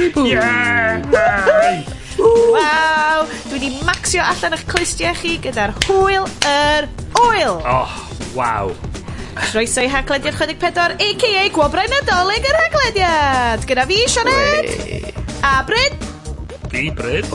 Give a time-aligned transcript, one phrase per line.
[0.00, 0.24] Bibw!
[0.24, 1.04] Yeah!
[2.16, 3.28] Waw!
[3.50, 6.88] Dwi wedi maxio allan eich clustiau chi gyda'r hwyl yr
[7.20, 7.60] oil!
[7.68, 7.92] Oh,
[8.32, 8.72] waw!
[9.36, 11.44] Croeso i Haglediad 64, a.k.a.
[11.52, 13.60] Gwobrau Nadolig yr Haglediad!
[13.68, 14.72] Gyda fi, Sionet!
[15.44, 15.92] A Bryn!
[16.72, 17.28] Fi, Bryn!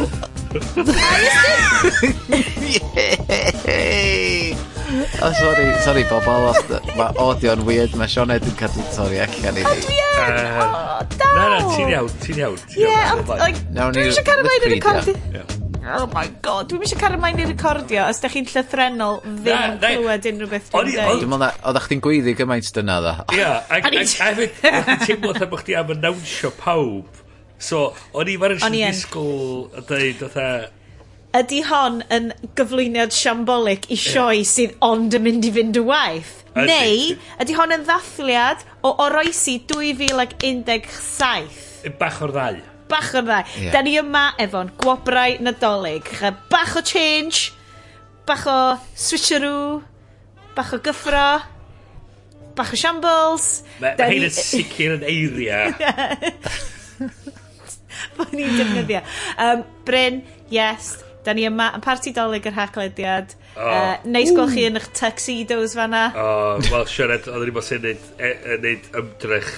[5.22, 6.54] Oh, sorry, sorry, bobl.
[6.96, 7.96] Mae audio'n weird.
[8.00, 9.66] Mae Sionet yn cadw torri allan i ni.
[9.66, 10.48] O, dwi Ie!
[10.64, 11.36] O, daw!
[11.36, 12.58] Na, na, ti'n iawn, ti'n iawn.
[12.80, 15.16] Ie, ond, like, Nawn ni eisiau cario mlaen i Wikipedia.
[15.16, 15.62] recordio.
[15.96, 19.76] Oh my god, dwi'n eisiau cario mlaen i recordio os da chi'n llythrenol ddim yn
[19.76, 19.92] na.
[19.92, 22.96] clywed unrhyw beth O'n dwi'n i- o'n- Dwi'n meddwl na, oeddach chdi'n gweiddi gymaint dyna
[23.04, 23.14] dda.
[23.36, 27.22] Ie, ac ac- ac hefyd, o'n i'n teimlo lle bod chdi am annawnsio pawb.
[27.60, 27.84] So,
[28.18, 28.90] o'n i fan O'n i yn.
[28.90, 30.42] yn disgwyl a dweud, o'n
[31.36, 36.34] ydy hon yn gyflwyniad siambolic i sioe sydd ond yn mynd i fynd y waith?
[36.56, 36.68] Ydy.
[36.70, 41.50] Neu, ydy hon yn ddathliad o oroesi 2017?
[42.00, 42.56] Bach o'r ddau.
[42.92, 43.44] Bach o'r ddau.
[43.60, 43.74] Yeah.
[43.74, 46.06] Da ni yma efo'n gwobrau nadolig.
[46.52, 47.38] Bach o change,
[48.28, 49.82] bach o switcheroo,
[50.56, 51.30] bach o gyffro,
[52.56, 53.46] bach o shambles.
[53.84, 55.60] Mae ma hyn yn sicr yn eiria.
[58.16, 59.02] Mae ni'n defnyddio.
[59.42, 63.34] Um, Bryn, yes, Da ni yma yn parti dolyg yr haglediad.
[63.56, 63.66] O.
[63.66, 66.04] Uh, neis gweld chi yn eich tuxedos fanna.
[66.14, 66.28] O,
[66.70, 69.54] wel, Sioned, oedden ni'n bod sy'n neud, e, e, neud ymdrech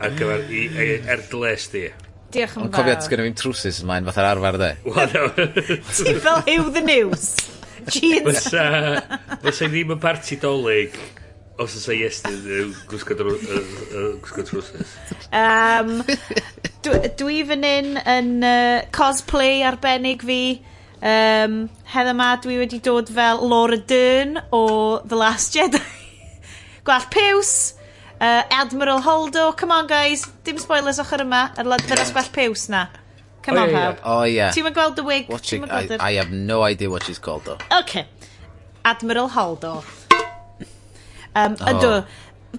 [0.00, 1.86] ar gyfer i, e, erdles di.
[2.34, 2.66] Diolch yn fawr.
[2.66, 4.74] Ond cofio at gynnu fi'n trwsus ymlaen fatha'r arfer de.
[4.92, 5.48] Wel, no.
[5.88, 7.30] Ti fel yw the news.
[7.88, 8.50] Jeez.
[9.40, 10.98] Fysa ddim yn parti dolyg
[11.60, 14.92] os oes ei estyn gwisgo trwsus.
[15.36, 16.00] Um,
[16.84, 20.40] dwi, dwi fan hyn yn uh, cosplay arbennig fi
[21.00, 25.80] Um, hedda ma dwi wedi dod fel Laura Dern o The Last Jedi.
[26.84, 27.74] Gwallt Piws,
[28.20, 32.86] uh, Admiral Holdo, come on guys, dim spoilers ochr yma, yr ladfyras gwallt Piws na.
[33.42, 34.00] Come oh, on yeah, pawb.
[34.04, 34.52] Oh yeah.
[34.52, 35.28] Ti'n gweld The Wig?
[35.28, 35.96] Watching, I, her?
[36.00, 37.58] I have no idea what she's called though.
[37.80, 38.06] Okay.
[38.84, 39.84] Admiral Holdo.
[41.34, 41.72] Um, oh.
[41.72, 42.06] Ydw.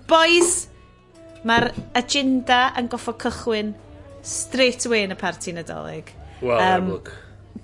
[0.08, 0.70] Boys,
[1.46, 3.74] mae'r agenda yn goffo cychwyn
[4.26, 6.14] straight away yn y parti Nadolig.
[6.42, 7.12] Wel, um, look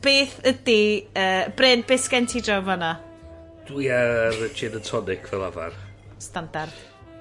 [0.03, 1.07] beth ydy...
[1.15, 2.95] Uh, Bryn, beth sgen ti draw fanna?
[3.67, 5.75] Dwi ar y gin and tonic fel afar.
[6.23, 6.73] Standard.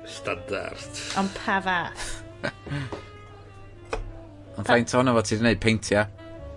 [0.06, 1.00] Standard.
[1.18, 2.04] Ond pa fath?
[4.56, 6.06] Ond faint o'n fo ti wedi gwneud peintiau?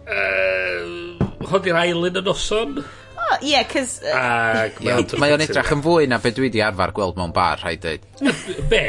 [0.09, 2.77] Uh, Hodi'r ail yn y noson?
[2.79, 3.97] O, oh, ie, yeah, cys...
[4.05, 7.33] Uh, Ag, yeah, mae o'n edrych yn fwy na be dwi wedi arfer gweld mewn
[7.35, 8.05] bar, rhaid dweud.
[8.71, 8.83] be?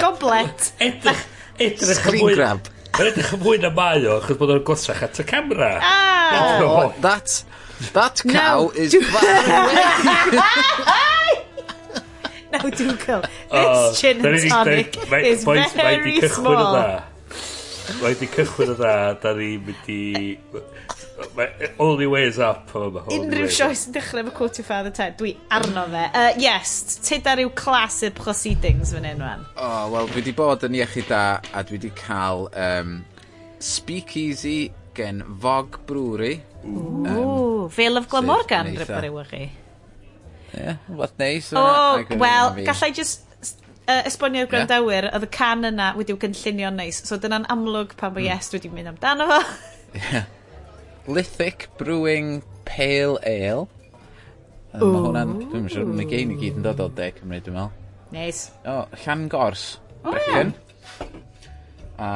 [0.00, 0.72] Goblet.
[0.80, 1.22] Edrych,
[1.60, 2.00] edrych yn fwy...
[2.00, 2.72] Screen grab.
[2.96, 5.74] Mae'n edrych yn fwy na mae o, achos bod o'n gosach at y camera.
[5.84, 6.60] Ah!
[6.64, 7.42] Oh, that,
[7.92, 9.82] that cow no, is far away.
[12.52, 13.20] Now Dougal, go.
[13.20, 15.56] This oh, chin and tonic is very small.
[15.76, 16.86] Mae di cychwyn o dda.
[18.00, 18.94] Mae di cychwyn o dda.
[19.20, 20.00] Da ni mynd i...
[21.36, 25.16] Mae only ways up o ma Unrhyw sioes yn dechrau efo quote your father Ted.
[25.20, 26.04] Dwi arno fe.
[26.12, 26.72] Uh, yes,
[27.06, 30.66] tyd ar yw clas clasur proceedings fan hyn rwan O, oh, wel, dwi wedi bod
[30.68, 31.22] yn iechyd da
[31.56, 32.98] a dwi wedi cael um,
[33.62, 34.58] speakeasy
[34.96, 36.40] gen Fog Brewery.
[36.64, 39.42] Ooh, um, Vale of Glamorgan rybwyr yw chi.
[39.46, 39.50] Ie,
[40.56, 41.52] yeah, what neis.
[41.52, 43.24] O, oh, wel, gallai just
[43.88, 45.16] uh, esbonio i'r gwrandawyr, yeah.
[45.16, 47.00] oedd y can yna wedi'w gynllunio'n neis.
[47.08, 48.30] So dyna'n amlwg pan bod mm.
[48.30, 49.44] yes wedi mynd amdano fo.
[49.96, 50.26] yeah.
[51.08, 53.66] Lithic Brewing Pale Ale.
[54.76, 57.54] Um, mae hwnna'n, dwi'n siŵr, mae gein i gyd yn dod o de Cymru, dwi'n
[57.56, 57.70] meddwl.
[58.12, 58.40] Neis.
[58.68, 58.74] O,
[59.04, 59.62] Llan Gors.
[60.04, 60.42] O, ie.
[61.98, 62.10] A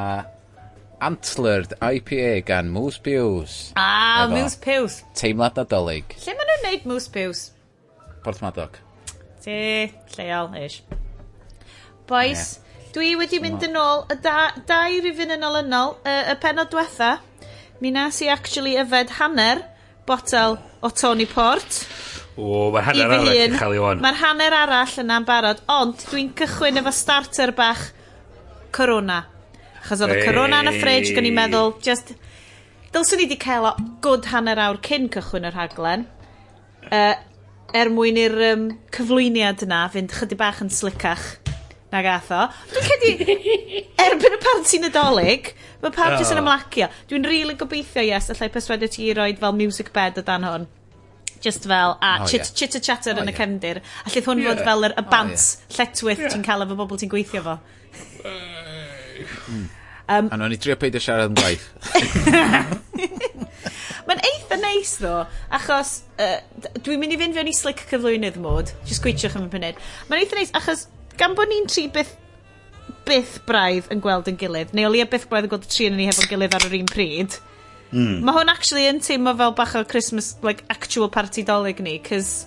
[1.00, 3.54] Antlered IPA gan Moose Pews.
[3.80, 4.98] A, Efo Moose Pews.
[5.16, 6.12] Teimlad nadolig.
[6.26, 7.46] Lle maen nhw'n neud Moose Pews?
[8.24, 8.76] Port Madoc.
[9.40, 9.56] Ti,
[10.18, 10.82] lleol, ish.
[12.10, 12.58] Boys,
[12.92, 17.14] dwi wedi mynd yn ôl y da- dau rifin yn olynol, y, y penod diwetha.
[17.80, 19.62] Mi nas i actually yfed hanner
[20.06, 21.86] botel o Tony Port.
[22.36, 24.02] O, mae hanner arall yn cael ei wan.
[24.04, 27.86] Mae'r hanner arall yna'n barod, ond dwi'n cychwyn efo starter bach
[28.76, 29.22] corona.
[29.86, 32.12] Chos oedd y corona yn y ffridge, gan i'n meddwl, just...
[32.92, 33.72] Dylswn i wedi cael o
[34.04, 36.04] good hanner awr cyn cychwyn y rhaglen.
[36.90, 37.14] Uh,
[37.72, 41.30] er mwyn i'r um, cyflwyniad yna fynd chydig bach yn slicach.
[41.90, 42.44] Na gath o.
[42.70, 43.10] Dwi'n credu,
[44.04, 45.44] erbyn y pan nadolig,
[45.82, 46.86] mae pawb jyst yn ymlacio.
[47.10, 50.44] Dwi'n rili really gobeithio, yes, allai perswadio ti i roed fel music bed o dan
[50.46, 50.64] hwn.
[51.42, 52.54] Just fel, a oh, chit, yeah.
[52.54, 53.34] chitter chatter oh, yn yeah.
[53.34, 53.78] y cefndir.
[54.04, 54.50] A lle hwn yeah.
[54.52, 55.76] fod fel yr y bant oh, yeah.
[55.78, 56.32] lletwyth yeah.
[56.34, 57.54] ti'n cael efo bobl ti'n gweithio fo.
[60.10, 61.66] Um, a nhw'n i drio peidio siarad yn gwaith.
[64.10, 65.14] Mae'n eitha neis ddo,
[65.54, 65.90] achos
[66.22, 66.38] uh,
[66.82, 68.66] dwi'n mynd i fynd fewn i slick cyflwynydd mod.
[68.86, 69.76] Just gwytiwch am y punud.
[70.10, 70.80] Mae'n eitha neis, achos
[71.18, 72.16] gan bod ni'n tri byth,
[73.08, 75.88] byth braidd yn gweld yn gilydd, neu o leia byth braidd yn gweld y tri
[75.90, 77.38] yn ni hefo'n gilydd ar yr un pryd,
[77.90, 78.20] mm.
[78.26, 82.46] mae hwn actually yn teimlo fel bach o Christmas, like, actual party dolyg ni, cys...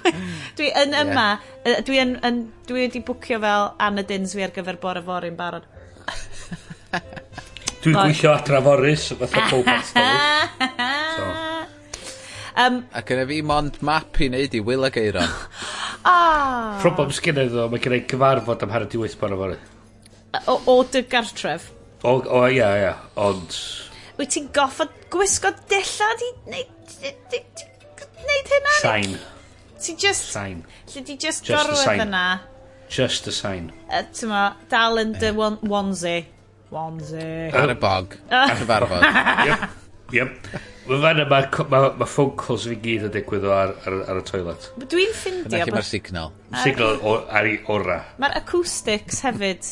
[0.56, 1.26] dwi yn yma,
[1.66, 1.82] yeah.
[1.84, 5.66] dwi yn, yn dwi wedi bwcio fel Anna Dinsby ar gyfer bore fory'n barod.
[7.80, 10.10] Dwi'n gweithio adra fory, fatha pob athol.
[11.16, 11.79] So.
[12.60, 15.30] Um, A gyda fi mond map i wneud i Will ag Eiron.
[16.10, 16.78] ah.
[16.82, 19.58] Problem sgynnai ddo, mae gen i gyfarfod am hanner di wyth bore fory.
[20.46, 21.70] O, o dy gartref?
[22.02, 23.56] O, o, ia, ia, ond...
[24.20, 26.94] Wyt ti'n goffod gwisgo dillad i wneud
[28.54, 28.76] hynna?
[28.80, 29.16] Sain.
[29.80, 30.32] Ti just...
[30.34, 30.64] Sain.
[30.92, 32.24] Lle di just, just gorwedd yna?
[32.90, 33.70] Just a sign.
[33.86, 36.24] Uh, Tyma, dal yn dy onesie.
[36.74, 37.52] Onesie.
[37.54, 38.16] Ar y bog.
[38.42, 39.06] Ar y farfod.
[39.46, 39.62] Yep.
[40.18, 40.50] Yep.
[40.90, 41.38] Mae fan yma,
[41.70, 44.64] mae ma phone calls fi gyd yn digwydd o ar, ar, ar y toilet.
[44.90, 45.46] Dwi'n ffindio...
[45.46, 46.32] Yna lle mae'r signal.
[46.64, 48.00] Signal o, ar ei ora.
[48.18, 49.68] Mae'r acoustics hefyd.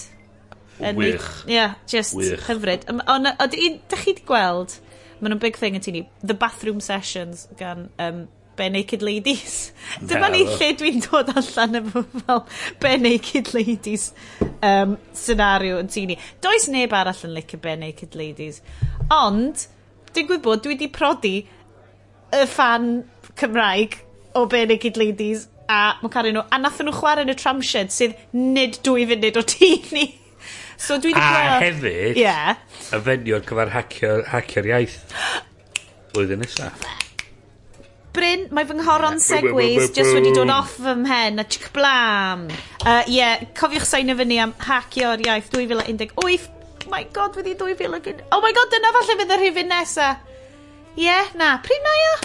[0.78, 1.24] Wych.
[1.48, 2.44] Ie, yeah, just Wych.
[2.46, 2.86] hyfryd.
[3.10, 4.76] Ond, ydych chi wedi gweld,
[5.18, 8.20] mae nhw'n big thing yn tini, The Bathroom Sessions gan um,
[8.58, 9.56] Bare Naked Ladies.
[9.98, 12.44] Dyma ni lle dwi'n dod allan efo fel
[12.82, 14.12] Bare Naked Ladies
[14.62, 16.18] um, scenario yn tini.
[16.46, 18.62] Does neb arall yn licio Bare Naked Ladies.
[19.14, 19.66] Ond,
[20.16, 21.36] digwydd bod, dwi wedi prodi
[22.34, 22.90] y fan
[23.38, 23.98] Cymraeg
[24.36, 27.92] o Benig i Ladies a mae'n Mocario nhw, a nath nhw chwarae yn y tramshed
[27.92, 30.06] sydd nid dwy funud o tŷ ni.
[30.78, 31.48] So dwi wedi gweld...
[31.50, 32.58] A hefyd, yeah.
[32.94, 34.94] y fenion gyfer hacio'r hacio iaith
[36.14, 36.84] blwyddyn nesaf.
[38.14, 42.46] Bryn, mae fy nghoron segways just wedi dod off fy mhen a chic blam.
[42.84, 46.46] Uh, yeah, cofiwch sain y fyny am hacio'r iaith 2018
[46.92, 48.24] my god, wedi 2000 ag un...
[48.34, 50.08] Oh my god, dyna falle fydd y rhifin nesa.
[50.96, 51.52] Ie, yeah, na.
[51.64, 52.16] Pryd na ia?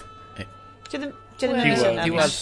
[0.88, 1.12] Dwi ddim
[1.50, 2.02] yn meddwl.
[2.06, 2.40] Diwad.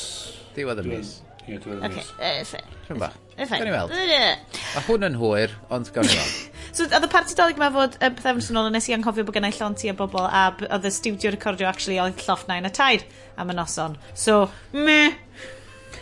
[0.56, 1.18] Diwad y mis.
[1.48, 2.14] Ie, dwi'n meddwl.
[2.32, 3.12] Oce, Rhywun ba.
[3.38, 3.94] Gawn ni weld.
[3.96, 6.40] Mae hwn yn hwyr, ond gawn ni weld.
[6.72, 9.36] So, oedd y parti dolyg yma fod y pethau yn ôl, nes i anghofio bod
[9.36, 13.04] gennau llonti a bobl, a oedd y studio recordio actually oedd lloff nain a taid
[13.36, 13.98] am y noson.
[14.16, 15.18] So, meh.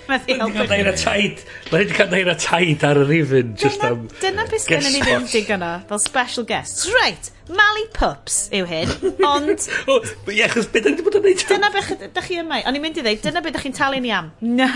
[0.10, 0.58] Methu helpu.
[0.58, 1.42] Mae'n dair a taid.
[1.70, 3.52] Mae'n cael dair a taid ar y rifin.
[3.60, 5.74] Just am Dyna beth sydd ni ddim digon o.
[5.90, 6.88] Fel special guests.
[6.96, 7.30] Right.
[7.50, 8.94] Mali Pups yw hyn.
[9.26, 9.68] Ond...
[10.34, 11.46] Ie, chos beth ydych ydy bod yn neud?
[11.50, 12.62] Dyna beth ydych chi yma.
[12.70, 14.32] O'n i'n mynd i ddeud, dyna beth ydych chi'n talu ni am.
[14.46, 14.70] Na.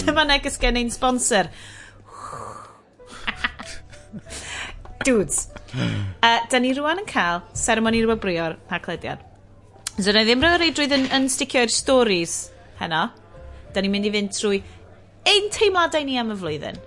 [0.00, 1.50] Dyma neges gen i'n sponsor.
[5.06, 5.38] Dudes.
[5.70, 9.20] Uh, da ni rwan yn cael seremoni rwybrio'r haglediad.
[10.00, 12.34] So, na ddim rhywbeth reidrwydd yn, yn sticio i'r stories
[12.80, 13.02] heno
[13.74, 14.60] da ni'n mynd i fynd trwy
[15.28, 16.78] ein teimladau ni am y flwyddyn.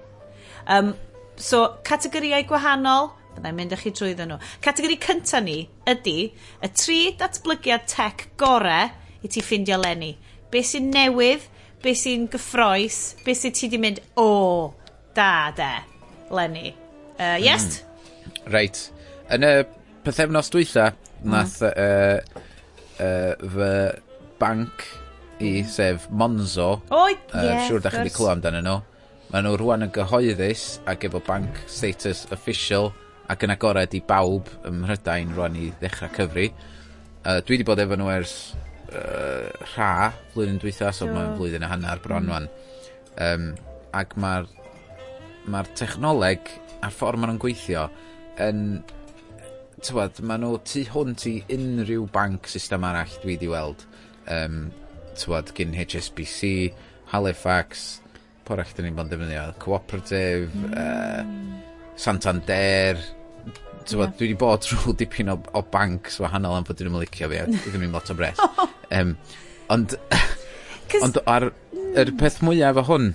[0.68, 0.94] Um,
[1.36, 4.40] so, categoriau gwahanol, byddai'n mynd â chi trwy nhw.
[4.64, 6.18] Categori cynta ni ydy
[6.64, 8.82] y tri datblygiad tech gore
[9.24, 10.14] i ti ffindio lenni.
[10.52, 11.46] Be sy'n newydd,
[11.84, 15.72] be sy'n gyffroes, be sy'n ti di mynd, o, oh, da, de,
[16.34, 16.74] lenni.
[17.18, 17.82] Uh, yes?
[17.82, 18.52] Mm.
[18.54, 18.84] Reit.
[19.34, 19.54] Yn y
[20.06, 20.92] pethefnos dwytha,
[21.24, 21.32] mm.
[21.34, 22.20] nath uh,
[23.00, 23.72] uh, fy
[24.42, 24.86] banc
[25.46, 26.70] i, sef Monzo.
[26.90, 28.76] O, ie, uh, yes, Siwr da chi wedi clywed amdano nhw.
[29.34, 32.92] Mae nhw rwan yn gyhoeddus ac efo bank status official
[33.32, 36.50] ac yn agored i bawb ym Mhrydain rwan i ddechrau cyfri.
[37.24, 38.34] Uh, dwi wedi bod efo nhw ers
[38.94, 41.16] uh, rha flwyddyn dwytha, so no.
[41.18, 42.50] mae'n flwyddyn a hanner bron mm.
[43.22, 43.52] Um,
[43.94, 44.48] ac mae'r
[45.54, 46.50] ma technoleg
[46.84, 47.88] a'r ffordd maen nhw'n gweithio
[48.42, 48.62] yn...
[49.84, 53.84] tywed, maen nhw tu hwnt i unrhyw banc system arall dwi wedi weld.
[54.32, 54.72] Um,
[55.20, 56.72] twad, gyn HSBC,
[57.14, 57.84] Halifax,
[58.48, 60.74] porach dyn ni'n bod yn defnyddio, Cooperative, mm.
[60.78, 63.02] uh, Santander,
[63.84, 64.18] Tywod, yeah.
[64.18, 67.42] dwi wedi bod trwy dipyn o, o banks wahanol am fod dyn nhw'n licio fi
[67.42, 68.40] a ddim yn lot o bres.
[68.96, 69.16] um,
[69.74, 69.98] ond,
[71.04, 71.50] ond ar,
[72.00, 73.12] yr peth mwyaf efo hwn,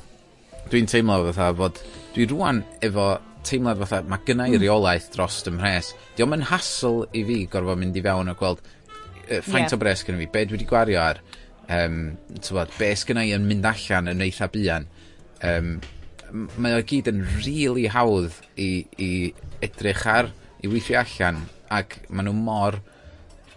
[0.69, 1.81] dwi'n teimlo fatha fod,
[2.13, 3.15] dwi rwan efo
[3.49, 5.95] teimlad fatha, mae gynna i reolaeth dros ym mhres.
[6.17, 9.77] Di o'n hassle i fi gorfod mynd i fewn a gweld uh, faint yeah.
[9.77, 11.23] o bres gyda fi, be dwi wedi gwario ar
[11.75, 12.01] um,
[12.41, 14.89] tywod, be sgynna i yn mynd allan yn eitha buan,
[15.47, 15.77] um,
[16.61, 19.11] mae o gyd yn rili hawdd i, i
[19.65, 20.31] edrych ar,
[20.65, 22.81] i weithio allan, ac maen nhw mor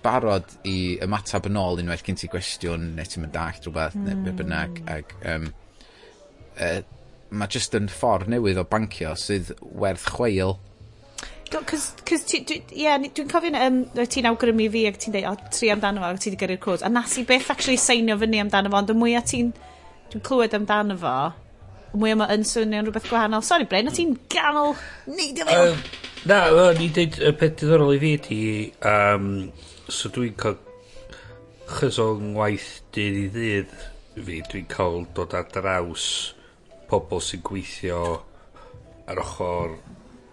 [0.02, 4.08] barod i ymatab yn ôl unwaith gen ti gwestiwn, neu ti'n mynd dallt rhywbeth, mm.
[4.08, 4.96] neu be bynnag, hmm.
[4.98, 5.52] ac um,
[6.58, 6.80] uh,
[7.32, 10.58] mae jyst yn ffordd newydd o bancio sydd werth chweil
[11.52, 16.00] Cos ti, dwi, dwi'n cofio, um, ti'n awgrymu fi ac ti'n dweud, o, tri amdano
[16.00, 16.84] fo, ac ti'n gyrru'r cwrs.
[16.88, 19.50] A nas i beth actually seinio fyny amdano fo, ond y mwyaf ti'n,
[20.14, 21.16] dwi'n clywed amdano fo,
[21.92, 23.44] y mwyaf mae yn swnio'n rhywbeth gwahanol.
[23.44, 24.78] Sorry, Bren, o ti'n ganol
[25.12, 25.76] neud i fewn.
[25.76, 25.84] Um,
[26.32, 28.42] na, o, ni dweud, y peth diddorol i fi di,
[28.88, 29.28] um,
[29.92, 30.56] so dwi'n cael
[31.72, 33.76] chys o ngwaith dydd i ddydd
[34.16, 36.08] fi, dwi'n cael dod ar draws
[36.88, 38.02] pobl sy'n gweithio
[39.12, 39.78] ar ochr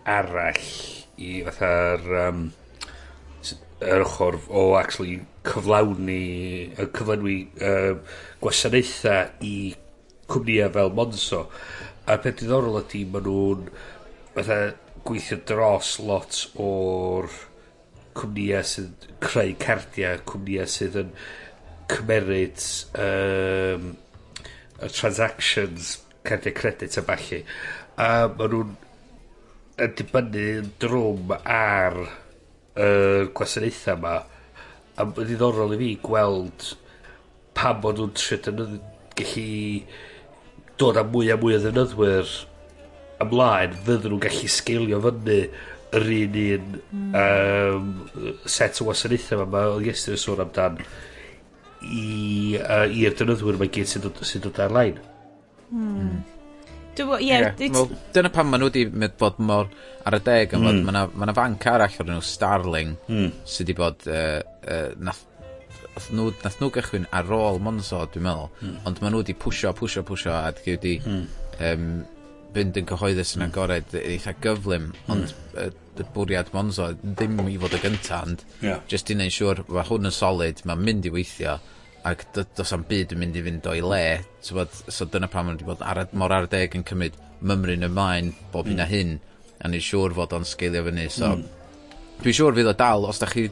[0.08, 0.72] arall
[1.18, 2.46] i fatha'r um,
[3.78, 6.22] yr ochr o actually cyflawni
[6.74, 7.92] y cyflenwi uh,
[8.42, 9.54] gwasanaethau i
[10.28, 11.44] cwmnïau fel Monzo.
[12.08, 13.68] A peth diddorol ydy maen nhw'n
[14.34, 14.58] fatha
[15.06, 17.30] gweithio dros lot o'r
[18.18, 21.14] cwmnïau sydd creu cardiau cwmnïau sydd yn
[21.92, 22.66] cymeryd
[23.06, 23.94] um,
[24.78, 25.96] y transactions
[26.26, 27.40] cardiau credit a falle
[27.98, 28.76] a maen nhw'n
[29.84, 36.68] yn dibynnu yn drwm ar y uh, gwasanaethau yma a mae'n ddiddorol i fi gweld
[37.58, 38.78] pa bod nhw'n trio dynyddu
[39.18, 39.48] gallu
[40.78, 42.32] dod â mwy a mwy o ddefnyddwyr
[43.24, 45.38] ymlaen fydden nhw'n gallu sgilio fyny
[45.98, 47.14] yr un un mm.
[47.22, 47.92] um,
[48.44, 50.82] set o wasanaethau yma mae oedd Iestyn yn sôn amdan
[51.82, 54.98] i'r uh, dynydwyr mae gyd sy'n dod, sy dod ar-lein
[55.70, 56.18] mm.
[56.98, 57.64] Dwi ie wyt...
[57.74, 59.70] Wel dyna pam maen nhw wedi mynd bod mor
[60.08, 60.66] ar y deg mm.
[60.66, 61.16] bod ma' hmm.
[61.18, 62.94] ma' 'na fanc arall o'r nhw Starling...
[63.08, 63.32] mm.
[63.44, 65.24] sydd wedi bod uh, uh, nath
[65.94, 68.52] nath nhw nath nw gychwyn ar ôl Monzo dwi'n meddwl.
[68.60, 68.78] mm.
[68.88, 70.94] Ond maen nhw wedi pwysio, pwysio, pwysio, a 'di wedi...
[71.04, 71.26] mm.
[71.70, 71.90] um,
[72.54, 73.50] fynd yn cyhoeddus yn hmm.
[73.52, 75.58] agored eitha gyflym ond hmm.
[75.66, 78.44] yy y bwriad Monzo ddim i fod y gynta ond...
[78.62, 78.80] yeah.
[78.90, 81.56] just i wneud siŵr mae hwn yn solid mae'n mynd i weithio
[82.08, 84.02] ac does am byd yn mynd i fynd o'i le
[84.56, 88.32] bod, so dyna pam maen wedi bod ar, mor ar deg yn cymryd mymryn ymlaen
[88.52, 88.84] bob hyn mm.
[88.84, 89.16] a hyn
[89.62, 91.46] a ni'n siŵr fod o'n sgeilio fyny so mm.
[92.22, 93.48] dwi'n siŵr fydd o dal os da chi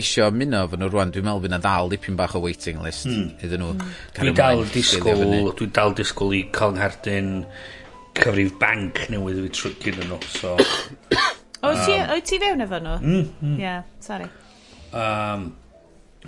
[0.00, 3.08] isio muno fy nhw rwan dwi'n meddwl fydd na dal dipyn bach o waiting list
[3.10, 3.26] mm.
[3.46, 3.90] iddyn nhw mm.
[4.18, 7.34] dwi'n dal disgwyl dwi'n dal disgwyl i cael ngherdyn
[8.18, 10.54] cyfrif banc newydd i trwy gyda nhw so
[11.64, 12.96] o um, ti, o ti fewn efo nhw?
[13.02, 13.60] Mm, mm.
[13.60, 14.28] yeah, sorry
[14.92, 15.52] um,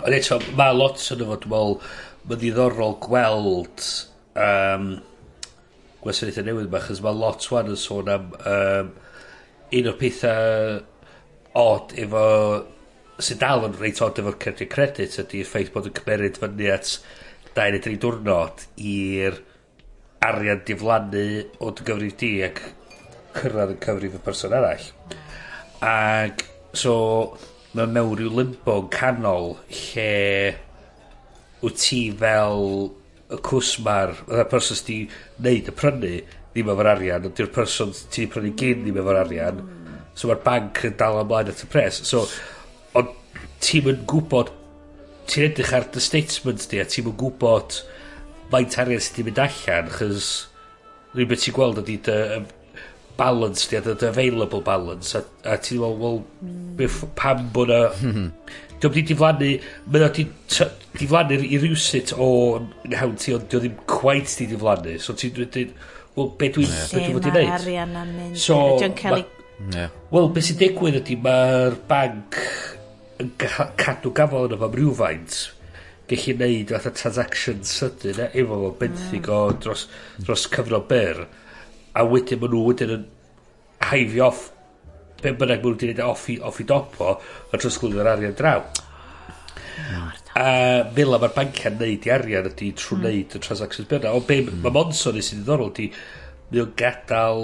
[0.05, 1.77] Ond eto, mae lot yn efo, dwi'n meddwl,
[2.27, 3.85] mae'n ddiddorol gweld
[4.37, 4.89] um,
[6.03, 8.91] gwasanaethau newydd yma, chys mae lot swan yn sôn am um,
[9.77, 10.77] un o'r pethau
[11.57, 12.25] od efo
[13.17, 16.93] sy'n dal yn reit od efo'r credit credit ydy'r ffaith bod yn cymeryd fyny at
[17.57, 19.39] 2 neu 3 diwrnod i'r
[20.27, 21.25] arian diflannu
[21.57, 22.61] o dy gyfrif di ac
[23.37, 24.85] cyrraedd yn cyfrif y person arall.
[25.87, 26.45] Ac
[26.77, 26.93] so
[27.75, 30.55] mae mewn rhyw limbo canol lle
[31.61, 32.61] wyt ti fel
[33.33, 35.07] y cwsmar, y person sydd wedi
[35.43, 36.11] neud y prynu,
[36.53, 39.59] ddim efo'r arian, ond yw'r person ti wedi prynu gyn ddim efo'r arian,
[40.15, 41.99] so mae'r banc yn dal ymlaen at y pres.
[42.07, 42.23] So,
[42.97, 43.11] ond
[43.63, 44.53] ti'n yn gwybod,
[45.27, 47.81] ti'n edrych ar dy statements di, a ti'n yn gwybod
[48.53, 50.29] faint arian sydd wedi mynd allan, chys
[51.17, 52.19] rhywbeth ti'n gweld ydy dy,
[53.17, 57.11] balance di a dod available balance a, a ti'n meddwl wel mm.
[57.17, 57.81] pam bod na
[58.81, 59.51] diolch wedi diflannu
[59.89, 60.09] mae o
[60.97, 62.29] diflannu i rhywsit o
[62.93, 65.57] hawn ti ond diolch ddim quite di diflannu so ti'n dweud
[66.17, 66.87] wel be dwi'n yeah.
[66.93, 68.61] be dwi'n fod i wneud arian am mynd so,
[70.13, 72.41] wel beth sy'n digwydd ydy mae'r banc
[73.21, 75.39] yn cadw gafel yna fam rhywfaint
[76.07, 79.87] gallu neud fatha transaction sydyn e, efo fo benthyg o dros,
[80.21, 81.25] dros cyfnod byr
[81.97, 83.05] a wedyn maen nhw wedyn yn
[83.89, 84.43] haifio off
[85.21, 88.37] be' bynnag ma' nw 'di neud off 'i off 'i dop o a trosglwyddo'r arian
[88.37, 88.61] draw.
[90.37, 90.49] A
[90.93, 93.07] fel mae'r bancia'n neud 'i arian ydi trw hmm.
[93.07, 94.77] neud y transactions byna o be' ma' hmm.
[94.77, 95.89] Monzo neud sy'n ddiddorol 'di
[96.51, 97.43] mae o'n gadael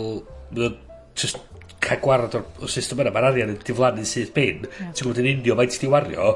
[0.53, 0.79] mae o'n
[1.19, 1.41] just
[1.83, 4.91] cael gwarad o'r, o'r system yna mae'r arian yn diflannu sydd bin yeah.
[4.93, 6.27] ti'n gwybod yn unio faint ti wario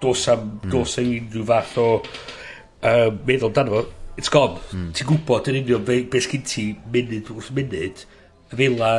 [0.00, 0.70] dos am mm.
[0.72, 3.82] dos am unrhyw fath o uh, meddwl dan fo
[4.16, 4.58] it's gone.
[4.72, 4.90] Mm.
[4.96, 8.04] Ti'n gwybod yn union be, be sgyn ti munud wrth munud.
[8.50, 8.90] Y fila,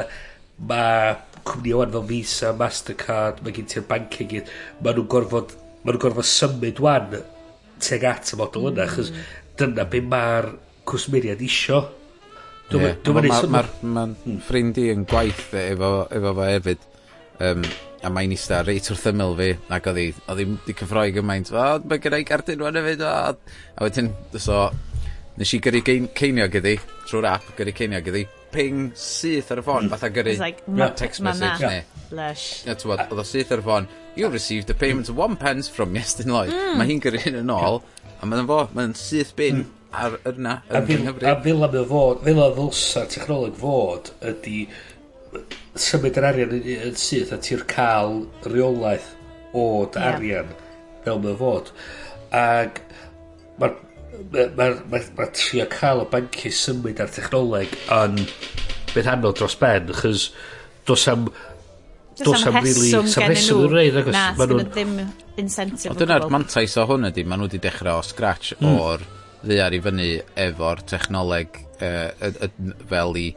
[0.69, 1.15] mae
[1.47, 4.51] cwmni o'n fel Visa, Mastercard, mae gen ti'r banking, gyd.
[4.81, 7.15] mae nhw'n gorfod, mae nhw'n gorfod symud wan
[7.81, 9.29] teg at y model yna, achos mm.
[9.57, 10.51] dyna be mae'r
[10.89, 11.81] cwsmeriad isio.
[12.71, 13.47] Mae'r yeah.
[13.51, 16.85] ma, ma, ma ffrind i yn gwaith efo, efo fo hefyd.
[17.41, 17.65] Um,
[18.01, 21.51] a mae'n eista reit wrth ymyl fi ac oedd hi, oedd hi wedi cyffroi gymaint
[21.53, 24.09] o, mae gyda i gardyn rwan hefyd o, a wedyn,
[24.41, 24.63] so
[25.41, 26.75] Nes i gyrru gein- ceiniog iddi
[27.09, 28.19] trw'r ap gyrru ceiniog iddi
[28.53, 30.61] ping syth ar y ffon fatha gyrru like
[30.99, 31.79] text message na.
[32.13, 32.43] Lush.
[32.67, 33.87] Ie, t'mod, oedd o syth ar y ffôn,
[34.19, 36.53] you received a payment of one pence from Iestyn Lloyd.
[36.77, 37.81] Mae hi'n gyrru hyn yn ôl,
[38.19, 39.73] a mae'n fo, mae'n syth bin mm.
[40.03, 44.13] ar yna, A yn fil, a fel am y fod, fel a ddylsa technoleg fod
[44.33, 44.65] ydy
[45.87, 49.13] symud yr arian yn, syth a ti'n cael reolaeth
[49.57, 50.53] o'r dy arian
[51.07, 51.73] fel mae fod.
[52.29, 52.83] Ac
[53.57, 53.79] mae'r
[54.33, 58.19] mae'r ma, ma, ma trio cael y bancu symud ar technoleg yn
[58.91, 60.29] beth anodd dros ben, chys
[60.87, 61.29] dos am
[62.21, 64.15] dos am rili sam reswm yn rhaid agos.
[64.15, 64.97] Na, sydd ddim
[65.41, 65.93] incentive.
[65.93, 68.75] Ond dyna'r mantais o hwn ydy, maen nhw wedi dechrau o scratch mm.
[68.81, 69.05] o'r
[69.41, 70.09] ddear i fyny
[70.45, 72.49] efo'r technoleg uh,
[72.91, 73.29] fel i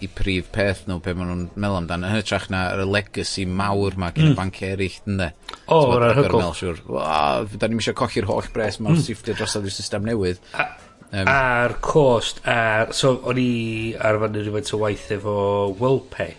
[0.00, 3.96] i prif peth nhw be maen nhw'n meddwl amdano yn hytrach na y legacy mawr
[4.00, 4.36] ma gen y mm.
[4.38, 5.30] banc eraill ynddo
[5.66, 9.04] o oh, yr hygol siwr da ni'n eisiau colli'r holl bres ma'r mm.
[9.06, 10.66] sifftio drosodd i'r system newydd a,
[11.12, 13.50] um, a'r cost a'r, so o'n i
[13.96, 15.38] arfer nid rhywfaint o waith efo
[15.80, 16.36] WorldPay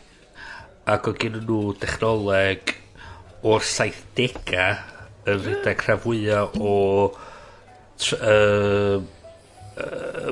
[0.92, 2.76] ac o'n gen nhw dechnoleg
[3.46, 4.80] o'r 70au
[5.32, 6.78] yn rhedeg rhaid fwyaf o
[8.18, 8.98] uh,
[9.78, 10.32] uh,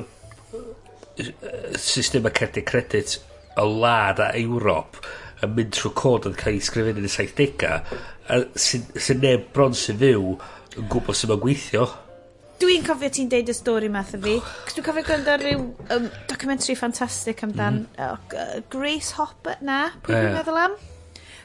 [1.78, 3.18] systema cerdyn credit
[3.58, 5.00] y lad a Ewrop
[5.44, 9.74] yn mynd trwy cod yn cael ei sgrifennu yn y 70au sy'n sy neb bron
[9.76, 10.36] sy'n fyw
[10.78, 11.86] yn gwybod sy'n ma'n gweithio
[12.60, 14.52] dwi'n cofio ti'n deud y stori math o fi oh.
[14.66, 15.64] Cos dwi'n cofio gwrando rhyw
[15.96, 18.00] um, documentary ffantastig amdan mm.
[18.06, 20.34] oh, Grace Hopper na pwy yeah.
[20.36, 20.76] meddwl am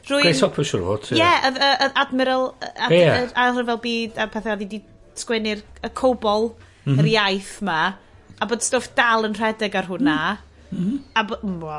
[0.05, 0.21] Rwy'n...
[0.27, 1.47] Grace Hopper siwr fod ie yeah,
[1.95, 3.29] Admiral ad, yeah.
[3.31, 4.81] a rhyfel byd a pethau oedd wedi
[5.15, 6.99] sgwennu'r y cobol mm -hmm.
[6.99, 7.13] yr mhm.
[7.15, 7.79] iaith ma
[8.39, 10.17] A bod stwff dal yn rhedeg ar hwnna.
[10.35, 10.55] Mm.
[10.75, 11.03] Mm-hmm.
[11.15, 11.43] A bod...
[11.47, 11.77] Mwa,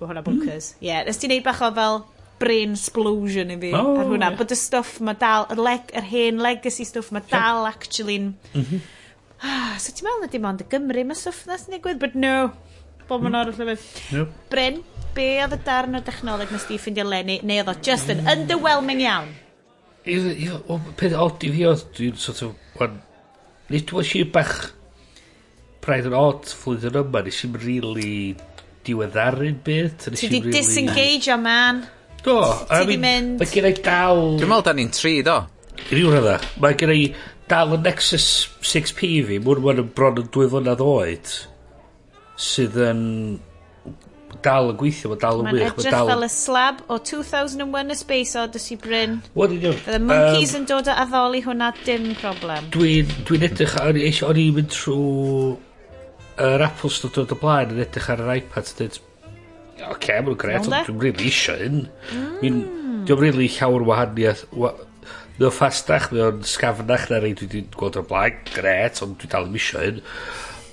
[0.00, 0.72] hwnna bonkers.
[0.72, 0.84] Mm-hmm.
[0.84, 0.88] Ie, mm.
[0.88, 2.00] yeah, nes ti neud bach o fel
[2.38, 4.30] brain explosion i fi oh, ar hwnna.
[4.30, 4.38] Yeah.
[4.38, 7.74] Bod y stwff ma dal, yr, leg, yr hen legacy stwff ma dal yeah.
[7.74, 8.30] actually'n...
[8.54, 8.94] Mm -hmm.
[9.38, 12.16] Ah, so ti'n meddwl na dim ond y Gymru mae stwff na sy'n digwydd, but
[12.18, 12.52] no.
[13.08, 13.36] Bob yn mm.
[13.38, 13.90] arall efo.
[14.16, 14.32] Yep.
[14.50, 14.80] Bryn,
[15.14, 18.24] be oedd y darn o dechnoleg nes ti ffindio lenni, neu oedd o just yn
[18.26, 19.30] underwhelming iawn?
[20.98, 22.98] Peth od i fi oedd, dwi'n sort of, wan,
[23.70, 24.72] nid was i bach
[25.88, 28.14] braidd yn odd flwyddyn yma, nes i'n really
[28.88, 29.96] diweddaru'n byd.
[30.10, 30.52] Ti di really...
[30.58, 31.82] disengage o man.
[32.24, 32.38] Do.
[32.68, 33.38] Ti di mynd.
[33.40, 34.22] Mae gen i dal...
[34.36, 35.40] Dwi'n meddwl da ni'n tri, do.
[35.88, 36.38] Rhyw rhydda.
[36.62, 37.02] Mae gen i
[37.48, 38.28] dal y Nexus
[38.60, 41.36] 6P fi, mwyn mwyn yn bron yn dwy flynedd oed,
[42.38, 43.04] sydd yn
[44.44, 45.62] dal yn gweithio, mae dal yn wych.
[45.62, 46.10] Mae'n edrych dal...
[46.12, 49.22] fel y slab o 2001 A Space Odyssey Bryn.
[49.32, 49.72] What did you...
[49.86, 52.68] The monkeys um, yn dod a addoli hwnna dim problem.
[52.74, 55.56] Dwi'n dwi edrych, o'n i'n mynd trwy
[56.44, 60.38] yr Apple Store dod o blaen yn edrych ar yr iPad dweud oce, okay, mae'n
[60.38, 61.80] gret, ond dwi'n rili isio un.
[62.12, 62.60] Mm.
[63.08, 64.44] Dwi'n rili llawer wahaniaeth.
[64.58, 64.72] Wa,
[65.38, 69.18] mae o'n ffastach, mae o'n sgafnach na rei dwi wedi gweld o'r blaen, gret, ond
[69.20, 70.00] dwi'n dal yn isio un.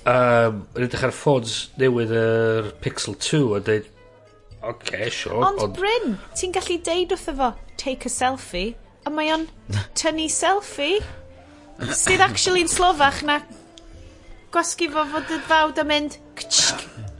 [0.06, 3.86] Um, yn edrych ar ffôns newydd yr Pixel 2 a dweud,
[4.56, 5.42] oce, okay, sure.
[5.42, 8.74] Ond, ond Bryn, ti'n gallu deud wrtho fo, take a selfie,
[9.06, 9.46] a mae o'n
[9.98, 10.98] tynnu selfie
[11.94, 13.40] sydd actually yn slofach na
[14.56, 16.14] gwasgu fo fod y fawd a mynd...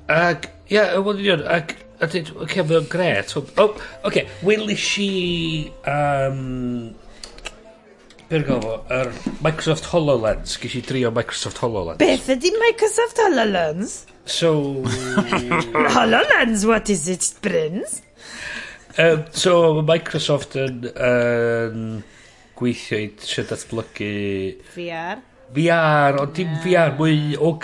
[0.08, 3.34] Ac, ie, wel union, ac, a dweud, oce, okay, mae'n gret.
[3.36, 5.10] O, oh, oce, okay, welis i,
[5.92, 6.94] um,
[8.30, 9.12] be'r gofo, yr
[9.44, 12.00] Microsoft HoloLens, gys i drio Microsoft HoloLens.
[12.00, 14.00] Beth ydy Microsoft HoloLens?
[14.24, 14.56] So...
[15.98, 18.00] HoloLens, what is it, Brins?
[18.96, 21.80] Um, so, Microsoft yn, yn
[22.56, 24.14] gweithio i trio datblygu...
[24.72, 25.26] VR?
[25.56, 27.56] VR, ond dim Vee Are mwy o...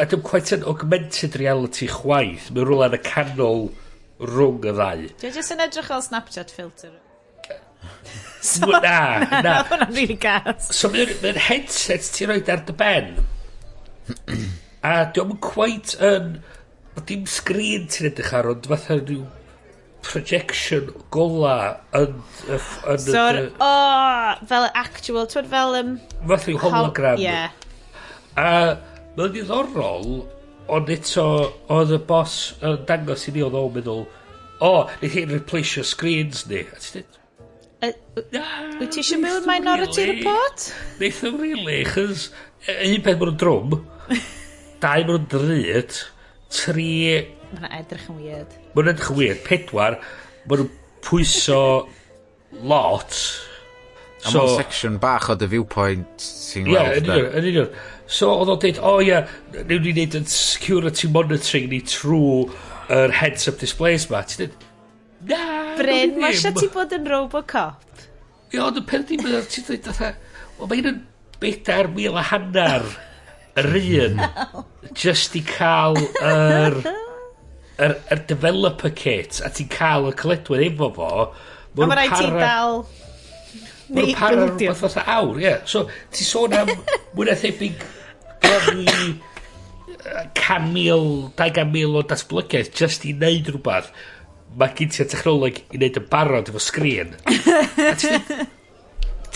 [0.00, 2.48] A dim quite an augmented reality chwaith.
[2.50, 3.66] Mae'n rhywle yn y canol
[4.18, 5.04] rhwng y ddau.
[5.20, 6.96] Dwi'n jyst yn edrych fel Snapchat filter.
[8.50, 9.40] so, na, na.
[9.44, 10.72] Na, hwnna'n rili gas.
[10.74, 13.12] So mae'n headset ti'n rhoi ar dy ben.
[14.90, 16.38] a dwi'n quite yn...
[17.06, 19.26] Dim sgrin ti'n edrych ar, ond fatha rhyw
[20.10, 21.56] projection gola
[21.96, 22.16] yn...
[22.52, 25.76] yn so, o, oh, fel actual, twyd fel...
[25.80, 27.20] Um, Fath yw hologram.
[27.22, 27.54] Yeah.
[28.36, 28.48] A
[29.16, 30.08] mae'n ddiddorol,
[30.72, 31.26] ond eto
[31.72, 34.02] oedd y boss yn dangos i ni oedd o'n meddwl,
[34.56, 36.64] o, oh, nid hi'n your screens ni.
[36.66, 37.22] A ti dweud,
[38.80, 40.70] Wyt ti eisiau mewn minority report?
[41.00, 42.30] Neitham really, chys
[42.66, 43.80] e, un peth mae'n drwm,
[44.84, 45.98] dau mae'n dryd,
[46.52, 46.92] tri...
[47.56, 48.56] Mae'n edrych yn weird.
[48.76, 49.42] Mae'n edrych yn weird.
[49.46, 49.98] Pedwar,
[50.46, 50.72] ma' nw'n
[51.06, 51.60] pwyso
[52.66, 53.16] lot.
[54.26, 57.08] So, A mae'n section bach o dy viewpoint sy'n yeah, weld.
[57.08, 57.70] Ie, yn union.
[58.06, 61.80] So, oedd o'n dweud, o oh, ie, yeah, newn ni wneud yn security monitoring ni
[61.86, 62.46] trwy
[62.96, 64.22] yr heads-up displays ma.
[64.26, 64.68] Ti'n dweud,
[65.32, 65.42] na,
[65.80, 68.04] Bryn, mae eisiau ti bod yn Robocop.
[68.52, 69.90] Ie, ond y peth ddim yn ti'n dweud,
[70.60, 71.02] o, mae un yn
[71.42, 72.86] bedair mil a hannar
[73.56, 74.22] yr un,
[75.02, 76.80] just i cael yr...
[76.82, 76.82] Er,
[77.82, 81.26] yr, yr developer kit a ti'n cael y coledwedd efo fo a
[81.76, 82.84] mae rhaid ti dal
[83.86, 85.44] Mae'n para rhywbeth fatha awr, ie.
[85.44, 85.60] Yeah.
[85.70, 86.72] So, ti sôn am
[87.14, 87.84] mwyn a thebyg
[88.42, 89.04] blygu
[90.34, 91.06] camil,
[91.38, 93.92] 200,000 o datblygiaeth just i wneud rhywbeth.
[94.58, 97.14] Mae gen ti technoleg i wneud yn barod efo sgrin.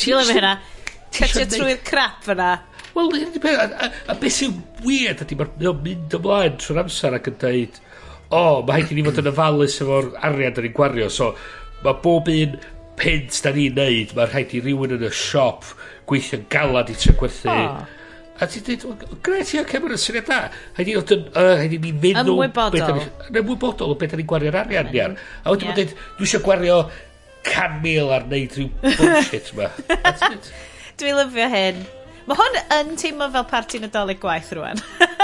[0.01, 0.57] Ti'n lyfio hynna.
[1.15, 2.51] Cetio trwy'r crap yna.
[2.95, 3.15] Wel,
[4.11, 7.79] a beth sy'n weird ydy, mae'n mynd ymlaen trwy'r amser ac yn dweud,
[8.31, 11.33] o, oh, mae rhaid i ni fod yn ofalus efo'r arian 'dan ni'n gwario, so
[11.85, 12.59] mae bob un
[13.01, 15.67] pint da ni'n neud, mae rhaid i rhywun yn y siop
[16.11, 17.51] gweithio'n galad i tre gwerthu...
[17.51, 17.99] O.
[18.41, 20.39] A ti'n dweud, wel, gret, ia, okay, mae'n syniad da.
[20.79, 22.39] Haid i fod yn, uh, haid i ni meddwl...
[22.39, 23.03] Ymwybodol.
[23.29, 25.17] Yn ymwybodol o beth ni'n gwario'r arian, ni ar.
[25.45, 25.77] A wedyn yeah.
[25.77, 26.79] dweud, dwi eisiau gwario
[27.45, 29.69] can mil ar neud rhyw bullshit ma.
[31.01, 31.85] Dwi lyfio hyn.
[32.29, 34.81] Mae hwn yn teimlo fel parti Nadolig gwaith rwan.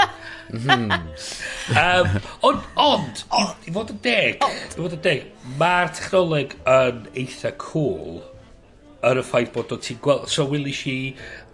[0.53, 3.23] um, ond, ond,
[3.67, 5.25] i fod yn deg, i fod yn deg,
[5.59, 8.21] mae'r technoleg yn eitha cool
[9.07, 10.29] yn y ffaith bod o'n ti'n gweld...
[10.31, 10.97] So, wyli si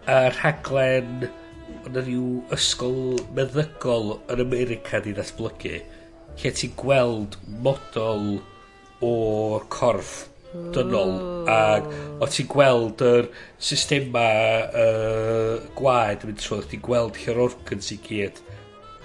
[0.07, 1.27] uh, rhaglen
[1.87, 5.81] yn rhyw ysgol meddygol yn America di ddatblygu,
[6.39, 8.37] lle ti'n gweld model
[9.03, 10.29] o'r corff
[10.73, 11.13] dynol
[11.49, 11.87] ac
[12.21, 14.25] o ti'n gweld yr systema
[14.69, 18.41] uh, gwaed yn mynd trwy, ti'n gweld lle'r organs i gyd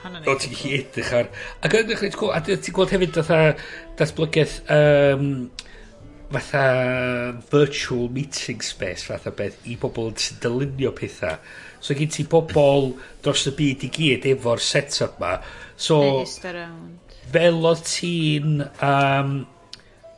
[0.08, 1.30] O, ti'n gallu edrych ar...
[1.64, 2.32] Ac yn edrych cool.
[2.34, 3.40] A ti'n gweld hefyd fatha
[3.98, 5.28] datblygaeth um,
[6.32, 6.64] fatha
[7.50, 11.38] virtual meeting space fatha beth i bobl sy'n dylunio pethau.
[11.80, 12.92] So gyd ti bobl
[13.24, 15.36] dros y byd i gyd efo'r set-up ma.
[15.76, 16.00] So,
[17.32, 18.58] fel o ti'n...
[18.82, 19.38] Um,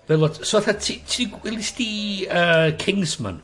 [0.09, 0.33] fel o...
[0.41, 1.05] So, fatha, ti'n...
[1.05, 1.93] Ti, ti, ti, ti, ti,
[2.31, 3.43] ti, Kingsman?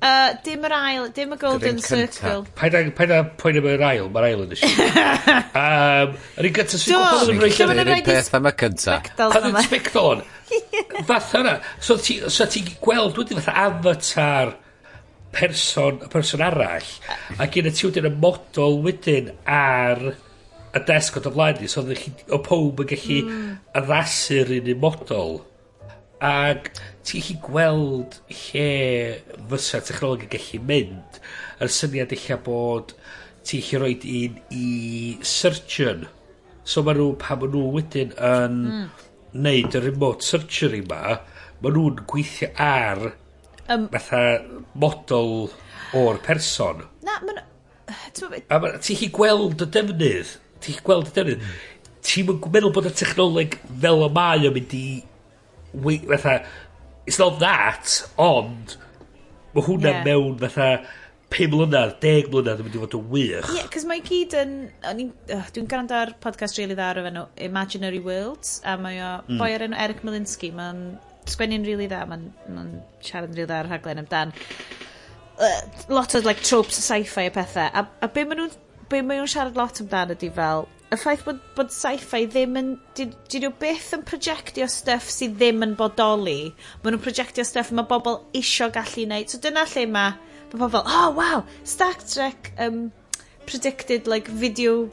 [0.00, 2.46] Uh, dim yr ail dim y Golden Circle.
[2.56, 4.78] Paid a paid â poeni am yr ail mae'r ail yn y shit.
[5.60, 8.96] yym yr un gynta sy'n i'n gweld yn yr un peth am y cynta.
[9.26, 10.22] Yn y sbectol.
[11.10, 11.54] Fatha yna.
[11.84, 14.54] So ti, so ti gweld wedi fatha avatar
[15.36, 16.88] person, person arall
[17.36, 20.00] a gen y ti wedyn y model wedyn ar
[20.70, 23.54] y desg o dy flaen ni so oedd chi o pob yn gallu mm.
[23.82, 25.40] addasu'r un model
[26.20, 26.70] ac
[27.06, 28.68] ti'n gallu gweld lle
[29.50, 31.20] fysa technolog yn gallu mynd.
[31.60, 32.94] Yr syniad eich bod
[33.46, 34.66] ti'n gallu rhoi un i
[35.26, 36.06] surgeon.
[36.64, 38.86] So maen nhw, pa maen nhw wedyn yn mm.
[39.46, 41.16] neud y remote surgery ma,
[41.62, 43.10] maen nhw'n gweithio ar
[43.70, 44.22] um, fatha
[44.74, 45.48] model
[45.96, 46.84] o'r person.
[47.06, 47.46] Na, ma'n...
[48.50, 50.36] A ma, ti'n chi gweld y defnydd.
[50.60, 51.44] Ti'n chi gweld y defnydd.
[51.44, 51.68] Hmm.
[52.06, 54.84] Ti'n meddwl bod y technoleg fel y mae yn mynd i
[55.72, 56.44] we, fatha,
[57.06, 58.76] it's not that, ond,
[59.54, 60.02] mae hwnna yeah.
[60.06, 60.70] mewn fatha,
[61.30, 63.50] 5 mlynedd, 10 mlynedd yn mynd i fod yn wych.
[63.52, 64.56] Ie, yeah, cos mae gyd yn...
[64.82, 69.38] Uh, Dwi'n gwrando ar podcast really dda o'r enw Imaginary Worlds, a mae o mm.
[69.38, 70.82] boi ar enw Eric Malinsky, mae'n
[71.30, 72.66] sgwennu'n really dda, mae'n ma
[72.98, 74.34] siarad yn really dda ar rhaglen amdan.
[75.40, 75.54] Uh,
[75.94, 77.70] lot o like, tropes sci-fi a pethau.
[77.70, 78.58] A, a be maen nhw'n
[78.90, 82.70] be mae nhw'n siarad lot amdano ydy fel y ffaith bod, bod sci-fi ddim yn...
[82.98, 83.06] Di,
[83.38, 86.50] nhw byth yn projectio stuff sydd ddim yn bodoli.
[86.82, 89.30] Maen nhw'n projectio stuff mae bobl isio gallu wneud.
[89.30, 90.16] So dyna lle mae
[90.50, 92.90] ma pobl, oh wow, Star Trek um,
[93.46, 94.90] predicted like video,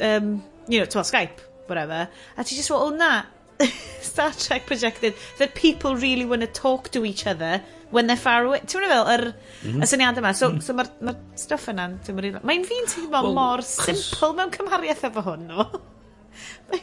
[0.00, 2.08] um, you know, to Skype, whatever.
[2.36, 3.24] A ti just fel, oh, na,
[4.00, 8.44] Star Trek projected that people really want to talk to each other when they're far
[8.44, 8.60] away.
[8.66, 9.24] Ti'n mynd fel, yr,
[9.62, 9.82] mm.
[9.82, 10.34] y syniad yma.
[10.36, 14.52] So, so mae'r ma stuff yna, ti'n mynd Mae'n fi'n teimlo well, mor simple mewn
[14.54, 15.66] cymhariaeth efo hwn, no?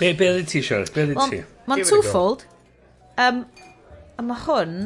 [0.00, 0.86] be, be ydy ti, Sian?
[0.94, 1.40] Be ydy ti?
[1.70, 2.46] Mae'n twofold.
[3.20, 3.44] Um,
[4.18, 4.76] a mae hwn,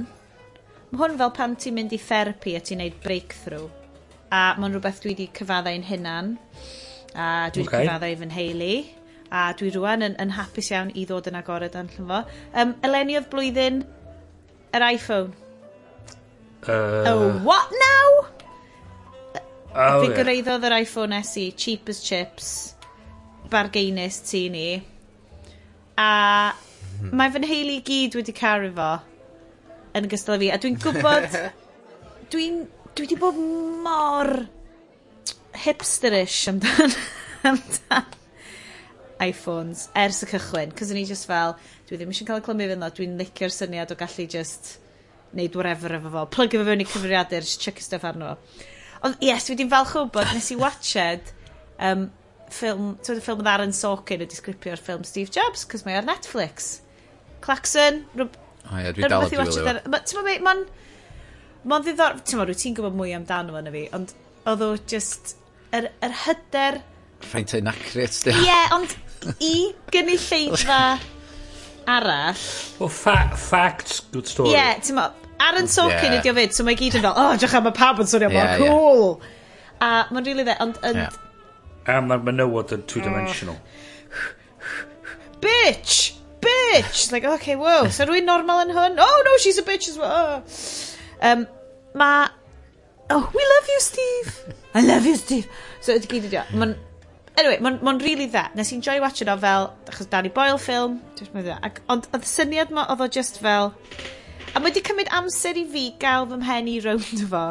[0.90, 3.68] mae hwn fel pan ti'n mynd i therapy a ti'n neud breakthrough.
[4.32, 6.36] A mae'n rhywbeth dwi wedi cyfaddau'n yn hunan.
[7.16, 7.88] A dwi wedi okay.
[7.88, 8.72] cyfaddau fy nheulu
[9.30, 12.22] a dwi rwan yn yn hapus iawn i ddod yn agored yn fo.
[12.54, 13.82] Um, eleni oedd blwyddyn
[14.76, 15.34] yr Iphone.
[16.64, 17.04] Uh...
[17.06, 18.08] Oh, what now?
[19.78, 22.48] Oh, Fe gyreiddodd yr iPhone SE, cheap as chips,
[23.52, 24.80] bargainus tu ni.
[25.98, 26.08] A
[26.50, 27.12] hmm.
[27.12, 28.90] mae fy nheulu i gyd wedi caru fo
[29.98, 30.50] yn gystal fi.
[30.54, 31.40] A dwi'n gwybod,
[32.32, 32.62] dwi'n,
[32.94, 33.38] dwi wedi bod
[33.84, 34.32] mor
[35.58, 36.96] hipsterish amdan,
[37.50, 38.17] amdan
[39.24, 41.56] iPhones ers y cychwyn, cos o'n i just fel,
[41.88, 44.76] dwi ddim eisiau cael y clymu fynd o, dwi'n licio'r syniad o gallu just
[45.36, 48.64] neud whatever efo fo, plug efo fewn i cyfriadur, just chucky stuff arno fo.
[49.08, 51.32] Ond yes, fi di'n falch o bod, nes i watched
[51.78, 52.08] um,
[52.50, 56.78] ffilm, ti'n ffilm oedd Aaron Sorkin y disgrifio'r ffilm Steve Jobs, cos mae ar Netflix.
[57.44, 58.38] Claxon, rhywbeth
[58.72, 59.74] oh, yeah, dwi dal wedi wylio.
[59.86, 60.62] Ti'n meddwl, mae'n...
[61.68, 62.18] Mae'n ddiddor...
[62.24, 64.14] Ti'n meddwl, ti'n gwybod mwy amdano fo na fi, ond
[64.50, 65.36] oedd o just...
[65.76, 66.80] Yr, yr hyder
[67.26, 68.34] rhaid yn accurate, di.
[68.34, 68.94] Ie, yeah, ond
[69.44, 69.54] i
[69.92, 70.80] gynulleidfa
[71.88, 72.42] arall...
[72.78, 74.52] Well, fa facts, good story.
[74.52, 75.08] Ie, yeah, ti'n mo,
[75.40, 76.20] Aaron Sorkin yeah.
[76.20, 78.30] ydi o fyd, so mae gyd yn fel, oh, diolch am y pub yn swnio
[78.34, 79.02] yeah, mor cool.
[79.22, 79.34] Yeah.
[79.78, 80.80] A mae'n rili really dde, ond...
[80.82, 81.02] And...
[81.04, 81.18] Yeah.
[81.88, 83.58] A mae'r menywod yn two-dimensional.
[85.44, 86.00] bitch!
[86.42, 86.90] Bitch!
[86.90, 88.98] It's like, okay, wow, so rwy'n normal yn hwn?
[89.02, 90.42] Oh, no, she's a bitch as well.
[91.22, 91.46] Um,
[91.94, 92.28] ma...
[93.10, 94.54] Oh, we love you, Steve!
[94.74, 95.48] I love you, Steve!
[95.80, 96.44] So, ydy gyd ydi o.
[96.58, 96.74] Mae'n
[97.38, 98.48] Anyway, mae'n ma really dda.
[98.58, 100.96] Nes i'n joio watching o fel, achos Danny Boyle ffilm,
[101.54, 103.70] ac, ond oedd syniad ma oedd o just fel,
[104.50, 107.44] a mae wedi cymryd amser i fi gael fy mhen i rownd fo.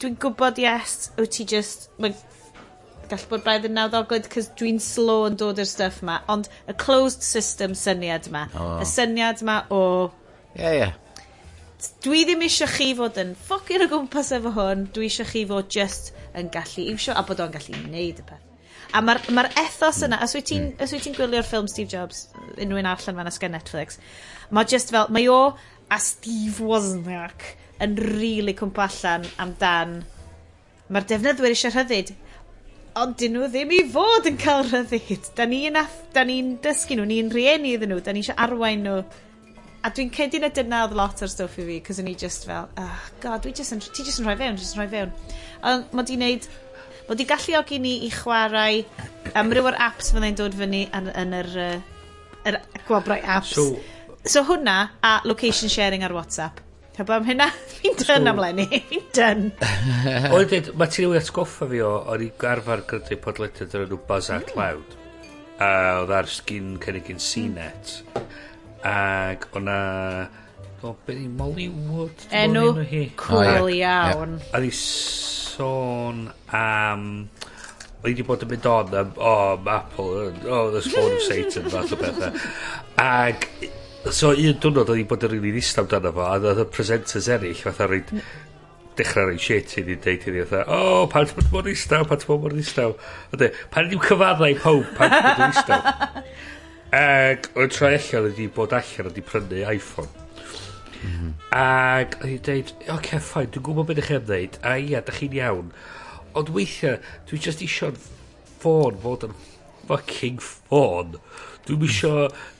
[0.00, 2.14] Dwi'n gwybod, yes, wyt ti just, mae'n
[3.10, 6.76] gall bod braidd yn nawddoglyd cos dwi'n slow yn dod i'r stuff ma, ond y
[6.78, 8.76] closed system syniad ma, oh.
[8.78, 9.82] y syniad ma o...
[10.54, 10.82] Ie, yeah, ie.
[10.84, 10.98] Yeah
[12.04, 15.72] dwi ddim eisiau chi fod yn ffocin o gwmpas efo hwn, dwi eisiau chi fod
[15.72, 18.49] just yn gallu iwsio a bod o'n gallu wneud y peth.
[18.90, 20.82] A mae'r ma, ethos yna, os wyt ti'n mm.
[20.82, 22.24] Os wyt ti gwylio'r ffilm Steve Jobs,
[22.56, 24.00] unrhyw'n allan fan asgen Netflix,
[24.50, 25.40] mae just fel, mae o
[25.90, 29.94] a Steve Wozniak yn rili really cwmpa allan amdan.
[30.90, 32.12] Mae'r defnyddwyr eisiau rhyddid,
[33.00, 35.30] ond dyn nhw ddim i fod yn cael rhyddid.
[35.38, 39.02] Da ni'n ni, ni dysgu nhw, ni'n rieni iddyn nhw, da ni eisiau arwain nhw.
[39.80, 42.44] A dwi'n cedi na dyna oedd lot o'r stwff i fi, cos o'n i just
[42.44, 45.14] fel, oh, god, dwi just yn, ti just yn rhoi fewn, just yn rhoi fewn.
[45.70, 46.50] Ond mae di wneud
[47.10, 48.84] Bod i galluogi ni i chwarae
[49.34, 53.56] amryw o'r apps fyddai'n dod fyny yn, yn yr, uh, yr gwobrau apps.
[53.56, 53.64] So,
[54.22, 56.60] so hwnna a location sharing ar WhatsApp.
[56.94, 57.48] Heb am hynna,
[57.80, 59.42] fi'n dyn am Lenny, fi'n dyn.
[60.30, 63.98] O'n dweud, mae ti'n ei atgoffa fi o, o'n i garfar gyda'i podlediad o'r enw
[64.06, 64.62] Buzz Out mm.
[64.62, 64.96] Loud.
[65.58, 65.72] A
[66.04, 67.96] oedd ar sgin cynnig yn CNET.
[68.86, 69.80] Ac o'na...
[70.86, 72.28] O, beth i Mollywood?
[72.46, 72.70] Enw
[73.18, 74.38] cwl ah, iawn.
[74.54, 74.70] A ni
[75.60, 77.06] sôn am...
[78.00, 81.24] Oedd wedi bod yn mynd on am, o, oh, Apple, o, oh, the spawn of
[81.26, 82.38] Satan, fath o bethau.
[83.04, 83.44] Ac,
[84.08, 87.28] so un diwrnod oedd wedi bod yn rili'n islam dan fo, a oedd y presenters
[87.34, 88.30] eraill, fatha reid, mm.
[88.96, 92.08] dechrau rhaid shit i ni deud i ni, fatha, o, pan ti'n bod mor islam,
[92.08, 92.96] pan ti'n bod mor islam.
[93.34, 96.34] Oedd e, pan ni'n cyfaddau pob, pan ti'n bod yn islam.
[97.04, 100.08] Ac, oedd troi allan wedi bod allan wedi prynu iPhone.
[101.56, 105.02] Ac oedd hi'n deud, oce, okay, ffain, dwi'n gwybod beth ych chi'n dweud, a ia,
[105.06, 105.70] da chi'n iawn.
[106.38, 107.96] Ond weithiau, dwi just eisiau'r
[108.60, 109.34] ffôn fod yn
[109.88, 111.16] fucking ffôn.
[111.66, 112.12] Dwi'n isio,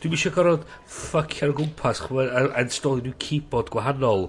[0.02, 4.28] dwi'n isio gorfod ffucio ar y gwmpas, a installio nhw keyboard gwahanol.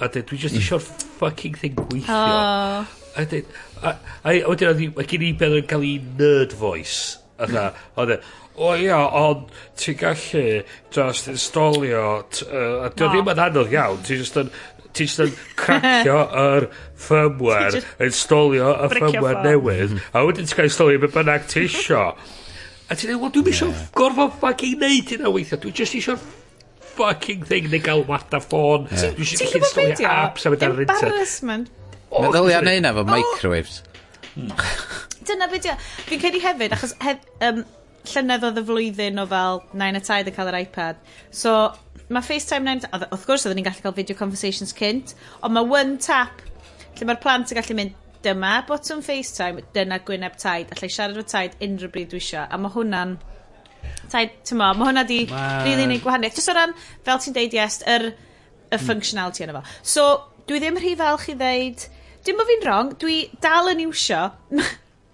[0.00, 1.10] A dweud, dwi just eisiau'r mm.
[1.20, 2.20] fucking thing gweithio.
[2.20, 2.94] Oh.
[3.14, 7.20] A dweud, a wedyn, mae gen i beth yn cael ei nerd voice.
[7.44, 8.18] Oedd e,
[8.54, 9.48] O ia, ond
[9.80, 10.44] ti'n gallu
[10.94, 14.52] just installio, uh, a dio ddim yn anodd iawn, ti'n just yn,
[14.94, 16.68] ti'n just yn cracio yr
[17.06, 22.06] firmware, installio y firmware newydd, a wedyn ti'n cael installio be bynnag ti isio.
[22.86, 26.20] A ti'n dweud, wel, dwi'n eisiau gorfod fucking neud hynna weithio, dwi'n just eisiau
[26.94, 28.86] fucking thing neu gael wata ffôn.
[28.92, 31.08] Dwi'n eisiau gallu installio apps a mynd ar yr internet.
[31.10, 31.78] Embarrassment.
[32.14, 33.80] Meddylia neu na fo microwaves.
[34.34, 34.52] Hmm.
[35.26, 35.72] Dyna beth
[36.06, 37.64] Fi'n credu hefyd, achos hef, um,
[38.12, 41.00] llynedd oedd y flwyddyn o fel nain a taid yn cael yr iPad.
[41.32, 41.54] So,
[42.12, 42.82] mae FaceTime nain...
[42.92, 46.42] Wrth gwrs, oedden ni'n gallu cael video conversations cynt, ond mae one tap,
[46.98, 51.24] lle mae'r plant yn gallu mynd, dyma bottom FaceTime, dyna gwyneb taid, allai siarad o
[51.28, 53.16] taid unrhyw bryd dwi eisiau, a mae hwnna'n...
[54.12, 55.42] Taid, ti'n mo, mae hwnna di ma...
[55.64, 56.38] rili neud gwahaniaeth.
[56.38, 56.72] Jyst o ran,
[57.04, 58.06] fel ti'n deud, yes, yr,
[58.70, 58.86] y mm.
[58.86, 59.64] functionality yna fo.
[59.94, 60.06] So,
[60.48, 61.84] dwi ddim rhy falch i ddeud,
[62.24, 64.22] dim o fi'n wrong, dwi dal yn iwsio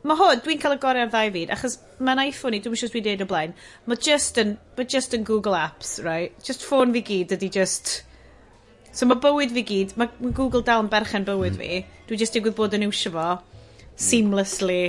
[0.01, 2.93] Mae hwn, dwi'n cael y gorau ar ddau fyd, achos mae'n iPhone i, dwi'n siŵr
[2.95, 3.51] dwi'n deud o blaen,
[3.91, 6.33] mae just yn, mae just yn Google Apps, right?
[6.47, 7.99] Just ffôn fi gyd ydy just...
[8.97, 11.61] So mae bywyd fi gyd, mae Google dal yn berchen bywyd hmm.
[11.61, 13.27] fi, dwi just digwydd bod yn iwsio fo,
[14.01, 14.81] seamlessly,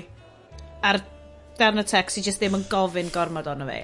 [0.87, 1.01] ar
[1.59, 3.81] darn y text i just ddim yn gofyn gormod ono fi.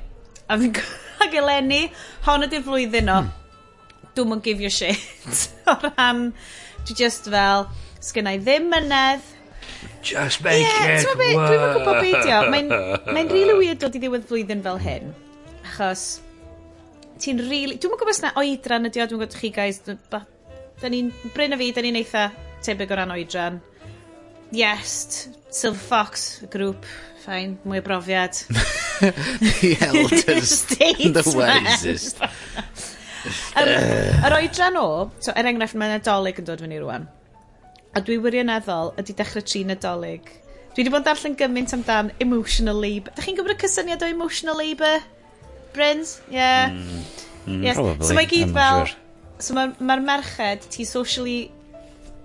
[0.48, 0.80] A fi'n
[1.28, 1.84] ag eleni,
[2.30, 4.14] hon ydy'r flwyddyn o, hmm.
[4.16, 4.96] dwi'n yn give you shit.
[5.68, 6.30] o ran,
[6.88, 7.68] dwi just fel,
[8.00, 9.34] sgynna i ddim mynedd,
[10.02, 11.50] Just make yeah, it be, work.
[11.52, 12.40] Dwi'n yn gwybod beidio.
[12.54, 12.70] Mae'n
[13.16, 15.14] mae really weird dod i ddiwedd flwyddyn fel hyn.
[15.66, 16.06] Achos,
[17.24, 17.78] ti'n really...
[17.78, 21.56] Dwi'n yn gwybod os na oedran ydi o, dwi'n gwybod chi guys, da ni'n, Bryn
[21.56, 22.30] a fi, da ni'n eitha
[22.66, 23.60] tebyg o ran oedran.
[24.56, 26.88] Yes, Silver Fox, y grŵp,
[27.26, 28.38] ffain, mwy o brofiad.
[29.02, 32.22] the elders, the wisest.
[33.60, 34.88] um, yr oedran o,
[35.20, 37.10] so er enghraifft mae'n adolyg yn dod fyny rwan.
[37.96, 40.28] A dwi wirioneddol ydi dechrau tri nadolig.
[40.76, 43.16] Dwi wedi bod yn darllen gymaint amdan emotional labour.
[43.18, 45.04] Dych chi'n gwybod y cysyniad o emotional labour?
[45.74, 46.20] Brins?
[46.30, 46.70] Yeah.
[46.70, 47.76] Mm, yes.
[47.76, 48.08] Hmm, probably.
[48.08, 48.86] So mae gyd fel...
[48.86, 49.04] Sure.
[49.40, 51.52] So mae'r ma, merched, ti socially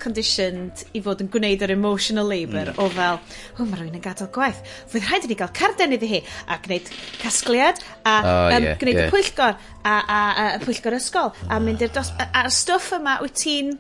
[0.03, 2.81] conditioned i fod yn gwneud yr emotional labour mm.
[2.83, 3.21] o fel,
[3.57, 6.59] o mae rhywun yn gadael gwaith, fydd rhaid i ni gael carden iddi hi, a
[6.65, 9.09] gwneud casgliad, a oh, um, yeah, gwneud yeah.
[9.09, 11.69] y pwyllgor, a, a, a, a pwyllgor ysgol, a hmm.
[11.69, 12.13] mynd i'r dos...
[12.29, 13.77] A'r stwff yma wyt ti'n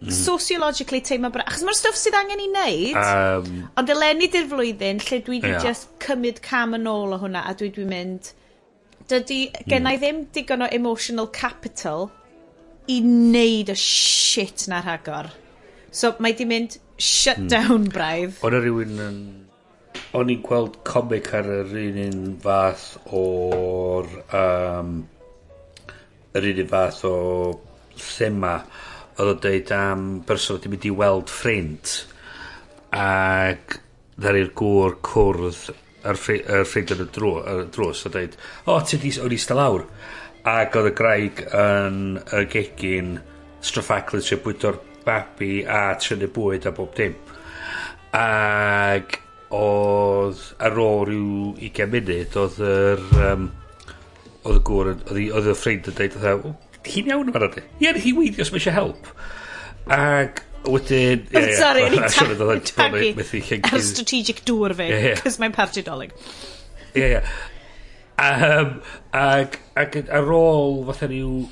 [0.00, 0.12] Mm.
[0.16, 1.42] sociologically teimlo bod...
[1.44, 5.50] Achos mae'r stwff sydd angen i wneud, um, ond eleni di'r flwyddyn lle dwi wedi
[5.52, 5.64] yeah.
[5.66, 8.30] just cymryd cam yn ôl o hwnna a dwi wedi mynd,
[9.10, 10.00] dydy gennau mm.
[10.00, 12.08] ddim digon o emotional capital
[12.88, 15.28] i wneud y shit na rhagor.
[15.92, 17.52] So mae di mynd shut mm.
[17.52, 17.92] down mm.
[17.92, 18.40] braidd.
[18.46, 19.22] O'n rhywun yn...
[20.16, 24.08] O'n i'n gweld comic ar yr un un fath o'r...
[24.32, 25.02] Um,
[26.38, 27.16] yr un un fath o
[28.00, 28.56] thema
[29.20, 31.94] oedd o'n deud am person wedi mynd i weld ffrind
[32.96, 33.76] ac
[34.20, 35.62] ddaru'r gŵr cwrdd
[36.08, 39.84] ar ffrind yn y drw, y drws a dweud, o, ti di, o'n i lawr.
[40.48, 43.18] Ac oedd y graig yn y gegin
[43.60, 47.18] straffaglu tre bwydo'r babi a trynu bwyd a bob dim.
[48.16, 49.18] Ac
[49.52, 53.08] oedd ar ôl rhyw 20 munud, oedd yr...
[53.28, 53.50] Um,
[54.40, 56.16] oedd y gŵr, oedd y ffrind yn dweud,
[56.86, 57.66] hi'n iawn yma fanna.
[57.82, 59.10] Ie, hi weidio os mae eisiau help.
[59.96, 61.26] Ac wedyn...
[61.58, 62.36] Sorry, ni'n tagu
[63.70, 64.90] ar strategic dŵr fi,
[65.22, 66.14] cos mae'n parti dolyg.
[66.94, 67.22] Ie, ie.
[68.20, 68.74] Um,
[69.16, 71.46] ac, ac ar ôl fatha rhyw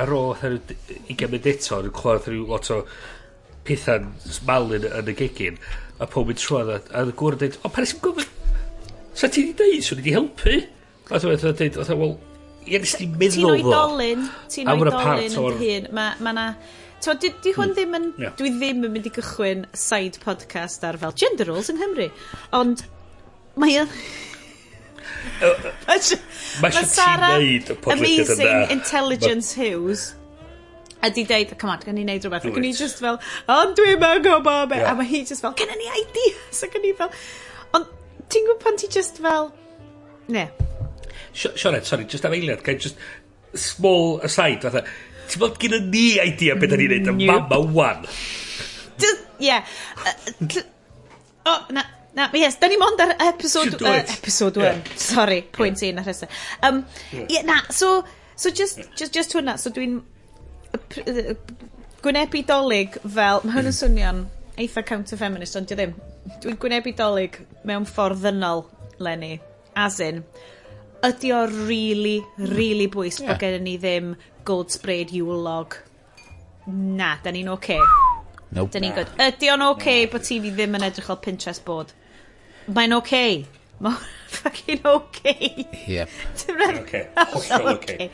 [0.00, 0.78] ar ôl fatha rhyw
[1.10, 2.78] 20 munud eto yn clywed rhyw lot o
[3.68, 5.58] pethau'n smalyn yn y gegin
[6.00, 8.24] a pob yn trwad a y gwrdd yn dweud o pan ysgwyd
[9.14, 10.56] sa ti wedi dweud swn i wedi helpu
[11.12, 12.16] a dwi'n dweud wel
[12.64, 13.52] Ie, nes ti meddwl fo.
[13.58, 15.88] Ti'n oedolyn, ti'n oedolyn yn hyn.
[15.96, 16.48] Mae ma na...
[17.04, 18.10] Tewa, di, di hwn ddim yn...
[18.20, 18.32] Yeah.
[18.38, 22.08] Dwi ddim yn mynd i gychwyn side podcast ar fel gender roles yng Nghymru.
[22.56, 22.86] Ond
[23.60, 23.88] mae o...
[26.62, 27.36] Mae Sarah
[27.92, 30.14] Amazing Intelligence Hughes
[31.04, 32.46] a di deud, come on, gan i wneud rhywbeth.
[32.48, 33.18] Ac o'n i just fel,
[33.52, 34.80] ond dwi'n mewn gwybod be.
[34.80, 36.62] A mae hi just fel, gen i ni ideas.
[36.64, 37.12] Ac o'n i fel,
[37.76, 37.90] ond
[38.32, 39.50] ti'n gwybod pan ti just fel,
[40.32, 40.46] ne,
[41.34, 44.84] Sio- sorry, just am eiliad, gael i small aside, fatha,
[45.30, 47.42] ti'n bod gyda ni idea beth da ni'n neud yn Nope.
[47.48, 48.06] fama wan.
[49.02, 49.18] Dy-
[49.48, 49.58] Ie.
[49.58, 50.14] Yy,
[50.54, 50.64] dy-
[51.46, 51.82] O, na,
[52.16, 53.70] na, yes, da ni mond ar episode...
[53.74, 54.10] Shit, do it.
[54.14, 56.28] episode 1, sorry, pwynt un ar hysau.
[56.62, 57.42] Um, yeah.
[57.44, 58.04] na, so,
[58.36, 59.98] so just, just, just hwnna, so dwi'n
[60.72, 61.36] y pr- y-
[62.04, 63.76] gwynebu dolyg fel, mae hwn yn mm.
[63.80, 64.22] swnio'n
[64.64, 65.92] eitha counter-feminist, ond di ddim.
[66.42, 67.36] Dwi'n gwynebu dolyg
[67.68, 68.64] mewn ffordd ddynol,
[69.04, 69.34] Lenny,
[69.76, 70.22] as in
[71.04, 73.32] ydy o really, really bwys yeah.
[73.32, 74.14] bod gen ni ddim
[74.48, 75.76] gold sprayed yule log.
[76.66, 77.76] Na, da ni'n oce.
[77.76, 77.80] Okay.
[78.54, 78.70] Nope.
[78.72, 79.12] Da ni'n good.
[79.20, 81.92] Ydy o'n oce okay bod ti fi ddim yn edrych o Pinterest board?
[82.66, 83.04] Mae'n oce.
[83.04, 83.62] Okay.
[83.84, 84.00] Mae'n
[84.38, 85.20] fucking oce.
[85.28, 85.68] Okay.
[85.90, 86.18] Yep.
[86.60, 87.04] Mae'n oce.
[87.34, 88.10] Hollol oce.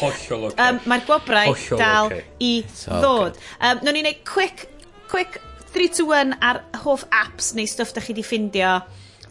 [0.00, 0.58] Hollol oce.
[0.66, 2.24] Um, Mae'r gwobrau dal okay.
[2.42, 3.38] i so, ddod.
[3.38, 3.70] Okay.
[3.70, 4.66] Um, Nw'n ni'n neud quick,
[5.12, 5.38] quick
[5.74, 8.78] 3, to 1 ar hoff apps neu stwff da chi di ffindio.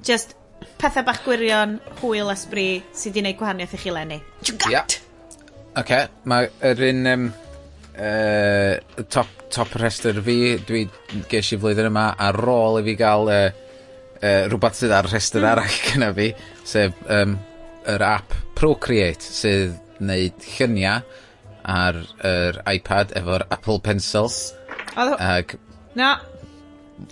[0.04, 0.36] Just
[0.84, 4.20] pethau bach gwirion, hwyl a sbri sydd wedi gwneud gwahaniaeth i chi lenni.
[4.44, 4.98] You got!
[5.80, 7.28] Oce, mae yr un um,
[7.96, 10.84] uh, top, top rhestr fi, dwi
[11.32, 13.46] ges i flwyddyn yma ar ôl i fi gael uh,
[14.20, 15.50] uh, rhywbeth sydd ar rhestr mm.
[15.54, 16.30] arall gyda fi,
[16.68, 17.38] sef um,
[17.96, 21.00] yr app Procreate sydd wneud lluniau
[21.64, 24.50] ar yr iPad efo'r Apple Pencils.
[25.00, 25.16] Oedd...
[25.16, 25.56] Ag...
[25.96, 26.18] Na,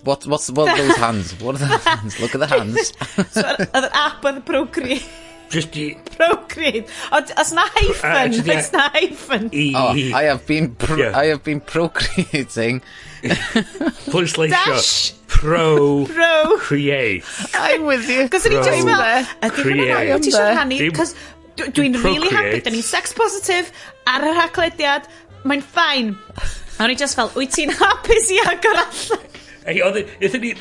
[0.03, 1.33] What, what's, what are those hands?
[1.41, 2.19] What are those hands?
[2.19, 2.93] Look at the hands.
[3.33, 5.05] so, oedd yr app yn Procreate.
[5.51, 5.97] Just i...
[6.15, 6.87] Procreate.
[7.11, 9.49] Ond, os na uh, hyphen, uh, oes na hyphen.
[9.51, 11.17] I, oh, I have been, pro yeah.
[11.17, 12.81] I have been procreating.
[13.21, 14.49] Pwysleisio.
[14.49, 15.13] Dash.
[15.27, 16.05] Pro.
[16.05, 16.57] Pro.
[16.57, 17.25] Create.
[17.53, 18.29] I'm with you.
[18.29, 19.03] Cos o'n i just fel,
[19.49, 20.79] ydy hwnna'n anodd ti eisiau rhannu?
[20.95, 21.13] Cos
[21.59, 23.67] dwi'n really happy, da ni'n sex positive
[24.07, 25.11] ar yr haglediad,
[25.43, 26.15] mae'n ffain.
[26.77, 29.30] A o'n i just fel, wyt ti'n hapus i agor allan?
[29.65, 29.99] Ei, oedd...
[30.01, 30.51] E- Nethon ni...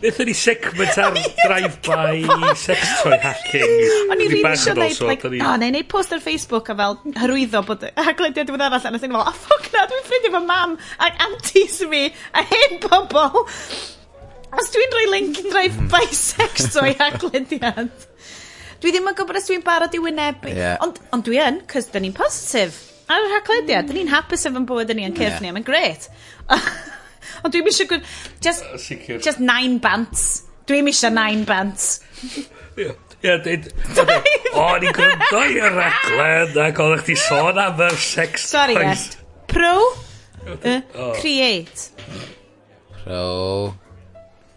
[0.00, 3.74] Nethon ni segment ar drive-by sex toy hacking.
[4.12, 7.62] O'n i rili eisiau neud, like, o, neu neud post ar Facebook a fel hyrwyddo
[7.68, 10.42] bod haglediad diwedd arall a nes i'n fel, oh, a ffoc na, dwi'n ffrindio fy
[10.48, 13.44] mam ac aunties mi a hen bobl.
[14.56, 16.18] Os dwi'n rhoi link drive-by hmm.
[16.32, 17.92] sex toy haglediad.
[18.80, 20.52] Dwi ddim yn gwybod os dwi'n barod i wynebu.
[20.56, 20.80] Yeah.
[20.84, 22.80] Ond on dwi yn, cys da ni'n positif.
[23.12, 25.44] Ar yr haglediad, da ni'n hapus efo'n bywyd, da yn cyrff yeah.
[25.44, 26.08] ni, mae'n gret.
[27.44, 28.02] Ond dwi'n eisiau gwir...
[28.44, 29.18] Just, uh, sicr.
[29.22, 30.22] just nine bants.
[30.68, 31.84] Dwi'n eisiau nine bants.
[32.76, 32.90] Ie,
[33.22, 33.64] dweud...
[34.56, 38.86] O, i'n gwrando i'r raglen ac oeddech chdi sôn am yr sex Sorry, toys.
[38.86, 39.02] yes.
[39.50, 39.74] Pro,
[40.46, 40.80] uh,
[41.20, 41.78] create.
[43.02, 43.74] Pro,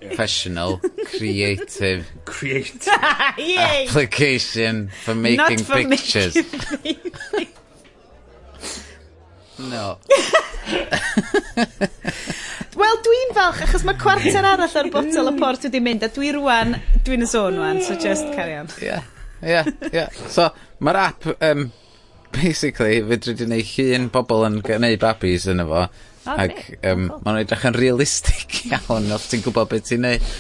[0.02, 6.36] professional, creative, creative application for making for pictures.
[6.84, 7.48] Making
[9.60, 9.98] no.
[12.80, 16.32] Wel dwi'n falch achos mae cwarter arall ar botel o port wedi mynd a dwi
[16.38, 18.70] rwan, dwi'n y zone rwan, so just carry on.
[18.84, 19.00] Ie
[19.44, 20.50] ie ie so
[20.84, 21.70] mae'r app, um,
[22.36, 25.86] basically fedri di neu' llun pobol yn gwneud babis yn efo,
[26.24, 27.22] fo ac yym cool.
[27.26, 30.34] mae'n edrych yn realistig iawn os ti'n gwybod beth ti'n neud.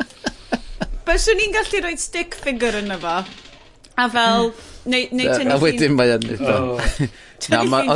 [1.08, 3.20] Byswn i'n gallu rhoi stick figure yn efo,
[3.98, 4.66] a fel hmm.
[4.92, 5.54] neu neu tynnu.
[5.56, 6.80] A wedyn mae o'n neud o.
[7.50, 7.86] Na ma'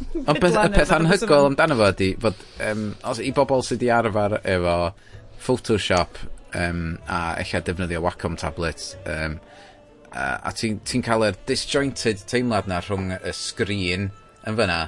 [0.28, 3.92] Ond peth, y peth anhygol amdano fo ydi fod um, os i bobl sydd wedi
[3.94, 4.76] arfer efo
[5.40, 6.20] Photoshop
[6.56, 9.38] um, a eich defnyddio Wacom tablets um,
[10.12, 14.80] a a ti'n ti cael yr disjointed teimlad 'na rhwng y sgrin yn fyna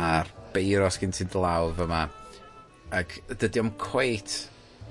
[0.00, 2.06] a'r beiro gen ti'n do' fy fyma
[2.92, 4.38] ac dydy o'm cweit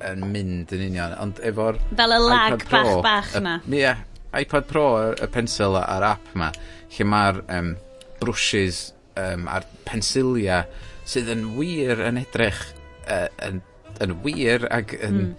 [0.06, 1.78] yn mynd yn union ond efo'r...
[1.98, 3.58] Fel y lag iPad bach Pro, bach 'na.
[3.66, 3.94] Y, ie.
[4.42, 6.50] iPad Pro y y pencil a'r app yma,
[6.96, 7.76] lle mae'r um,
[8.22, 8.82] brwsys
[9.20, 10.64] um, a'r pensilia
[11.08, 12.62] sydd yn wir yn edrych
[13.08, 13.62] uh, yn,
[14.04, 15.34] yn wir ac yn mm.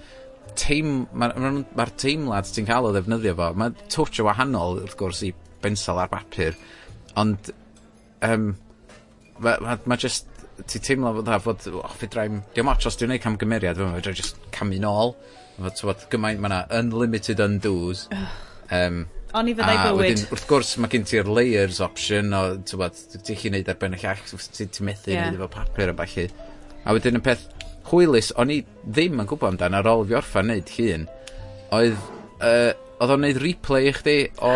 [0.59, 4.99] teim, mae'r ma, ma, ma teimlad ti'n cael o ddefnyddio fo mae twtio wahanol wrth
[5.01, 6.59] gwrs i bensel ar bapur
[7.21, 7.53] ond
[8.27, 8.53] um,
[9.43, 10.29] mae ma, ma just
[10.69, 13.89] ti teimlo fod dda fod oh, fi draim diolch ots os dwi'n neud camgymeriad fe
[13.89, 15.15] mae'n just camu nôl
[15.57, 20.03] fod, fod gymaint mae yna unlimited undos um, O'n i fyddai bywyd.
[20.03, 23.79] Wedyn, wrth gwrs, mae gen ti'r layers option o, ti'n bod, ti'n chi wneud ar
[23.81, 25.31] ben y llall, ti'n methu yeah.
[25.31, 26.27] wneud efo papur a falle.
[26.85, 27.47] A wedyn y peth
[27.89, 31.09] hwylus, o'n i ddim yn gwybod amdano ar ôl fi orffa'n wneud llun,
[31.79, 31.97] oedd,
[32.45, 34.53] uh, oedd o'n wneud replay i chdi o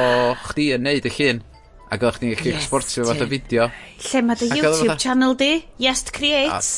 [0.51, 1.43] chdi yn wneud y llun.
[1.87, 3.71] Ac oedd chdi'n gallu yes, exportio fath o fideo.
[4.11, 5.01] Lle mae dy YouTube fatha...
[5.07, 5.53] channel di?
[5.81, 6.73] Yes Creates.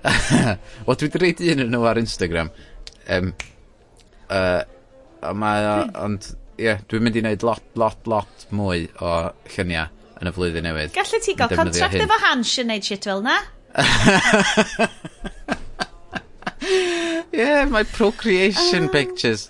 [0.86, 2.52] Wel, dwi wedi reid un yn nhw ar Instagram.
[3.10, 3.32] Um,
[4.30, 4.62] uh,
[5.36, 5.74] mae o,
[6.06, 9.14] ond ie, dwi'n mynd i wneud lot, lot, lot mwy o
[9.54, 9.88] lluniau
[10.20, 10.92] yn y flwyddyn newydd.
[10.96, 12.04] Gallu ti gael contract hyn.
[12.04, 13.40] efo Hans yn neud shit fel na?
[17.32, 18.92] Yeah, my procreation uh...
[18.92, 19.48] pictures.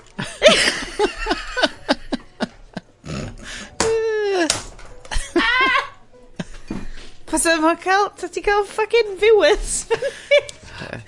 [7.31, 9.87] Pas yma cael, ta ti cael fucking viewers.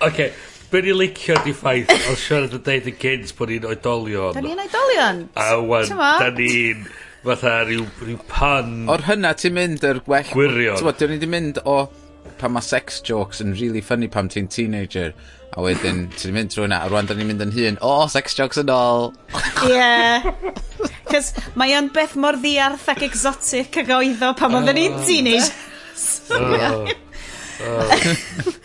[0.03, 0.31] Oce,
[0.73, 4.33] Be ni'n licio di ffaith Oedd siarad yn deud y gynt bod ni'n oedolion.
[4.33, 5.19] Da ni'n oedolion.
[5.37, 6.87] A wan, da ni'n
[7.21, 8.71] fatha rhyw, rhyw pan...
[8.89, 10.31] O'r hynna ti'n mynd yr gwell...
[10.33, 10.79] Gwirion.
[10.79, 11.77] Ti'n bod, ni'n mynd o
[12.41, 15.13] pan mae sex jokes yn really funny pam ti'n teenager.
[15.53, 18.09] A wedyn, ti'n mynd trwy hwnna, a rwan da ni'n mynd yn hun, o, oh,
[18.09, 19.11] sex jokes yn ôl.
[19.69, 19.77] Ie.
[19.77, 20.25] Yeah.
[21.11, 25.53] Cos mae o'n beth mor ddiarth ac exotic ag oeddo pan oedden ni'n teenager.
[26.33, 26.89] Oh.
[27.61, 27.69] oh.
[27.69, 28.61] oh.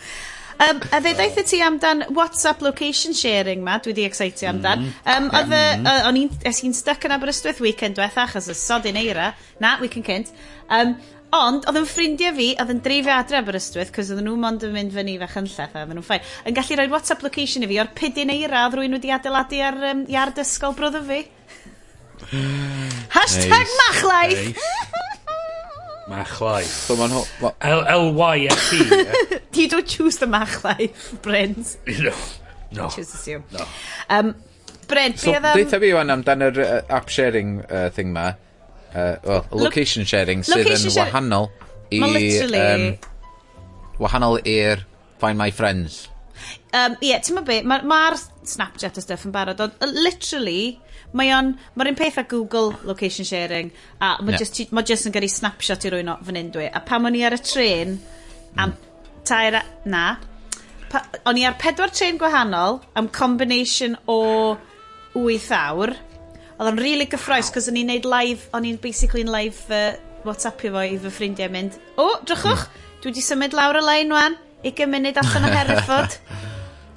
[0.59, 4.89] Um, a fe ddaeth ti amdan WhatsApp location sharing ma, dwi di excitio amdan.
[5.07, 5.85] Um, oedd y, mm-hmm.
[5.87, 9.29] yy, o'n i'n, es i'n stuck yn Aberystwyth weekend diwetha, achos y sodyn eira,
[9.63, 10.33] na, weekend cynt.
[10.67, 10.97] Um,
[11.35, 14.75] ond, oedd yn ffrindiau fi, oedd yn dreifio adre Aberystwyth, cos oedd nhw mond yn
[14.75, 17.71] mynd fyny fach yn lleth, a oedden nhw'n ffain, yn gallu rhoi WhatsApp location i
[17.71, 21.23] fi o'r pidyn eira oedd rwy'n wedi adeiladu ar um, iard ysgol broddo fi.
[23.15, 24.47] Hashtag Neis, machlaeth!
[24.51, 24.88] neis.
[26.09, 26.35] Mach.
[26.65, 27.23] So ma'n ho...
[27.41, 29.39] Ma L-Y-F-E.
[29.53, 31.77] You don't choose the mach life, Brent.
[31.85, 32.13] No.
[32.71, 32.89] No.
[32.89, 33.43] Choose you.
[33.51, 33.65] No.
[34.09, 34.35] Um,
[34.87, 35.57] Brent, so, be oedd am...
[35.57, 38.31] Deitha um, fi wan amdan yr uh, app sharing uh, thing ma.
[38.89, 41.51] Uh, well, location sharing sydd yn wahanol
[41.93, 42.01] i...
[42.01, 42.63] Ma literally...
[42.65, 42.87] Um,
[44.01, 44.85] wahanol i'r
[45.21, 46.07] Find My Friends.
[46.73, 48.01] Um, Ie, yeah, ti'n ma be, mae'r ma
[48.49, 50.79] Snapchat a stuff yn barod, ond literally
[51.17, 54.43] mae o'n, mae'r un peth a Google location sharing, a mae yeah.
[54.43, 56.67] just, ma just yn gyrru snapshot i rwy'n o fan hyn dwi.
[56.69, 58.59] A pam o'n i ar y tren, mm.
[58.59, 59.07] am mm.
[59.27, 60.03] tair, na,
[60.91, 64.19] pa, o'n i ar pedwar tren gwahanol, am combination o
[65.17, 65.95] 8 awr,
[66.59, 69.95] oedd o'n really gyffroes, cos o'n i'n neud live, o'n i'n basically yn live uh,
[70.27, 72.85] whatsappio fo i fy ffrindiau mynd, o, oh, drychwch, mm.
[72.99, 74.37] dwi wedi symud lawr y lein wan,
[74.67, 76.19] 20 munud allan o Hereford.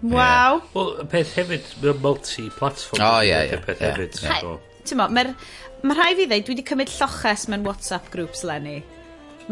[0.02, 0.60] Waw.
[0.74, 3.02] Wel, y peth hefyd, mae'n multi-platform.
[3.06, 3.58] O, ie, ie.
[3.62, 4.18] peth hefyd.
[4.82, 5.30] Ti'n mo, mae'r...
[5.86, 8.80] ma rhai fi ddeud, dwi wedi cymryd lloches mewn WhatsApp groups, Lenny.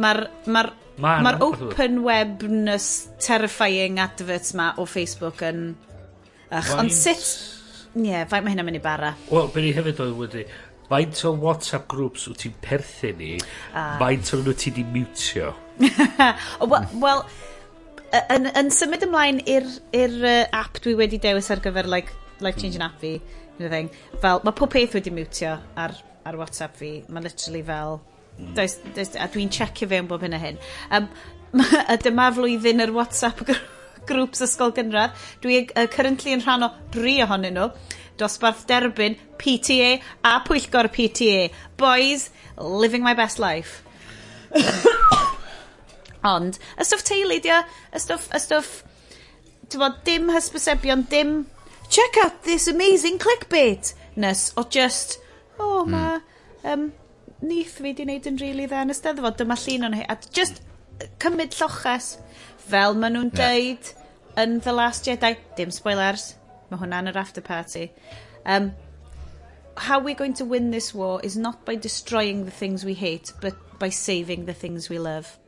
[0.01, 0.65] Mae'r ma
[1.01, 5.71] ma ma open webness terrifying adverts ma o Facebook yn...
[6.51, 7.31] Ych, ond sut...
[7.95, 9.15] Ie, yeah, faint mae hynna'n mynd i bara.
[9.31, 10.45] Wel, beth ni hefyd oedd wedi...
[10.91, 13.37] Faint o WhatsApp groups wyt ti'n perthyn i,
[13.79, 13.95] ah.
[14.01, 15.53] faint o'n nhw ti di mutio.
[16.73, 17.23] Wel,
[18.11, 19.67] yn, yn symud ymlaen i'r
[20.27, 22.91] uh, app dwi wedi dewis ar gyfer like, life changing hmm.
[22.91, 23.19] app fi
[23.61, 23.91] thing,
[24.23, 25.93] fel mae pob peth wedi mutio ar,
[26.25, 28.55] ar WhatsApp fi mae literally fel hmm.
[28.57, 30.61] does, does, a dwi'n checio fe bob hyn a hyn.
[30.91, 31.11] Um,
[31.93, 33.45] a dyma flwyddyn yr WhatsApp
[34.11, 35.17] grŵps ysgol gynradd.
[35.45, 37.71] Dwi uh, currently yn rhan o dri ohonyn nhw
[38.21, 39.95] dosbarth derbyn PTA
[40.29, 41.49] a pwyllgor PTA
[41.81, 43.83] boys living my best life.
[46.27, 47.61] Ond, y stwff teulu 'di o.
[47.95, 48.73] Y stwff, y stwff,
[49.73, 51.47] t'mod, dim hysbysebion, dim
[51.89, 55.19] check out this amazing clickbait, nes o just,
[55.59, 55.95] o hmm.
[55.95, 56.21] ma,
[56.65, 56.91] um,
[57.41, 60.19] nith fi 'di wneud yn rili dda yn y 'Steddfod, dyma llun o'n hi, a
[60.37, 60.61] just,
[61.23, 62.13] cymryd lloches,
[62.71, 63.95] fel ma' nhw'n deud
[64.41, 66.35] yn The Last Jedi, dim spoilers,
[66.71, 67.89] mae hwnna yn yr after party,
[68.45, 68.73] um,
[69.89, 73.33] how we're going to win this war is not by destroying the things we hate,
[73.41, 75.39] but by saving the things we love.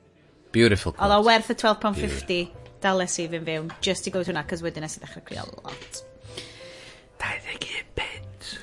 [0.52, 1.04] Beautiful quote.
[1.06, 2.40] Oedd o werth y £12.50
[2.82, 6.02] dales i fy'n fyw, just i gwybod hwnna, cos wedyn nes i ddechrau creu lot.
[7.22, 8.58] 21 pence.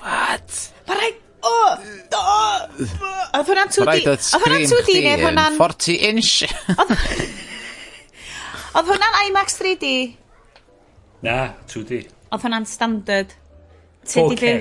[0.00, 0.60] What?
[0.88, 1.10] Mae rai...
[1.40, 1.50] O!
[1.50, 2.22] O!
[3.36, 3.86] Oedd hwnna'n 2D...
[3.88, 5.60] Rhaid oedd Oedd hwnna'n screen 2D chdi neu oedd yn hwnna'n...
[5.60, 6.32] 40 inch.
[8.78, 9.92] Oedd hwnna'n IMAX 3D?
[11.26, 11.38] Na,
[11.72, 12.04] 2D.
[12.30, 13.34] Oedd hwnna'n standard.
[14.08, 14.54] 4K.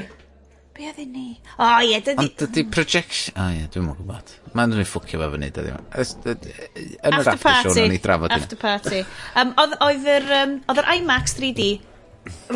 [0.80, 1.28] Be' odden ni?
[1.60, 2.24] O ie dydy...
[2.24, 2.72] Ond dydy mm.
[2.72, 3.36] projection...
[3.36, 4.30] o ie dwi'n mwyn gwybod.
[4.56, 5.74] Mae'n dwi'n ffwcio fe fyny dydy.
[6.00, 8.46] Ys- yd- yn yr after show nawn ni drafod hyn.
[8.46, 9.02] After party.
[9.42, 11.66] Um, odd oedd yr um, odd yr IMAX 3D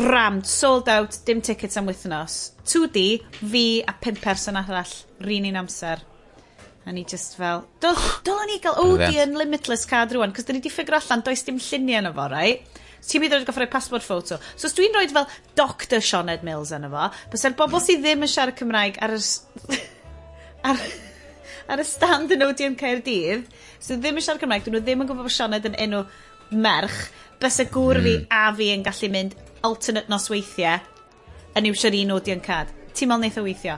[0.06, 2.38] rammed, sold out, dim tickets am wythnos.
[2.64, 3.04] 2D,
[3.42, 4.96] fi a pimp person arall,
[5.28, 6.00] rin un amser.
[6.84, 10.64] A ni just fel, dylen ni gael OD yn Limitless card rwan, cos dyn ni
[10.64, 12.80] di ffigur allan, does dim lluniau yna fo, right?
[13.04, 14.38] Ti'n mynd i ddod goffod rhoi passport photo.
[14.56, 15.28] So os dwi'n rhoi fel
[15.58, 19.20] Dr Sioned Mills yna fo, bys e'r bobl sydd ddim yn siarad Cymraeg ar y...
[20.70, 20.80] ar,
[21.74, 23.44] ar y stand yn ODM Caerdydd,
[23.78, 26.04] sydd ddim yn siarad Cymraeg, dyn nhw ddim yn gwybod bod Sioned yn enw
[26.54, 27.08] merch,
[27.42, 28.28] bys y gŵr fi hmm.
[28.32, 30.80] a fi yn gallu mynd alternate nosweithiau
[31.58, 32.72] yn iwsio'r un ODM cad.
[32.94, 33.76] Ti'n meddwl wneud o weithio?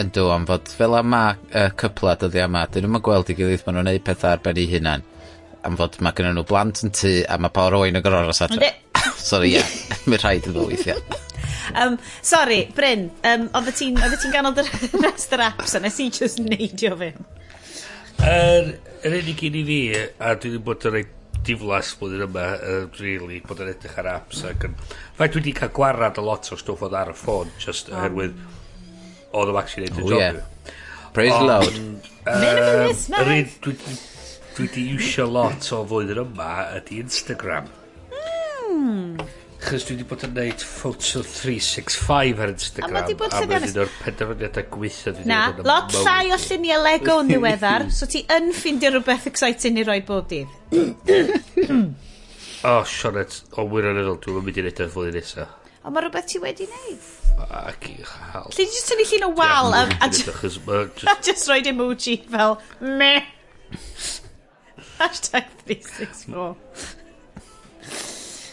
[0.00, 3.64] Yndw, am fod fel yma ma uh, cypla dyddi yma, dyn nhw'n gweld i gilydd
[3.66, 5.02] maen nhw'n gwneud pethau ar ben eu hunain
[5.66, 8.42] am fod mae gynnyn nhw blant yn tŷ a mae pa rywun yn gor'o' aros
[8.46, 8.70] adre.
[8.70, 9.12] Yndi.
[9.20, 9.64] Sori ie,
[10.10, 10.98] mi rhaid yn fo weithia'.
[11.80, 14.64] Um, sorry, Bryn, um, oeddet ti'n ti ganol dy
[15.04, 17.24] rest yr apps a nes i just neidio fy'n.
[18.20, 18.72] Yr
[19.06, 19.80] er, unig un i fi,
[20.18, 24.10] a dwi wedi bod yn rhaid diflas blwyddyn yma, uh, really, bod yn edrych ar
[24.16, 24.42] apps.
[24.48, 24.76] Ac yn,
[25.16, 28.36] fai dwi wedi cael gwarad a lot o stwff oedd ar y ffôn, just oherwydd
[29.30, 30.40] oedd o'n actually neud y job.
[30.40, 30.76] Oh.
[31.14, 31.80] Praise the Lord.
[32.26, 33.76] Minimalist Yr un, dwi
[34.56, 36.48] dwi di iwsio lot o flwyddyn yma
[36.78, 37.68] ydy Instagram.
[38.14, 39.20] Hmm.
[39.60, 42.96] Chos dwi wedi bod yn neud photo 365 ar Instagram.
[42.96, 43.74] A ma di bod lle ddewis.
[43.76, 48.08] A o'r penderfyniadau gweithio dwi wedi Na, lot llai o lluniau Lego yn ddiweddar, so
[48.10, 50.50] ti yn ffindio rhywbeth exciting i roi bob dydd.
[50.74, 55.56] o, oh, Sionet, o oh, wirioneddol, dwi'n mynd i wneud y flwyddyn nesaf.
[55.80, 57.10] Ond mae rhywbeth ti wedi wneud.
[57.40, 58.48] Ac i chael.
[58.48, 63.28] Lle ti jyst yn llun o wal a, a, just roed emoji fel meh.
[65.00, 66.56] Hashtag 364.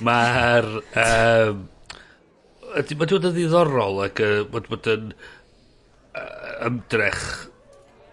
[0.07, 0.69] Mae'r...
[0.95, 1.65] Ehm, um,
[2.77, 7.23] Mae dwi'n ddiddorol ac uh, bod yn uh, ymdrech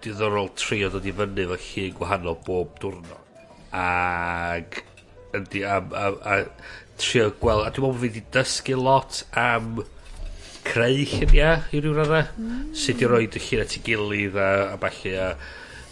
[0.04, 3.42] diddorol trio dod i fyny fo llun gwahanol bob diwrnod.
[3.74, 4.78] Ag
[5.36, 6.38] yndi, am, am, a
[7.00, 9.82] trio gweld, a dwi'n meddwl bod fi wedi dysgu lot am
[10.64, 12.22] creu lluniau i ryw radda.
[12.38, 12.72] mm.
[12.78, 15.28] sut i roed y llun at ei gilydd a, a falle a,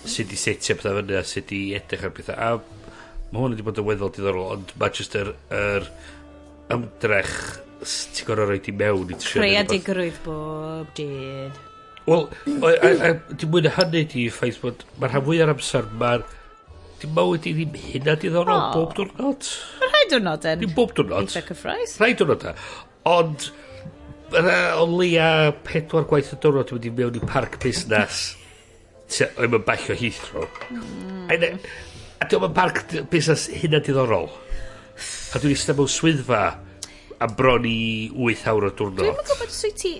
[0.04, 2.38] sut i setio pethau fyny a sut i edrych ar pethau.
[2.38, 5.88] A mae hwn wedi bod yn weddol diddorol, ond mae jyst yr, yr
[6.72, 7.36] ymdrech
[7.82, 9.40] ti'n gorau roi di mewn i trio.
[9.40, 11.58] Creadigrwydd bob dydd.
[12.06, 12.28] Wel,
[13.38, 16.24] di mwyn hynny di ffaith bod mae'r rhan fwy ar amser mae'r
[17.02, 18.68] dim mywyd i ddim hynna diddorol oh.
[18.76, 19.50] bob diwrnod.
[19.80, 20.62] Mae rhai diwrnod yn.
[20.64, 21.30] dim bob diwrnod.
[21.30, 21.96] Eitha cyffroes.
[22.02, 22.54] Rhai diwrnod e.
[23.12, 23.48] Ond,
[24.34, 25.32] o leia
[25.66, 28.22] pedwar gwaith y diwrnod wedi mewn i parc busnes.
[29.12, 30.46] Oedd yn bell o Heathrow.
[30.72, 31.58] Mm.
[32.22, 34.30] A dwi'n yn parc busnes hynna diddorol.
[35.32, 36.44] A dwi'n eistedd mewn swyddfa
[37.22, 39.04] am bron i 8 awr o diwrnod.
[39.04, 39.96] Dwi'n gwybod swy ti...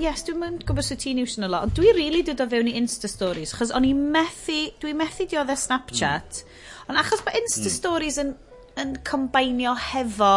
[0.00, 1.68] Yes, dwi'n mynd gwybod swy ti'n iwsio yn y lot.
[1.68, 5.28] Ond dwi'n really dod o fewn i Insta Stories, chos o'n i methu, dwi'n methu
[5.30, 6.42] dioddau e Snapchat.
[6.42, 6.82] Mm.
[6.90, 7.68] Ond achos mae Insta.
[7.68, 7.76] Hmm.
[7.76, 8.34] Stories yn,
[8.82, 10.34] yn combinio hefo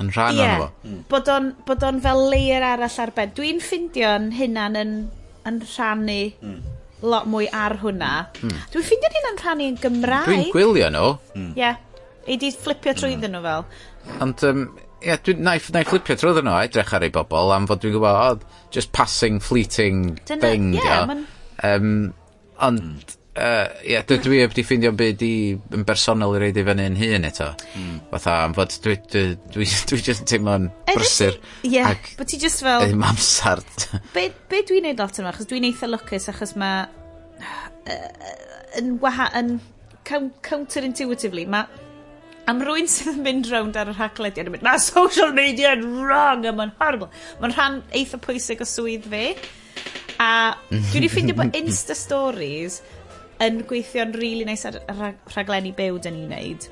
[0.00, 0.70] Yn rhan yeah, o'n fo.
[0.82, 1.02] Hmm.
[1.10, 3.34] Bod o'n, bod on fel layer arall ar ben.
[3.36, 4.96] Dwi'n ffindio'n hynna'n yn,
[5.46, 6.56] yn rhannu mm
[7.04, 8.12] lot mwy ar hwnna.
[8.40, 8.62] Mm.
[8.72, 10.30] Dwi'n ffeindio'n hyn yn rhannu'n Gymraeg.
[10.30, 11.10] Dwi'n gwylio nhw.
[11.34, 11.40] Hmm.
[11.40, 11.44] Ie.
[11.44, 11.58] Mm.
[11.60, 11.80] Yeah.
[12.24, 13.44] I di flipio trwyddyn hmm.
[13.44, 13.44] mm.
[13.44, 14.20] nhw fel.
[14.24, 14.66] Ond, um,
[15.04, 17.96] yeah, dwi, na, na i flipio trwy nhw, edrych ar ei bobl, am fod dwi'n
[17.98, 20.70] gwybod, oh, just passing, fleeting Dyna, thing.
[20.78, 21.26] Ie, yeah, man...
[21.62, 21.92] um,
[22.62, 25.34] Ond, mm uh, ie dwi dwi 'eb 'di ffeindio'm byd i
[25.78, 27.50] yn bersonol i reid i fyny 'yn hun eto.
[27.74, 28.00] Hmm.
[28.12, 29.24] Fatha am fod dwi dwi
[29.56, 31.38] dwi dwi just yn teimlo'n brysur...
[31.66, 31.84] Ie,
[32.18, 32.86] bo' ti just fel...
[32.86, 33.62] ...ddim amsar.
[34.16, 36.84] Be, be dwi'n neud lot yma, achos dwi'n eitha lwcus, achos mae...
[37.84, 38.34] Uh,
[38.80, 39.30] yn waha...
[39.40, 39.56] yn
[40.04, 41.82] counterintuitively, mae
[42.50, 45.84] am rwy'n sydd yn mynd rownd ar y rhaglediad yn mynd, mae social media yn
[46.02, 47.08] wrong a mae'n horrible.
[47.40, 49.30] Mae'n rhan eitha pwysig o swydd fi.
[50.20, 50.28] A
[50.68, 52.82] dwi wedi ffeindio bod Insta Stories
[53.42, 56.68] yn gweithio'n rili really neis ar y rhag rhaglenni byw dyn ni'n neud.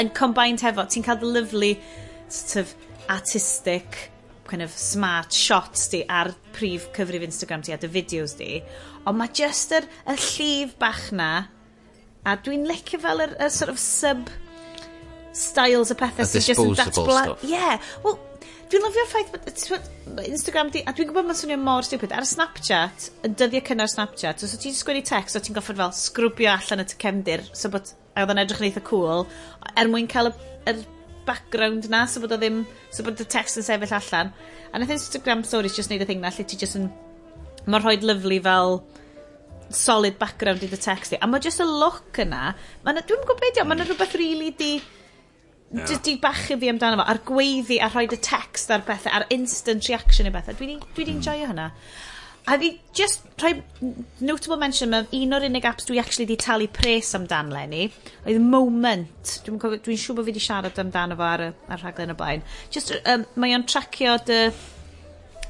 [0.00, 1.74] Yn combined hefo ti'n cael the lovely
[2.28, 2.74] sort of
[3.12, 4.10] artistic
[4.48, 8.58] kind of smart shots di ar prif cyfrif Instagram ti a dy fideos di
[9.04, 11.30] ond mae just yr, y llif bach na
[12.24, 14.30] a dwi'n licio fel y, y sort of sub
[15.34, 17.24] styles y pethau sy'n just yn datbla...
[17.44, 18.18] Yeah, well,
[18.74, 19.84] Dwi'n lyfio'r ffaith, bod- t'mod,
[20.16, 23.62] ma' Instagram di, a dwi'n gwybod mae'n swnio mor stupid, ar y Snapchat, yn dyddiau
[23.68, 26.98] cynnar Snapchat, os so, ti'n sgwennu text, o ti'n goffod fel sgrwbio allan at y
[26.98, 29.22] cefndir, so bod, a oedd yn edrych yn eitha cool,
[29.78, 30.34] er mwyn cael y,
[30.72, 30.80] yr
[31.28, 34.34] background na, so bod o ddim, so bod y text yn sefyll allan.
[34.74, 36.90] A nath Instagram stories just neud y thing na, lle ti just yn,
[37.68, 38.80] mae'n rhoi lyflu fel,
[39.70, 41.22] solid background i dy text i.
[41.22, 44.74] A mae just y look yna, ma' 'na- gwybod beth yw, mae'n rhywbeth really di
[45.82, 49.28] jyst di bachu fi amdano fo, a'r gweiddi, a rhoi y text ar bethau, a'r
[49.34, 50.56] instant reaction i bethau.
[50.58, 51.24] Dwi wedi mm.
[51.50, 51.70] hynna.
[52.46, 53.62] A fi just rhoi
[54.20, 57.88] notable mention mae un o'r unig apps dwi actually di talu pres amdan Lenny.
[58.26, 59.38] oedd Moment.
[59.46, 62.18] Dwi'n dwi, dwi siŵr bod fi di siarad amdano fo ar y ar rhaglen y
[62.20, 62.44] blaen.
[62.74, 64.42] Just, um, mae o'n tracio dy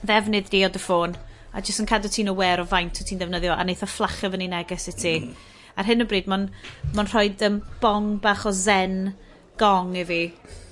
[0.05, 1.18] ddefnydd di o dy ffôn,
[1.51, 4.47] a jyst yn cadw ti'n aware o faint o ti'n defnyddio, a neitha fflachio fyny
[4.53, 5.18] neges i ti.
[5.25, 5.51] Mm.
[5.75, 6.47] Ar hyn o bryd, mae'n
[6.95, 9.16] ma, rhoi um, bong bach o zen
[9.61, 10.21] gong i fi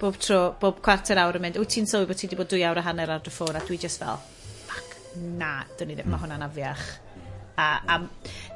[0.01, 2.64] bob tro, bob cwarter awr yn mynd, wyt ti'n sylwi bod ti wedi bod dwy
[2.66, 4.20] awr a hanner ar dy ffôn a dwi just fel,
[4.66, 4.99] fuck,
[5.39, 6.26] na, dyn ni ddim, mae hmm.
[6.26, 6.87] hwnna'n afiach.
[7.62, 7.99] A, a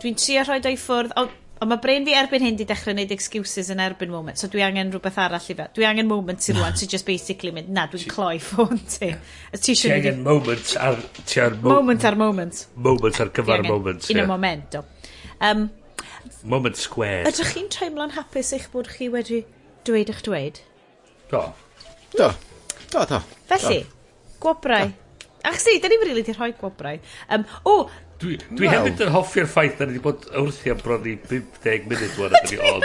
[0.02, 3.12] dwi'n trio rhoi o ffwrdd, ond Ond mae brain fi erbyn hyn di dechrau wneud
[3.14, 5.64] excuses yn erbyn moment, so dwi angen rhywbeth arall i fe.
[5.78, 9.08] Dwi angen moment i rwan, ti just basically mynd, na, dwi'n cloi ffôn ti.
[9.56, 11.00] Ti angen moment ar...
[11.22, 12.60] Ti ar mo moment ar moment.
[12.76, 14.04] Moment ar cyfar moment.
[14.12, 14.84] Un o moment, o.
[15.48, 15.64] Um,
[16.44, 17.24] moment square.
[17.30, 19.40] Ydych chi'n teimlo'n hapus eich bod chi wedi
[19.86, 20.62] dweud eich dweud.
[21.30, 21.42] Do.
[22.16, 22.30] Do.
[22.92, 23.20] Do, do.
[23.50, 23.84] Felly,
[24.42, 24.90] gwobrau.
[25.46, 26.98] Ach si, da ni'n rili really di rhoi gwobrau.
[27.30, 28.86] Um, o, oh, Dwi, dwi well.
[28.86, 32.36] hefyd yn hoffi'r ffaith da ni wedi bod wrthi am bron i 50 munud wan
[32.38, 32.78] a ni on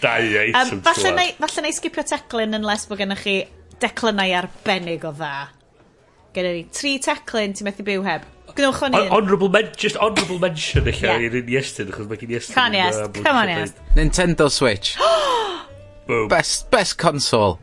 [0.00, 3.34] dau item um, falle, na, falle na i sgipio teclyn yn les bod gennych chi
[3.82, 5.34] declynau arbennig o dda.
[6.32, 8.24] Gennych ni tri teclyn ti'n methu byw heb.
[8.54, 9.12] Gwnewch o'n un.
[9.12, 11.20] Honorable mention, just honorable mention eich yeah.
[11.20, 12.56] i'n un Iestyn, achos mae gen Iestyn.
[12.56, 13.84] Can Iest, come on Iest.
[13.98, 14.96] Nintendo Switch.
[16.08, 16.28] Boom.
[16.32, 17.58] Best, best console.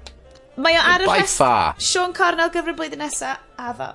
[0.62, 1.80] Mae o ar y By far.
[1.82, 3.88] Sean Cornell gyfr y blwyddyn nesa, a ddo.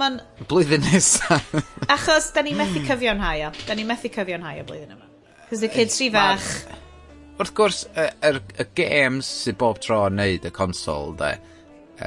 [0.00, 0.18] Mae'n...
[0.50, 1.38] Blwyddyn nesa.
[1.94, 3.52] achos, da ni methu cyfio'n hau o.
[3.68, 5.06] Da ni methu cyfio'n hau o blwyddyn yma.
[5.46, 6.50] Cos y kids rhi fach.
[7.38, 11.30] Wrth gwrs, y, y, y games sydd bob tro yn neud y consol, de.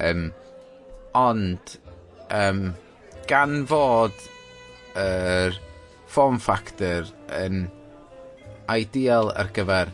[0.04, 0.28] Um,
[1.18, 1.78] ond,
[2.28, 2.64] um,
[3.32, 4.28] gan fod
[5.00, 5.62] yr er
[6.12, 7.08] form factor
[7.40, 7.70] yn
[8.70, 9.90] ideal ar gyfer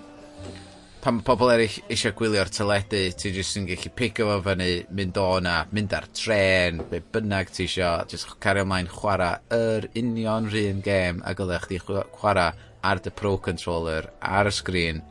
[1.00, 5.28] pan pobl eraill eisiau gwylio'r teledu, ti jyst yn gallu pigo fo fyny, mynd o
[5.44, 10.84] na, mynd ar tren, be bynnag ti eisiau, jyst cario ymlaen chwarae yr union rhywun
[10.84, 12.50] gêm a gylech chdi chwarae
[12.84, 15.02] ar dy Pro Controller, ar y sgrin,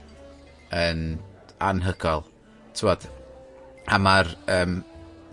[0.76, 1.02] yn
[1.64, 2.26] anhygol.
[2.76, 3.08] Tywod,
[3.88, 4.78] a mae'r um,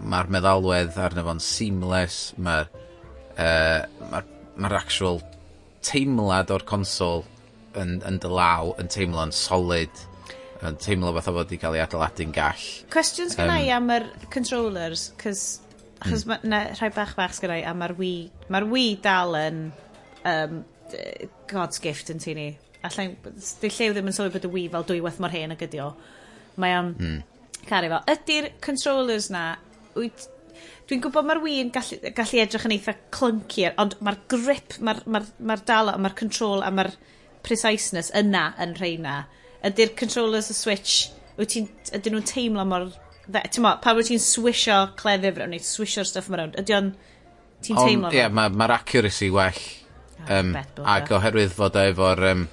[0.08, 5.24] mae meddalwedd arno fo'n seamless, mae'r uh, mae, mae actual
[5.84, 7.26] teimlad o'r consol
[7.76, 10.06] yn, yn dy law yn teimlo'n solid
[10.64, 12.66] yn teimlo fatha fod i cael ei adeiladu'n gall.
[12.94, 15.44] Cwestiwn sgan um, i am yr controllers, cos
[16.04, 16.52] achos mm.
[16.52, 18.22] ma, rhai bach bach sgan i, am yr Wii,
[18.54, 19.66] Mae'r Wii dal yn
[20.32, 20.62] um,
[21.52, 22.52] God's gift yn tini.
[22.86, 23.16] Allain,
[23.62, 25.82] di llew ddim yn sylwi bod y Wii fel dwywaith mor hen ag ydi.
[26.62, 27.20] Mae o'n mm.
[27.68, 28.02] caru fo.
[28.14, 29.46] Ydy'r controllers na,
[29.98, 30.28] wyt,
[30.90, 35.04] dwi'n gwybod mae'r Wii yn gallu, gallu edrych yn eitha clunky, ond mae'r grip, mae'r
[35.04, 36.94] ma r, ma, r, ma r dal, mae'r control a mae'r
[37.46, 39.24] preciseness yna yn rheina
[39.66, 41.10] ydy'r controllers y Switch,
[41.40, 42.90] wyt ti'n, ydyn nhw'n teimlo mor...
[43.26, 46.92] Ti'n mo, pa wyt ti'n swisho cleddyf rhawn, neu swisho'r stuff yma rhawn, ydy o'n...
[47.66, 49.64] Ti'n teimlo Ie, yeah, mae'r ma accuracy well.
[50.26, 50.54] Oh, um,
[50.86, 52.24] ac oherwydd fod efo'r...
[52.34, 52.46] Um,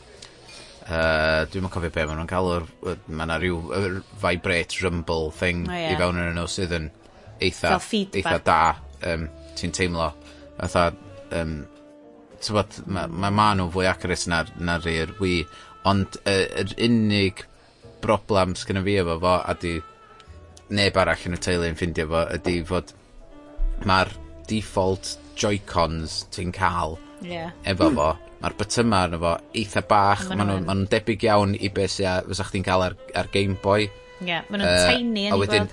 [0.88, 2.66] uh, dwi'n cofio be maen nhw'n cael o'r
[3.06, 3.90] mae yna rhyw uh,
[4.22, 5.92] vibrate rumble thing oh, yeah.
[5.94, 6.88] i fewn yn nhw sydd yn
[7.42, 8.58] eitha, eitha da
[9.12, 10.10] um, ti'n teimlo
[10.58, 10.88] fatha
[11.38, 11.60] um,
[12.42, 15.44] tywod, mae ma, ma nhw fwy accurate na'r na, na Wii
[15.88, 17.44] Ond yr uh, er unig
[18.02, 19.76] broblem sgynna fi efo fo, a di
[20.72, 22.92] neb arall yn y teulu yn ffindio fo, ydy fod
[23.88, 24.12] mae'r
[24.50, 27.54] default Joy-Cons ti'n cael yeah.
[27.68, 28.10] efo fo.
[28.42, 32.26] Mae'r bytyma arno fo eitha bach, maen nhw'n ma nhw debyg iawn i beth sy'n
[32.30, 33.86] fysa chdi'n cael ar, ar Game Boy.
[33.86, 35.70] Ie, yeah, maen nhw'n uh, tiny yn i wedyn,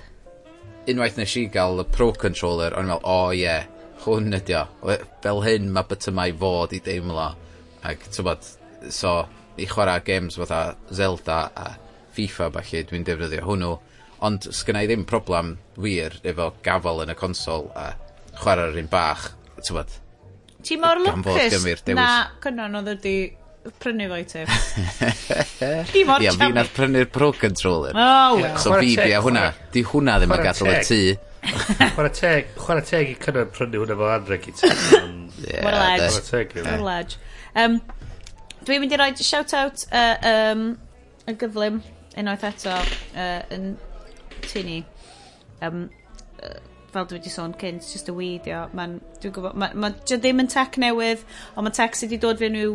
[0.90, 3.66] unwaith nes i gael y Pro Controller, o'n i'n meddwl, o oh, ie, yeah,
[4.04, 4.64] hwn ydi o.
[5.24, 7.26] Fel hyn mae bytymau fod i deimlo.
[7.86, 8.46] Ac, ti'n bod
[8.94, 9.18] so
[9.58, 11.70] i chwarae games fatha Zelda a
[12.16, 13.72] FIFA falle, dwi'n defnyddio hwnnw.
[14.26, 17.90] Ond sgynna i ddim problem wir efo gafel yn y consol a
[18.40, 19.30] chwarae'r un bach,
[19.64, 19.92] tywed.
[20.66, 22.32] Ti mor lwcus na dewis.
[22.44, 23.14] cynnon oedd ydi
[23.80, 24.44] prynu fo i ti.
[25.92, 27.92] Ti mor Ie, fi nath prynu'r Pro Controller.
[27.96, 28.58] oh, well.
[28.60, 29.46] So fi teg, bia hwnna.
[29.72, 30.90] Di hwnna ddim yn gadael y teg.
[30.90, 31.26] tŷ.
[31.96, 35.08] Chwarae teg, chwarae teg i cynnar prynu hwnna fo adreg i ti Wel,
[35.40, 35.56] de.
[35.64, 36.76] Chwarae teg, ie.
[36.84, 37.20] Ledge.
[37.56, 37.80] Um,
[38.66, 40.64] Dwi'n mynd i roi shout-out uh, um,
[41.24, 41.78] y gyflym
[42.20, 43.70] unwaith eto uh, yn
[44.44, 44.82] tu ni.
[45.64, 45.86] Um,
[46.44, 46.58] uh,
[46.92, 48.66] fel dwi wedi sôn cynt, just y weidio.
[48.76, 52.42] Mae'n, dwi'n gwybod, mae'n ma, ddim yn tech newydd, ond mae tech sydd wedi dod
[52.42, 52.74] fe nhw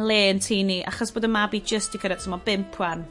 [0.00, 3.04] le yn tu ni, achos bod y mabi just i cyrraedd, so mae bimp wan.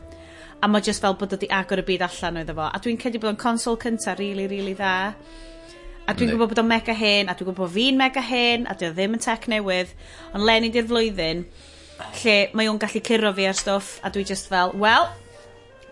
[0.59, 2.67] A mae just fel bod wedi agor y byd allan oedd efo.
[2.67, 5.48] A dwi'n cedi bod yn consol cyntaf, rili, really, rili really dda
[6.09, 8.73] A dwi'n gwybod bod o'n mega hen, a dwi'n gwybod bod fi'n mega hen, a
[8.73, 9.91] dwi o ddim yn tech newydd.
[10.33, 11.43] Ond Lenny di'r flwyddyn,
[12.23, 15.05] lle mae o'n gallu curo fi ar stwff, a dwi just fel, wel,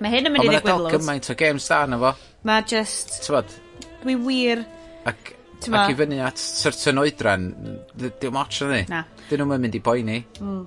[0.02, 0.98] mae hyn yn mynd i ddigwydd loads.
[0.98, 2.14] Ond mae'n gymaint o games da na fo.
[2.50, 3.20] Mae just...
[3.28, 3.54] Tybod?
[4.02, 4.64] Dwi wir...
[5.08, 5.34] Ac,
[5.68, 7.52] ac i fyny at certain oedran,
[7.94, 8.82] dim ots na ni.
[8.90, 9.04] Na.
[9.30, 10.18] Dyn nhw'n mynd i boeni.
[10.42, 10.66] Mm.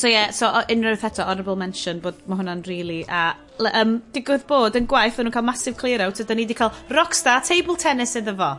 [0.00, 3.72] So ie, yeah, so o- unrhyw eto, honourable mention bod ma' hwnna'n really A le-
[3.82, 7.42] um, digwydd bod yn gwaith, o'n nhw'n cael massive clear-out, ydyn ni wedi cael Rockstar
[7.44, 8.50] Table Tennis iddo fo.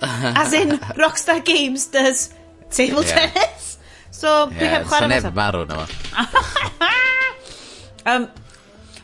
[0.40, 2.30] As in, Rockstar Games does
[2.72, 3.10] Table Ie.
[3.12, 3.66] Tennis.
[4.10, 5.86] So, dwi heb chwarae so neb yn marw na fo.
[8.10, 8.24] Um,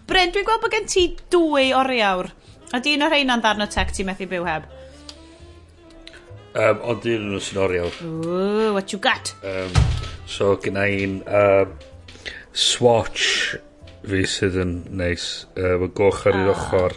[0.09, 1.03] Bryn, dwi'n gweld bod gen ti
[1.35, 2.31] dwy oriawr.
[2.75, 4.65] A di un o'r rheina'n ddarn o tech ti methu byw heb?
[6.57, 7.93] Um, ond un nhw sy'n oriel.
[8.07, 9.35] Ooh, what you got?
[9.45, 9.75] Um,
[10.25, 11.75] so, gyna i'n um,
[12.57, 13.57] swatch
[14.07, 15.45] fi sydd yn neis.
[15.59, 16.55] Um, yn goch ar un ah.
[16.55, 16.97] ochr,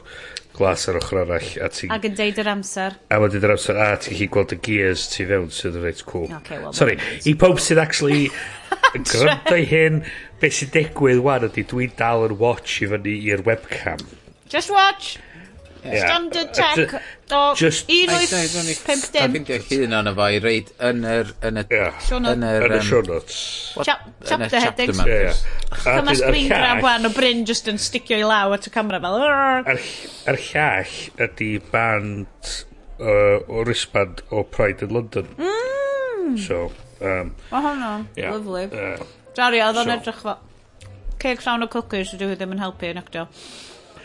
[0.56, 1.52] glas ar ochr arall.
[1.66, 2.96] A ti, Ac yn deud yr amser.
[3.12, 3.82] A mae'n deud yr amser.
[3.84, 6.30] A ti'n chi gweld y gears tu fewn sydd yn reit cool.
[6.40, 6.96] Okay, well, Sorry,
[7.28, 8.30] i pob sydd actually
[8.96, 10.04] yn gryfdau hyn,
[10.40, 14.08] beth sy'n digwydd wan ydy dwi'n dal yn watch i fyny i'r webcam.
[14.50, 15.18] Just watch!
[15.84, 16.06] Yeah.
[16.06, 16.94] Standard tech
[17.32, 19.12] o 1851.
[19.14, 21.30] Da ffindio hun o'n efo i reid yn yr...
[21.46, 21.64] Yn y
[22.04, 22.20] show
[23.06, 23.38] notes.
[23.86, 25.00] Chapter headings.
[25.00, 29.24] Dyma screen grab wan o Bryn just yn sticio i law at y camera fel...
[29.72, 31.00] Yr llall
[31.30, 32.54] ydy band
[33.00, 35.32] o risband o Pride in London.
[35.40, 36.38] Mm.
[36.44, 36.70] So...
[37.00, 38.34] Um, o hwnnw, yeah.
[38.36, 38.66] lovely.
[38.76, 39.00] Uh,
[39.38, 40.36] Dario, oedd o'n edrych fel...
[41.20, 43.26] Cake llawn o cookies, dwi ddim yn helpu yn actio.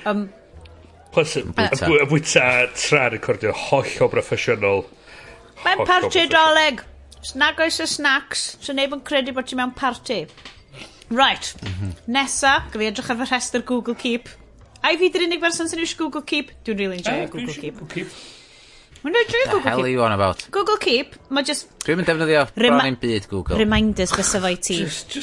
[0.06, 0.28] Um,
[1.14, 4.84] Plus, y bwyta tra recordio holl o broffesiynol.
[5.64, 6.82] Mae'n party doleg.
[7.24, 8.44] Snag oes y snacks.
[8.60, 10.24] So neb yn credu bod ti mewn party.
[11.10, 11.54] Right.
[11.62, 11.92] Mm -hmm.
[12.06, 14.28] Nesa, gyda edrych ar fy rhestr Google Keep.
[14.82, 16.50] A i fi dy'r unig person sy'n eisiau Google Keep.
[16.64, 17.78] Dwi'n really enjoy uh, Google Keep.
[17.78, 18.08] Google Keep.
[19.04, 19.62] Mae'n rhaid Google Keep.
[19.62, 20.46] The hell are you on about?
[20.50, 21.68] Google Keep, mae just...
[21.84, 23.58] Dwi'n mynd defnyddio bron ein byd Google.
[23.60, 24.78] Reminders bys efo i ti.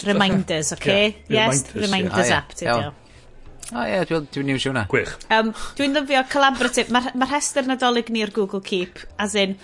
[0.06, 1.16] Reminders, okay?
[1.28, 1.86] Yeah, yes, reminders, yeah.
[1.86, 2.54] reminders app.
[2.54, 3.01] Ah, ti'n
[3.72, 4.84] O ie dwi dwi'n iwsio hwnna.
[4.92, 5.14] Gwych.
[5.32, 6.92] Um, dwi'n lyfio collaborative.
[6.92, 9.00] Mae'r ma rhestr nadolig ni'r Google Keep.
[9.22, 9.56] As in,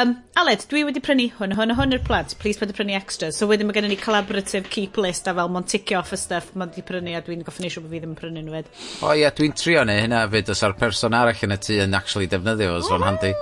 [0.00, 2.32] um, Aled, dwi wedi prynu hwn, hwn, hwn yw'r plant.
[2.40, 3.36] Please pwyd prynu extras.
[3.36, 6.54] So wedyn mae gennym ni collaborative keep list a fel mae'n ticio off y stuff
[6.54, 8.70] mae wedi prynu a dwi'n goffi neisio bod fi ddim yn prynu nhw fed.
[9.04, 11.98] O ie, dwi'n trio neu hynna fyd os ar person arall yn y tŷ yn
[11.98, 13.34] actually defnyddio os fo'n handi.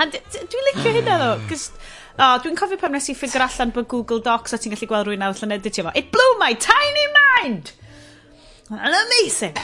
[0.00, 0.20] handi.
[0.34, 1.30] Dwi'n licio hynna ddo.
[1.48, 1.70] Cys,
[2.14, 4.86] O, oh, dwi'n cofio pam nes i ffigur allan bod Google Docs a ti'n gallu
[4.86, 5.90] gweld rhywun arall yn editio fo.
[5.98, 7.72] It blew my tiny mind!
[8.72, 9.58] Yn amazing!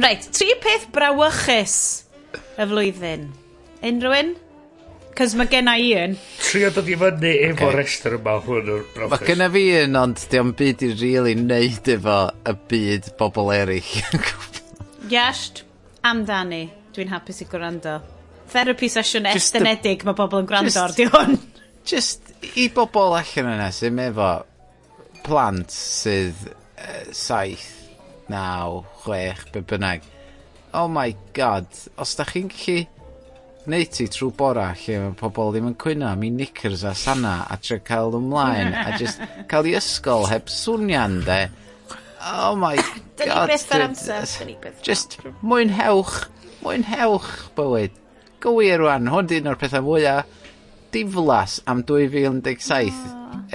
[0.00, 1.76] Right, tri peth brawychus
[2.56, 3.26] y flwyddyn.
[3.84, 4.30] Unrhyw un?
[5.14, 6.14] Cys mae gen i un.
[6.40, 7.76] Trio dod i fyny efo okay.
[7.76, 9.12] restr yma hwn o'r brofes.
[9.12, 13.52] Mae gen i fi un, ond diolch byd i really neud efo y byd bobl
[13.54, 13.92] eraill.
[15.12, 15.62] Iasht,
[16.10, 16.64] amdani.
[16.96, 17.98] Dwi'n hapus i gwrando.
[18.54, 21.36] Therapy sesiwn estynedig mae bobl yn gwrando ar di hwn.
[21.92, 24.32] Just i bobl allan yna sy'n efo
[25.28, 27.83] plant sydd uh, saith
[28.32, 30.04] naw, chwech, be' bynnag.
[30.74, 31.68] Oh my God,
[31.98, 32.86] os da chi'n gallu
[33.70, 37.46] neud ti trwy bora lle mae pobl ddim yn cwyno am i knickers a sana
[37.48, 41.38] a tre cael nw mlaen a just cael 'u ysgol heb sŵnian 'de
[42.28, 43.00] oh my God.
[43.16, 44.26] 'Dyn ni byth ar amser.
[44.28, 44.82] 'Dyn ni byth.
[44.84, 46.26] Jyst mwynhewch,
[46.64, 47.96] mwynhewch bywyd.
[48.44, 50.28] Go rwan, hwn 'di un o'r pethau mwyaf
[50.94, 53.00] diflas am dwy fil un deg saith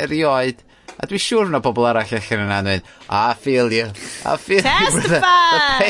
[0.02, 0.66] erioed.
[1.00, 3.86] A dwi'n siŵr 'na pobl arall allan yna'n dweud, I feel you.
[4.28, 5.22] I feel you brother.
[5.80, 5.86] Testify!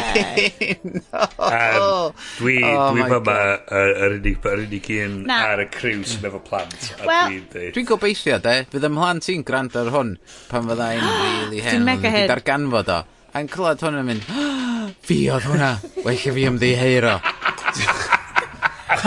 [1.49, 3.38] um, dwi oh dwi'm yma fyma
[3.80, 7.72] yr unig yr unig un ar y criw sy'n efo plant a dwi'n deud...
[7.74, 10.14] Dwi'n gobeithio de fydd 'ym mhlant i'n gwrando ar hwn
[10.51, 11.74] pan fydda i'n really hen.
[11.74, 12.30] Dwi'n mega hen.
[12.30, 13.01] darganfod o
[13.34, 14.30] a'n clywed hwn yn mynd
[15.10, 15.74] fi oedd hwnna
[16.05, 17.18] well i fi ymddiheiro.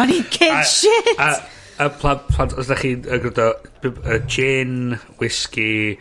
[0.03, 1.15] O'n i'n kid shit!
[1.79, 3.49] y plant, plant, os da chi'n uh, gwrando,
[3.89, 5.97] uh, gin, whisky,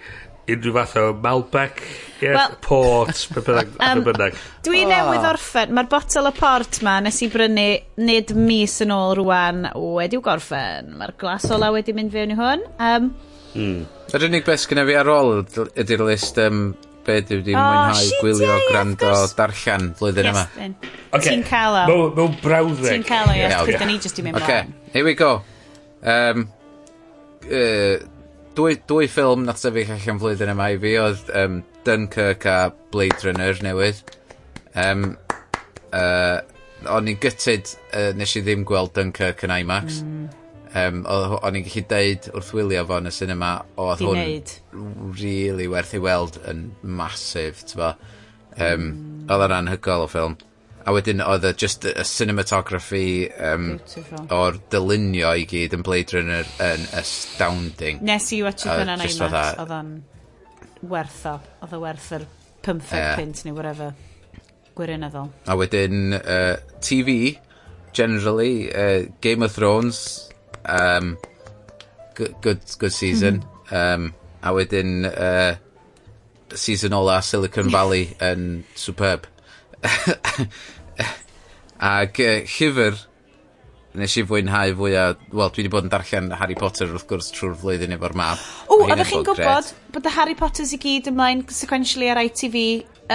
[0.52, 1.82] unrhyw fath o Malbec,
[2.22, 3.74] yeah, well, port, be bynnag.
[3.80, 4.38] Um, bynnag.
[4.66, 4.92] Dwi oh.
[4.92, 4.94] Ah.
[4.94, 7.68] newydd orffen, mae'r botel o port ma nes i brynu
[8.04, 10.96] nid mis yn ôl rwan wedi'w gorffen.
[11.00, 12.66] Mae'r glas ola wedi mynd fewn i hwn.
[12.78, 13.12] Um,
[13.56, 13.82] mm.
[14.12, 16.72] Yr unig beth gyda fi ar ôl ydy'r list um,
[17.06, 20.68] be dwi wedi oh, mwynhau gwylio yeah, gwrando darllen flwyddyn yes, yma.
[21.12, 21.30] Okay.
[21.30, 22.02] Ti'n cael o.
[22.18, 22.92] Mewn brawddeg.
[22.92, 23.88] Ti'n cael o, yes, yeah, yeah.
[23.90, 24.66] ni jyst i mynd okay.
[24.94, 25.40] Here we go.
[26.02, 26.48] Um,
[27.46, 27.98] uh,
[28.58, 32.58] dwy, dwy ffilm nath sefyll allan flwyddyn yma i fi oedd um, Dunkirk a
[32.94, 34.02] Blade Runner newydd.
[34.76, 35.12] Um,
[35.94, 36.40] uh,
[36.92, 40.02] o'n i'n gytid, uh, nes i ddim gweld Dunkirk yn IMAX.
[40.06, 40.30] Mm.
[40.72, 45.92] Um, o'n i'n gallu deud wrth wylio fo yn y cinema, oedd hwn really werth
[45.98, 47.94] i weld yn masif, ti'n
[48.52, 49.28] Um, mm.
[49.32, 50.34] Oedd o'n anhygol o ffilm.
[50.86, 54.26] A wedyn oedd y just y cinematography um, Beautiful.
[54.34, 58.02] o'r dylunio i gyd yn Blade Runner yn astounding.
[58.06, 59.92] Nes i watch it yn an IMAX, oedd o'n
[60.90, 61.36] werth o.
[61.62, 62.26] Oedd o werth yr
[62.66, 63.14] 15 yeah.
[63.20, 63.94] pint neu whatever.
[64.78, 67.38] gwirioneddol A wedyn uh, TV,
[67.94, 70.30] generally, uh, Game of Thrones,
[70.66, 71.18] um,
[72.16, 73.44] good, good, good season.
[73.72, 75.56] um, a wedyn uh,
[76.54, 79.28] season ola Silicon Valley yn superb.
[81.92, 83.00] ac uh, llyfr
[84.00, 85.04] nes i fwynhau fwya,
[85.34, 88.40] wel dwi wedi bod yn darllen Harry Potter wrth gwrs trwy'r flwyddyn efo'r mab.
[88.70, 92.62] W, a oddach chi'n gwybod bod y Harry Potters i gyd ymlaen sequentially ar ITV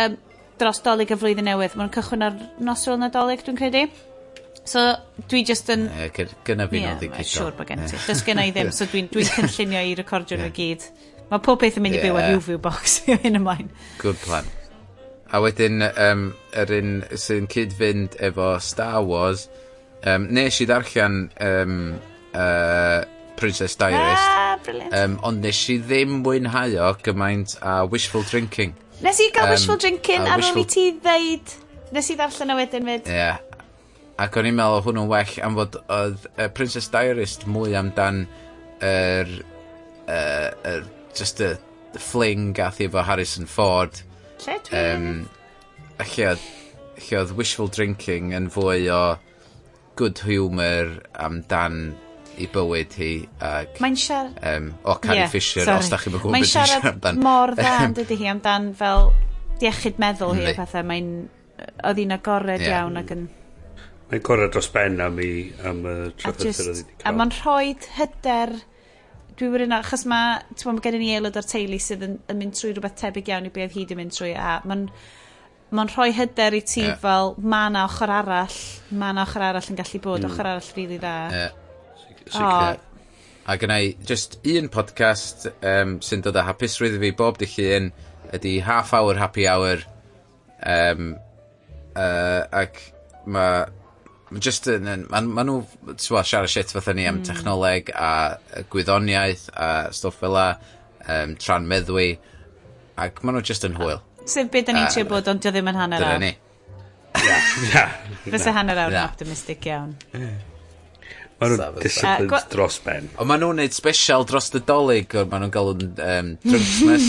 [0.03, 0.19] um,
[0.61, 1.79] dros dolyg y Flwyddyn Newydd.
[1.81, 3.87] Mae'n cychwyn ar Noswyl Nadolig, dwi'n credu.
[4.67, 4.83] So,
[5.31, 5.87] dwi just yn...
[5.95, 7.23] Ie, gyna fi nod i gyda.
[7.23, 7.99] Ie, siwr bod gen ti.
[8.09, 10.87] Does gen i ddim, so dwi'n dwi cynllunio i recordio nhw gyd.
[11.31, 12.41] Mae pob beth yn mynd i byw ar yeah.
[12.41, 13.71] UV box i hyn ymlaen.
[14.03, 14.56] Good plan.
[15.35, 19.49] A wedyn um, yr un sy'n cyd-fynd efo Star Wars
[20.07, 21.77] um, nes i ddarllen um,
[22.31, 23.03] uh,
[23.37, 24.29] Princess Diarist.
[24.31, 24.95] Ah brilliant.
[24.95, 28.75] ...yym ond nes i ddim mwynhau o gymaint a Wishful Drinking.
[29.05, 31.57] Nes i gael wishful drinking a ôl i ti ddeud...
[31.93, 33.11] Nes i ddarllen o wedyn fyd.
[33.13, 33.19] Ie.
[33.19, 33.43] Yeah.
[34.23, 38.25] Ac o'n i'n meddwl hwnnw'n well am fod oedd uh, Princess Diarist mwy amdan
[38.81, 39.35] yr...
[40.07, 41.55] Er, er, er, just y
[41.97, 44.03] fling gath i efo Harrison Ford
[44.45, 45.07] Lle dwi yn?
[45.07, 46.49] Um, lle oedd,
[47.07, 49.01] lle oedd wishful drinking yn fwy o
[49.97, 51.95] good humour amdan
[52.37, 54.37] i bywyd hi ac Mae'n siarad...
[54.45, 55.81] Um, o Carrie yeah, Fisher, sorry.
[55.81, 57.23] os da chi'n gwybod beth siarad amdan.
[57.25, 59.11] mor dda dydy hi amdan fel
[59.63, 60.85] diechyd meddwl hi a pethau.
[60.91, 61.11] Mae'n...
[61.57, 62.83] Oedd hi'n agored yeah.
[62.83, 63.27] iawn ac yn...
[64.11, 65.31] Mae'n gorau dros ben am i...
[65.65, 67.09] am y trafodaeth oedd hi wedi cael.
[67.09, 68.59] A mae'n rhoi hyder...
[68.61, 68.73] Uh,
[69.37, 72.41] dwi wir yn achos ma' t'mo' ma' gennyn ni aelod o'r teulu sydd yn, yn
[72.41, 74.87] mynd trwy rhywbeth tebyg iawn i beth oedd hi mynd trwy a mae'n
[75.77, 76.97] ma'n rhoi hyder i ti yeah.
[77.03, 78.59] fel ma' 'na ochr arall
[78.91, 80.31] ma' 'na ochr arall yn gallu bod mm.
[80.31, 81.63] ochr arall rili dda yeah.
[82.27, 82.81] Sicr.
[83.47, 87.93] a gynnau just un podcast um, sy'n dod â hapusrwydd i fi bob dy llun
[88.39, 89.83] ydy half hour happy hour
[90.63, 91.13] um,
[91.95, 92.81] uh, ac
[93.27, 93.67] mae
[94.31, 95.61] ma' just yn yn ma' ma' nhw
[95.95, 97.29] twa, siarad shit fatha ni am hmm.
[97.29, 98.11] technoleg a
[98.57, 100.49] yy gwyddoniaeth a stwff fel la,
[101.07, 102.09] um, tran tranmeddwi
[103.07, 104.03] ac ma' nhw just yn hwyl.
[104.27, 106.19] Sef beth da ni'n trio bod ond dio ddim yn hanner awr.
[106.19, 106.35] Dyna ni.
[107.23, 107.39] Ia,
[107.71, 107.87] ia.
[108.27, 109.95] Fysa hanner awr yn optimistic iawn.
[111.37, 113.11] Maen nhw'n disciplined uh, dros ben.
[113.21, 117.09] Ond maen nhw'n neud special dros y dolyg, maen nhw'n gael yn um, drunksmith,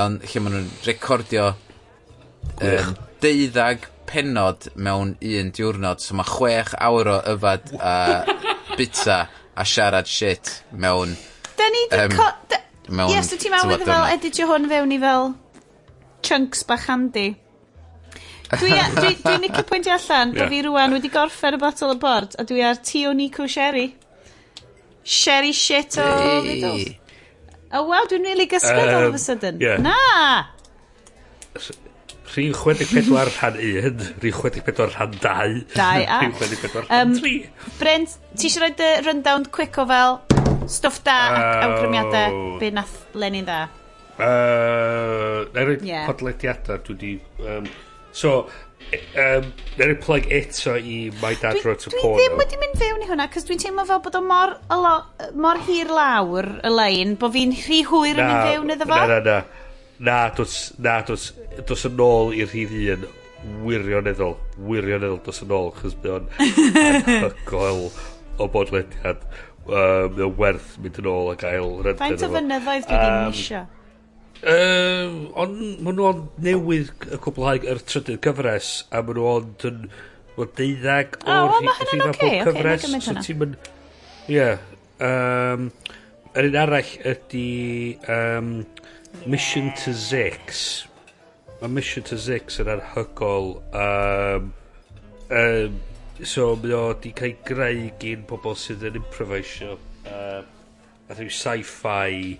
[0.00, 1.50] ond lle maen nhw'n recordio
[2.56, 7.94] um, deuddag penod mewn un diwrnod, so mae chwech awr o yfad a
[8.78, 9.20] bita
[9.54, 11.14] a siarad shit mewn...
[11.58, 12.00] Da ni di...
[12.00, 12.16] Um,
[12.88, 13.14] mewn...
[13.14, 15.32] Yes, ti'n meddwl iddo fel editio hwn fewn i fel
[16.26, 17.30] chunks bach handi.
[18.60, 20.42] Dwi'n dwi, dwi nicio pwyntio allan yeah.
[20.42, 23.92] bod fi rwan wedi gorffen y botol o bord a dwi ar tio Nico Sherry.
[25.06, 26.06] Sherry shit o
[26.44, 26.96] Lidl.
[27.72, 29.60] Oh wow, dwi'n really gysgod um, all of a sudden.
[29.62, 29.78] Yeah.
[29.78, 29.94] Na!
[32.30, 36.20] Rhif 64 rhan 1, rhif 64 rhan 2, 2 a...
[36.22, 37.50] rhif 64 rhan 3.
[37.80, 40.20] Brent, ti eisiau rhoi dy rundown quick o fel
[40.70, 41.66] stwff da uh, ac oh.
[41.66, 43.60] awgrymiadau be nath Lenin dda?
[44.20, 46.06] Uh, na roi yeah.
[46.06, 47.14] podlediadau dwi di...
[47.42, 47.66] Um,
[48.12, 48.44] so,
[48.94, 49.48] um,
[49.80, 52.12] na roi plug eto i My Dad dwi, Wrote a Porno.
[52.14, 54.54] Dwi ddim wedi mynd fewn i hwnna, cos dwi'n teimlo fel bod o mor,
[54.84, 54.94] lo,
[55.34, 59.00] mor hir lawr y lein, bod fi'n rhy hwyr yn mynd fewn iddo fo.
[59.00, 59.66] Na, na, na.
[60.00, 61.30] Na, dos, na, dos,
[61.68, 63.04] dos yn ôl i'r rhif un
[63.64, 64.36] wirioneddol,
[64.68, 67.84] wirioneddol dos yn ôl, chos mae o'n anhygoel
[68.40, 69.26] o bodlediad.
[69.70, 72.00] Um, mae o'n werth mynd yn ôl a gael rent.
[72.00, 73.68] Faint o fynyddoedd dwi ddim eisiau?
[74.40, 79.82] Um, ond maen nhw'n newydd y cwblhau yr trydydd cyfres a maen nhw'n yn
[80.40, 83.68] o deuddag o rhifau bob cyfres so ti'n mynd
[84.32, 84.46] ie
[85.04, 85.66] um,
[86.32, 87.46] yr un arall ydy
[88.14, 88.52] um,
[89.26, 90.86] Mission to Zix.
[91.60, 93.50] Mae Mission to Zix yn anhygol.
[93.76, 94.52] Um,
[95.28, 95.80] um,
[96.24, 99.76] so, mae o di cael greu gyn pobl sydd yn improvisio.
[100.06, 100.40] Uh,
[101.10, 102.38] a rhyw sci-fi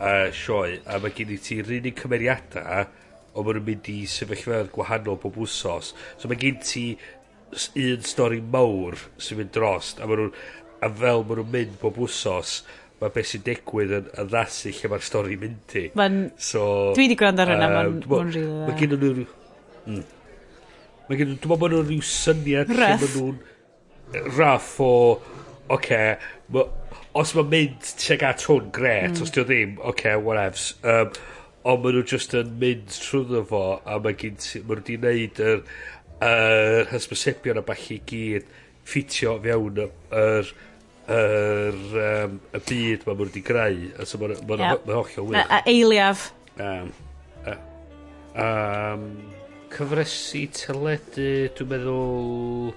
[0.00, 0.78] uh, sioe.
[0.86, 2.86] A mae gen i ti'r unig cymeriadau
[3.36, 5.92] o maen nhw'n mynd i sefyllfaoedd gwahanol bob wsos.
[6.16, 6.86] So mae gen ti
[7.52, 12.00] un stori mawr sy'n mynd drost a maen nhw'n a fel maen nhw'n mynd bob
[12.06, 12.60] wsos
[13.00, 15.82] mae beth sy'n digwydd yn addasu lle mae'r stori mynd i.
[15.98, 16.14] Ma'n...
[16.40, 16.62] So,
[16.96, 18.60] dwi wedi gwrando ar hynna, uh, ma'n rili dda.
[18.68, 19.26] Mae gen nhw...
[19.84, 20.04] Mm.
[21.08, 21.36] Mae gen nhw...
[21.36, 24.92] Dwi'n meddwl bod nhw'n rhyw syniad lle mae nhw'n raff o...
[25.66, 25.98] Oce,
[26.54, 26.62] okay,
[27.18, 29.10] os mae'n mynd tuag at hwn, gret.
[29.10, 29.24] Mm.
[29.26, 30.68] Os diw ddim, oce, okay, whatevs.
[30.86, 31.10] Um,
[31.66, 34.62] ond maen nhw just yn mynd trwyddo fo a mae gen ti...
[34.62, 35.60] Maen nhw wedi gwneud yr...
[36.30, 38.48] yr hysbysebion a bach i gyd
[38.86, 39.92] ffitio fewn yr...
[40.22, 40.54] Er,
[41.06, 44.86] yr um, y byd mae mwyn wedi greu a so mae'n ma yep.
[44.88, 46.24] ma hollol wych a, a eiliaf
[46.58, 46.88] um,
[47.46, 47.54] a,
[48.42, 49.04] um,
[49.70, 52.72] cyfresu teledu dwi'n meddwl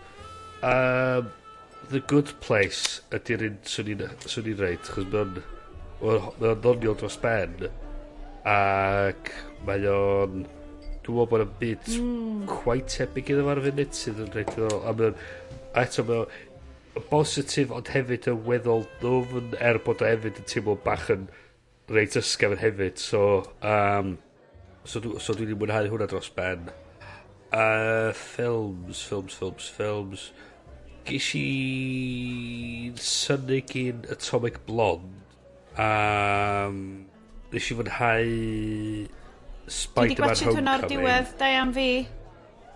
[0.61, 1.31] um,
[1.89, 5.39] The Good Place ydy'r un swn i'n reid chos mae'n
[6.03, 7.65] mae'n ddoniol dros ben
[8.45, 9.33] ac
[9.65, 12.45] mae o'n dwi'n meddwl bod yn byd mm.
[12.51, 15.09] quite tebyg iddo fo'r funud sydd yn reit diddorol a,
[15.73, 16.27] a eto mae
[17.09, 21.27] bositif ond hefyd yn weddol ddwfn er bod o hefyd yn teimlo bach yn
[21.93, 23.23] reit ysgafn hefyd so
[23.65, 24.17] um,
[24.83, 26.69] so, dwi, so dwi wedi mwynhau hwnna dros ben.
[27.49, 30.27] Uh, ffilms ffilms ffilms ffilms.
[31.09, 35.19] Ges i synu gyn Atomic Blonde
[35.79, 36.83] um,
[37.53, 38.29] nes i fwynhau
[39.69, 41.89] Spider-Man Homecoming Dwi wedi gwachod hwnna'r diwedd da am fi.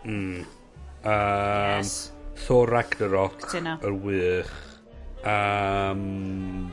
[0.04, 0.44] Mm.
[1.04, 2.13] um, yes.
[2.36, 3.78] Thor Ragnarok Cytuno.
[3.84, 4.52] yn wych.
[5.24, 6.72] Um,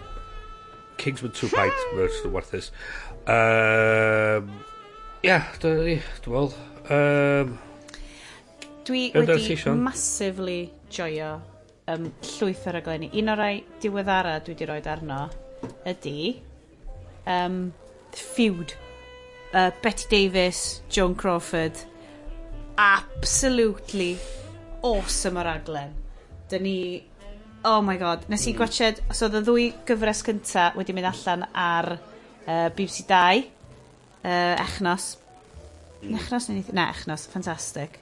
[0.98, 2.70] Kingsman 2 Bite mae'n warthus.
[3.28, 4.50] Um,
[5.20, 6.54] Ia, yeah, dwi'n meddwl.
[6.90, 7.58] Um,
[8.88, 11.34] dwi wedi massively joio
[11.92, 13.10] um, llwyth ar y glenni.
[13.20, 15.20] Un o'r rai diweddara dwi wedi rhoi arno
[15.88, 16.16] ydy
[17.26, 17.62] um,
[18.16, 18.74] Feud.
[19.52, 21.76] Uh, Betty Davis, Joan Crawford.
[22.78, 24.16] Absolutely
[24.86, 25.94] awesome o raglen.
[26.50, 26.76] Dyn ni...
[27.64, 28.58] Oh my god, nes i mm.
[28.58, 29.00] gwachod...
[29.12, 33.42] So oedd y ddwy gyfres cynta wedi mynd allan ar uh, BBC 2,
[34.24, 35.10] uh, echnos.
[36.00, 36.14] Mm.
[36.16, 36.72] Echnos neu neith...
[36.76, 38.00] Na, echnos, Fantastic.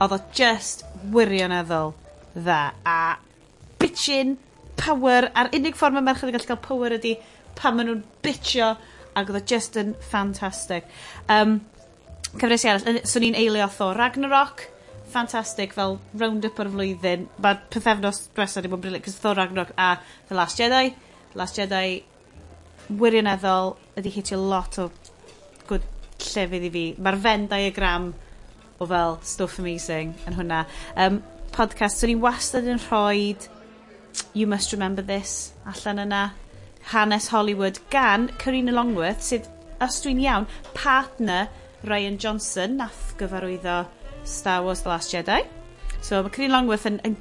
[0.00, 1.92] Oedd o just wirioneddol
[2.36, 2.60] dda.
[2.86, 3.18] A
[3.80, 4.36] bitchin
[4.80, 7.16] power, a'r unig ffordd mae merched yn gallu cael power ydy
[7.58, 8.72] pan maen nhw'n bitchio
[9.18, 10.86] ac oedd o just yn fantastic.
[11.28, 11.58] Um,
[12.30, 14.68] cyfres i arall, swn so i'n eilio o Ragnarok,
[15.10, 17.26] fantastic fel round-up o'r flwyddyn.
[17.42, 19.90] Ma' pethefnos dwetha wedi bod yn briliant 'c'os Thor Ragnarok a
[20.28, 20.94] The Last Jedi.
[21.38, 22.02] Last Jedi
[23.00, 24.88] wirioneddol ydi hitio lot o
[25.68, 25.86] good
[26.24, 26.84] llefydd i fi.
[26.98, 28.10] Mae'r Venn diagram
[28.80, 30.64] o fel stuff amazing yn hwnna.
[30.96, 31.20] Um,
[31.52, 33.36] podcast, so ni wastad yn rhoi
[34.34, 36.24] You Must Remember This allan yna.
[36.90, 39.46] Hanes Hollywood gan Carina Longworth sydd,
[39.84, 41.48] os dwi'n iawn, partner
[41.86, 43.84] Ryan Johnson nath gyfarwyddo
[44.24, 45.40] Star Wars The Last Jedi.
[46.00, 47.00] So mae Corinne Longworth yn...
[47.04, 47.16] yn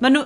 [0.00, 0.24] ma nhw...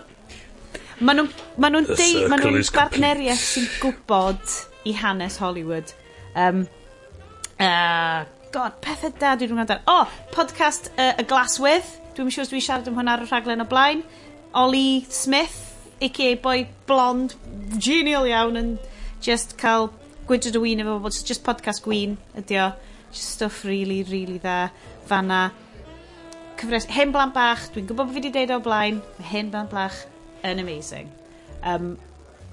[1.01, 1.29] Ma nhw'n
[1.61, 2.25] ma nhw deu...
[2.33, 4.57] Ma nhw'n bartneriaeth sy'n gwybod
[4.89, 5.93] i hanes Hollywood.
[6.37, 6.65] Um,
[7.61, 9.75] uh, God, pethau da dwi'n gwneud.
[9.85, 11.27] O, oh, podcast uh, Y
[11.61, 11.93] With.
[12.17, 14.01] Dwi'n siŵr dwi'n siarad am hwnna ar y rhaglen o blaen.
[14.57, 15.59] Ollie Smith,
[16.01, 17.35] aka boi blond,
[17.77, 18.71] genial iawn, yn
[19.21, 19.91] just cael
[20.31, 22.71] gwydryd o wyn efo, just podcast gwyn ydi o.
[23.13, 24.71] Just stuff really, really dda.
[25.07, 25.51] Fanna
[26.61, 29.73] cyfres Hen blant Bach, dwi'n gwybod bod fi wedi deud o blaen, mae Hen blant
[29.73, 30.03] Bach
[30.47, 31.09] yn amazing.
[31.67, 31.95] Um,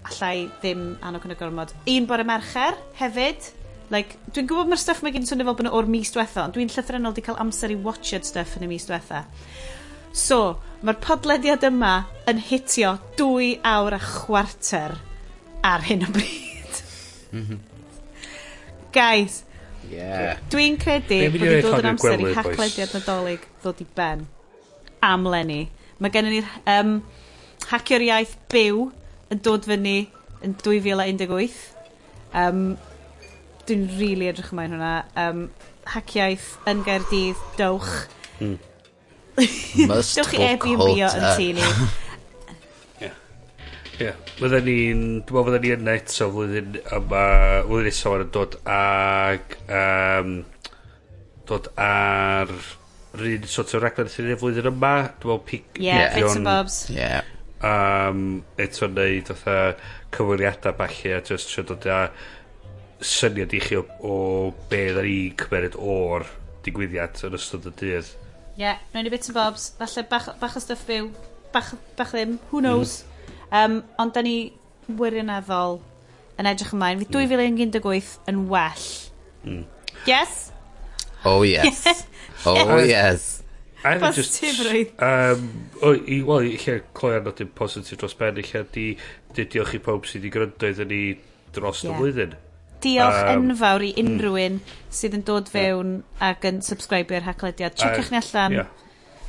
[0.03, 1.73] allai ddim annog yn y gormod.
[1.93, 3.51] Un bore mercher hefyd.
[3.93, 6.55] Like, dwi'n gwybod mae'r stuff mae gen i swnio fel bod o'r mis diwetha, ond
[6.55, 9.25] dwi'n llythrenol wedi cael amser i watched stuff yn y mis diwetha.
[10.13, 11.93] So, mae'r podlediad yma
[12.29, 14.97] yn hitio dwy awr a chwarter
[15.63, 16.81] ar hyn o bryd.
[17.33, 17.61] Mhm.
[18.93, 19.41] Guys,
[19.93, 20.39] Yeah.
[20.51, 24.25] Dwi'n credu bod wedi dod yn amser i hachlediad nadolig ddod i ben
[25.03, 25.67] am Lenny.
[26.01, 26.95] Mae gennym ni'r um,
[27.69, 28.87] hacio'r iaith byw
[29.33, 29.97] yn dod fyny
[30.43, 31.59] yn 2018.
[32.33, 32.65] Um,
[33.63, 34.93] Dwi'n rili really edrych ymlaen hwnna.
[35.15, 35.43] Um,
[35.93, 37.91] haciaeth yn Gaerdydd, dowch.
[38.41, 38.57] Mm.
[39.89, 41.29] Must dowch i Airbnb o yn
[41.59, 41.67] ni.
[44.01, 44.13] Ie.
[44.39, 45.03] Fydden ni'n...
[45.27, 47.25] Dwi'n meddwl fydden ni yna eto flwyddyn yma...
[47.67, 49.57] Flwyddyn nesaf yn dod ag...
[49.67, 50.31] Um,
[51.49, 52.55] dod ar...
[53.13, 54.93] Rhyn sort o raglen sy'n ei flwyddyn yma.
[55.21, 55.67] Dwi'n meddwl pic...
[55.77, 56.79] Ie, yeah, bits and bobs.
[56.89, 56.97] Ie.
[56.97, 57.29] Yeah.
[57.63, 58.23] Um,
[58.59, 59.57] eto wneud otha
[60.11, 61.99] cyfwriadau falle a just sy'n dod â
[63.03, 64.17] syniad i chi o, o
[64.71, 66.25] be dda ni cymerid o'r
[66.65, 68.11] digwyddiad yn ystod y dydd.
[68.57, 69.69] Ie, yeah, wneud i bits and bobs.
[69.77, 71.09] Falle bach, bach o stuff byw.
[71.53, 72.39] Bach, bach ddim.
[72.51, 73.03] Who knows?
[73.03, 73.12] Mm.
[73.53, 74.37] Um, ond da ni
[74.89, 75.77] wirioneddol
[76.41, 77.31] yn edrych ymlaen fydd dwy hmm.
[77.33, 78.89] fil ag un deg wyth yn well.
[79.45, 79.63] Mm.
[80.09, 80.49] Yes?
[81.23, 81.85] Oh yes.
[82.49, 83.43] oh yes.
[83.85, 84.39] Either just,
[85.03, 88.85] um, o, i, wel, i lle cloi ar nodyn positif dros ben, i lle di,
[89.35, 91.01] di diolch i pob sydd wedi gryndo iddyn ni
[91.53, 91.91] dros yeah.
[91.91, 92.37] y flwyddyn.
[92.83, 94.13] Diolch um, enfawr i hmm.
[94.15, 94.77] unrhyw un mm.
[95.01, 96.29] sydd yn dod fewn yeah.
[96.31, 97.75] ac yn subscribe i'r haglediad.
[97.77, 98.55] Checiwch ni allan.
[98.61, 98.87] Yeah.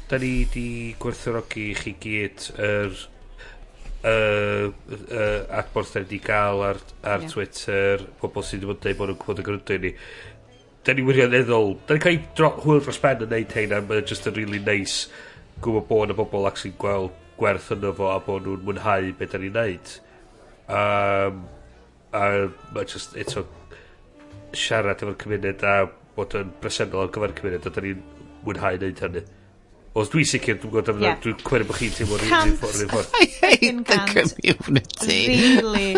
[0.09, 0.69] Da ni di
[1.03, 3.03] gwerthorogi i chi gyd yr er
[4.05, 7.33] uh, uh, adborth da ni wedi gael ar, ar yeah.
[7.33, 9.93] Twitter, pobl sydd wedi bod dweud bod nhw'n gwybod y gryndo ni.
[10.85, 14.09] Da ni wirioneddol, da ni cael ei hwyl dros ben yn neud hyn, a mae'n
[14.11, 15.09] just yn really nice
[15.65, 19.35] gwybod bod y bobl ac sy'n gweld gwerth yno fo a bod nhw'n mwynhau beth
[19.35, 19.95] da ni'n neud.
[20.65, 21.45] Um,
[22.15, 22.25] a
[22.75, 23.47] mae just eto
[24.55, 25.79] siarad efo'r cymuned a
[26.15, 28.05] bod yn bresennol ar gyfer y cymuned a da ni'n
[28.45, 29.25] mwynhau neud hynny.
[29.95, 31.19] Os dwi'n sicr, dwi'n gwybod amdano, yeah.
[31.23, 33.13] dwi'n cwerio bod chi'n teimlo un ffordd.
[33.15, 35.19] I hate the community.
[35.31, 35.91] Really.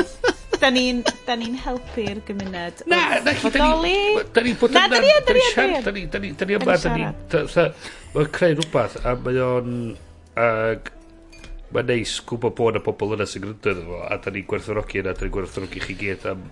[0.60, 1.00] da ni'n
[1.40, 2.82] ni helpu'r gymuned.
[2.92, 3.94] Na, na chi, da ni...
[4.36, 6.92] Da ni bod yna, da ni siarad, da ni, da ni, da ni yma, da
[6.92, 7.08] ni...
[8.12, 9.72] Mae'n creu rhywbeth, a mae o'n...
[11.72, 15.00] Mae'n neis gwybod bod yna bobl yna sy'n gryndo iddo fo, a da ni'n gwerthorogi
[15.02, 16.44] yna, da ni'n gwerthorogi chi gyd am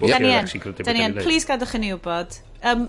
[0.00, 0.50] Da ni yn.
[0.82, 1.16] Da ni yn.
[1.18, 2.38] Please gadwch yn ni wybod.
[2.58, 2.88] Um,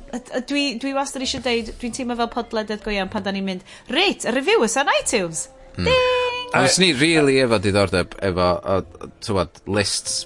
[0.50, 3.66] dwi, dwi wastad eisiau deud, dwi'n teimlo fel podledydd go iawn pan da ni'n mynd,
[3.94, 5.44] reit, y review ys on iTunes.
[5.76, 5.86] Mm.
[5.86, 6.48] Ding!
[6.58, 8.48] Os ni really efo diddordeb efo,
[9.22, 10.24] tywad, lists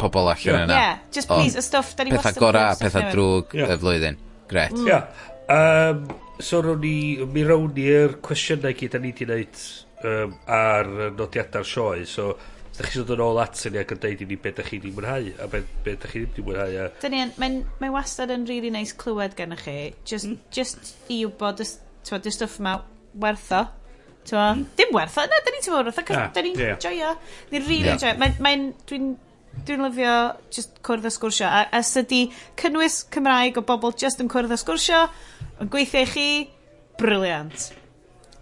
[0.00, 0.78] pobl allan yna.
[0.80, 2.32] Yeah, just please, y stuff da ni wastad.
[2.36, 4.20] Pethau gora, pethau drwg y flwyddyn.
[4.48, 4.72] Gret.
[4.72, 4.88] Mm.
[4.88, 5.04] Yeah.
[5.52, 6.08] Um,
[6.40, 6.96] so rown ni,
[7.32, 9.62] mi rown ni'r cwestiynau gyd da ni wedi wneud
[10.08, 10.88] um, ar
[11.20, 12.06] nodiadau'r sioe.
[12.08, 12.32] So,
[12.76, 14.70] da chi eisiau dod yn ôl at ni ac yn deud i ni beth dych
[14.70, 16.88] chi wedi mwynhau a beth, beth dych chi ddim wedi mwynhau a...
[17.02, 20.38] Dyn ni, mae'n mae wastad yn really nice clywed gennych chi just, mm.
[20.52, 22.78] just i wybod y stwff yma
[23.22, 23.62] wertho
[24.32, 24.66] mm.
[24.76, 26.82] dim wertho na, dyn ni'n teimlo wertho cos dyn ni'n yeah.
[26.82, 27.14] joio
[27.52, 28.02] ni'n really yeah.
[28.02, 28.60] joio mae'n mae
[28.90, 29.14] dwi'n
[29.64, 30.16] dwi'n lyfio
[30.52, 32.26] just cwrdd a sgwrsio a, a sydi
[32.60, 35.06] cynnwys Cymraeg o bobl just yn cwrdd a sgwrsio
[35.62, 36.28] yn gweithio i chi
[37.00, 37.70] briliant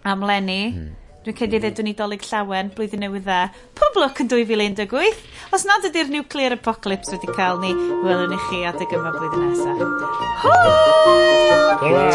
[0.05, 1.04] am Lenny mm.
[1.25, 3.49] Dwi'n credu ddyled dolyg llawen blwyddyn newydd dda.
[3.81, 5.25] Pob lwc yn dwy fil a un deg wyth.
[5.57, 7.73] Os nad ydy'r nuclear apocalypse wedi cael ni
[8.05, 9.73] welwn i chi adeg yma blwyddyn nesa.
[10.45, 10.69] Hwyl!
[11.81, 12.13] Hwyl!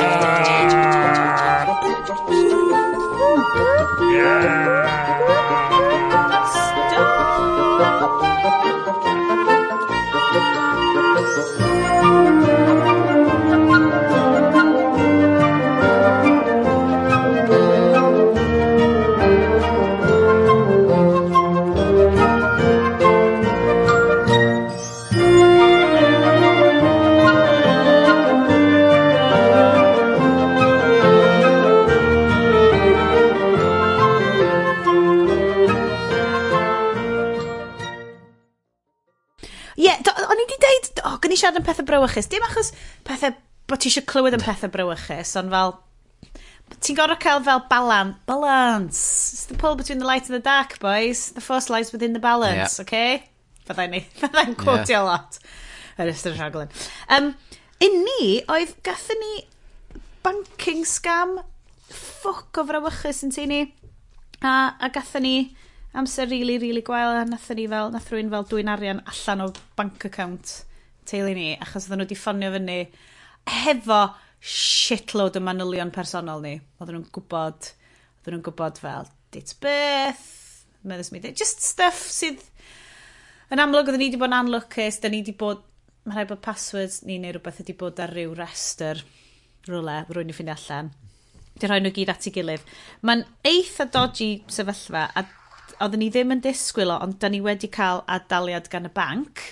[42.00, 42.30] brawychus.
[42.30, 42.72] Dim achos
[43.08, 43.36] pethau
[43.68, 45.78] bod ti eisiau clywed am pethau brawychus, ond fel...
[46.70, 48.16] Ti'n gorau cael fel balan.
[48.30, 49.00] Balance.
[49.34, 51.32] It's the pull between the light and the dark, boys.
[51.32, 52.84] The force lies within the balance, yeah.
[52.84, 53.24] okay?
[53.68, 54.04] Fyddai'n ni.
[54.22, 55.08] Fyddai'n quotio yeah.
[55.08, 55.40] lot.
[56.00, 56.70] Yr ystod y rhaglen.
[57.10, 57.34] Um,
[57.86, 59.34] un ni, oedd gathon ni
[60.24, 61.40] banking scam
[61.90, 63.64] ffoc o frawychus yn teini.
[64.46, 65.36] A, a gathon ni
[65.98, 69.06] amser rili, really, rili really gwael a nathon ni fel, nath rwy'n fel dwy'n arian
[69.10, 70.60] allan o bank account
[71.10, 72.80] teulu ni, achos oedden nhw wedi ffonio fyny
[73.50, 74.02] hefo
[74.40, 76.56] shitload o manylion personol ni.
[76.80, 77.72] Oedden nhw'n gwybod,
[78.20, 80.30] oedden nhw'n gwybod fel date birth,
[80.84, 82.46] meddys mi, just stuff sydd...
[83.50, 85.66] Yn amlwg, oedden ni wedi bod yn anlwcus, da ni wedi bod...
[86.06, 89.02] Mae rhaid bod passwords ni neu rhywbeth wedi bod ar ryw rester
[89.68, 90.92] rhywle, rwy'n i ffeindio allan.
[91.60, 92.70] Di rhoi nhw gyd at ei gilydd.
[93.06, 95.26] Mae'n eitha dodgy sefyllfa, a
[95.84, 99.44] oedden ni ddim yn disgwyl o, ond da ni wedi cael adaliad gan y banc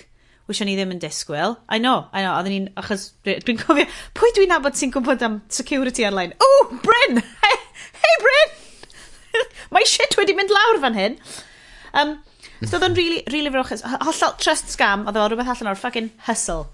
[0.48, 1.58] which o'n i ddim yn disgwyl.
[1.68, 3.84] I know, I know, oedden ni'n, achos dwi'n cofio,
[4.16, 6.32] pwy dwi'n nabod sy'n gwybod am security online?
[6.40, 6.48] O,
[6.84, 7.20] Bryn!
[7.44, 7.58] Hey,
[8.00, 8.56] hey, Bryn!
[9.76, 11.18] Mae shit wedi mynd lawr fan hyn.
[11.92, 12.16] Um,
[12.64, 13.84] so oedd o'n really, really frochus.
[13.84, 16.66] Hollol trust scam, oedd o rhywbeth allan o'r fucking hustle.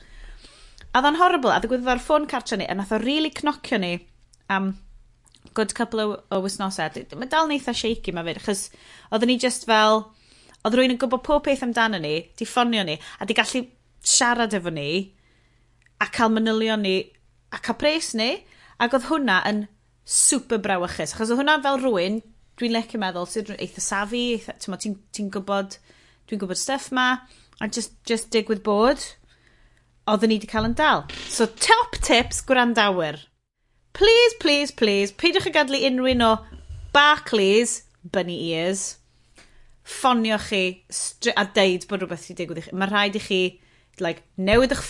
[0.92, 3.82] A oedd o'n horrible, a ddigwyddodd o'r ffôn cartre ni, a nath o really cnocio
[3.82, 3.96] ni
[4.54, 4.76] am
[5.58, 6.94] good couple o, o wisnosau.
[7.18, 8.68] Mae dal neitha shaky ma fyd, achos
[9.10, 10.06] oedden ni just fel
[10.64, 13.60] Oedd rwy'n yn gwybod pob peth amdano ni, di ffonio ni, a di gallu
[14.00, 14.88] siarad efo ni,
[16.00, 16.94] a cael manylion ni,
[17.52, 18.30] a cael pres ni,
[18.80, 19.66] ac oedd hwnna yn
[20.08, 21.12] super brawychus.
[21.12, 22.16] Achos oedd hwnna fel rwy'n,
[22.56, 25.76] dwi'n lecio meddwl, sydd eitha safi, eitha, ti'n ti, ti gwybod,
[26.30, 27.10] dwi'n gwybod stuff ma,
[27.60, 29.04] a just, just dig with board,
[30.08, 31.04] oedden ni wedi cael yn dal.
[31.28, 33.20] So, top tips gwrandawyr.
[33.94, 36.34] Please, please, please, peidiwch y gadlu unrhyw un o
[36.96, 38.94] Barclays, bunny ears,
[39.84, 40.62] ffonio chi
[41.36, 42.76] a deud bod rhywbeth wedi digwydd i chi.
[42.80, 43.40] Mae rhaid i chi
[44.02, 44.84] like, newid eich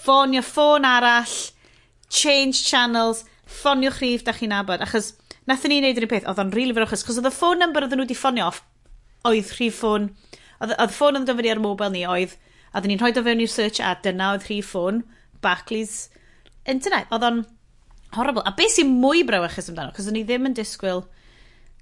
[0.00, 1.34] ffonio ffôn arall,
[2.08, 4.82] change channels, ffonio rhif da chi'n abod.
[4.84, 5.12] Achos
[5.50, 7.60] nathyn ni wneud yr un peth, oedd o'n rili really fyrwchus, cos oedd y ffôn
[7.60, 8.62] number oedden nhw wedi ffonio off,
[9.28, 10.10] oedd rhif ffôn,
[10.62, 12.36] oedd y ffôn yn dyfynu ar mobile ni oedd,
[12.70, 15.02] a oedden ni'n rhoi o fewn i'r search a dyna oedd rhif ffôn,
[15.42, 16.10] Barclays
[16.68, 17.08] internet.
[17.10, 17.40] Oedd o'n
[18.16, 18.44] horrible.
[18.46, 21.04] A beth sy'n mwy brewachus amdano, cos o'n i ddim yn disgwyl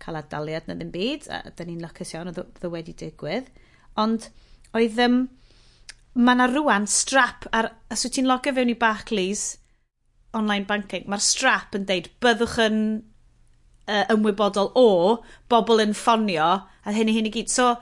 [0.03, 3.51] cael adaliad na ddim byd, a da ni'n lwcus iawn o ddod wedi digwydd.
[3.99, 4.29] Ond
[4.77, 5.21] oedd, um,
[6.19, 9.45] mae yna rwan strap, ar, os wyt ti'n logio fewn i Barclays
[10.37, 12.81] online banking, mae'r strap yn deud byddwch yn
[13.89, 14.89] uh, ymwybodol o
[15.51, 17.53] bobl yn ffonio a hyn i hyn i gyd.
[17.53, 17.77] So,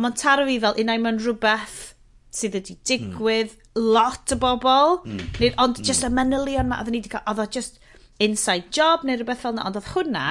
[0.00, 1.92] mae'n taro fi fel unai mae'n rhywbeth
[2.32, 3.88] sydd wedi digwydd mm.
[3.92, 5.24] lot o bobl, mm.
[5.42, 5.86] neu, ond mm.
[5.88, 7.78] just y manylion ma, oedden ni wedi cael, oedd o just
[8.22, 10.26] inside job neu rhywbeth fel yna, ond oedd hwnna,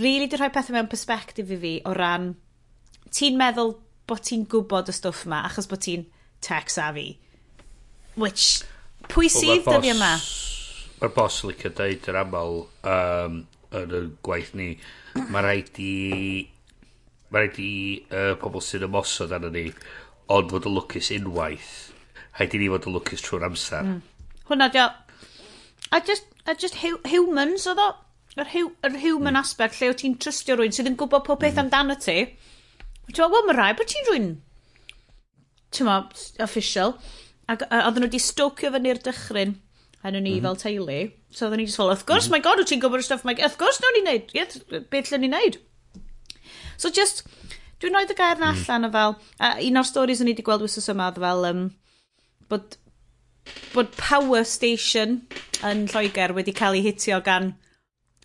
[0.00, 2.32] really di rhoi pethau mewn perspective i fi o ran,
[3.14, 3.74] ti'n meddwl
[4.08, 6.06] bod ti'n gwybod y stwff yma achos bod ti'n
[6.44, 7.10] tech savvy.
[8.18, 8.64] Which,
[9.10, 10.12] pwy sydd dy fi yma?
[10.98, 12.62] Mae'r bos licio deud yr aml
[12.92, 13.42] um,
[13.78, 14.72] yn y gwaith ni.
[15.28, 15.92] Mae rhaid i...
[17.28, 17.72] Mae rhaid i
[18.08, 19.68] uh, pobl sy'n ymosod arno ni
[20.32, 21.74] ond fod y lwcus unwaith.
[22.38, 23.84] Rhaid i ni fod y lwcus trwy'r amser.
[23.84, 24.00] Mm.
[24.48, 24.88] Hwna, dio...
[25.92, 27.88] a just, a just hu humans, oedd o?
[28.44, 28.64] yr hu
[29.02, 29.40] human mm.
[29.40, 31.64] aspect lle o ti'n trystio rwy'n sydd yn gwybod pob peth mm.
[31.66, 32.18] amdano ti.
[33.08, 34.28] Ti'n meddwl, wel, mae rai bod ti'n rwy'n,
[35.74, 36.94] ti'n meddwl, official.
[37.48, 39.56] Ac oedden nhw wedi stocio fyny'r dychryn
[40.04, 40.42] yn ni mm -hmm.
[40.44, 40.98] fel teulu.
[41.30, 42.38] So oedden ni just fel, of course, mm -hmm.
[42.38, 45.10] my god, wyt ti'n gwybod y stuff, my, of course, no, ni'n neud, yeah, beth
[45.12, 45.58] lle ni'n neud.
[46.76, 47.24] So just,
[47.80, 48.64] dwi'n rhoi y gair na hmm.
[48.64, 48.88] allan mm.
[48.88, 51.64] o fel, a un o'r stories o'n i wedi gweld wythnos yma, fel, um,
[52.50, 52.76] bod,
[53.74, 55.22] bod power station
[55.66, 57.52] yn Lloegr wedi cael ei hitio gan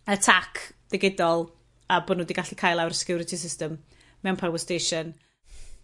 [0.07, 1.47] attack digidol
[1.89, 3.77] a bod nhw wedi gallu cael awr security system
[4.23, 5.13] mewn power station.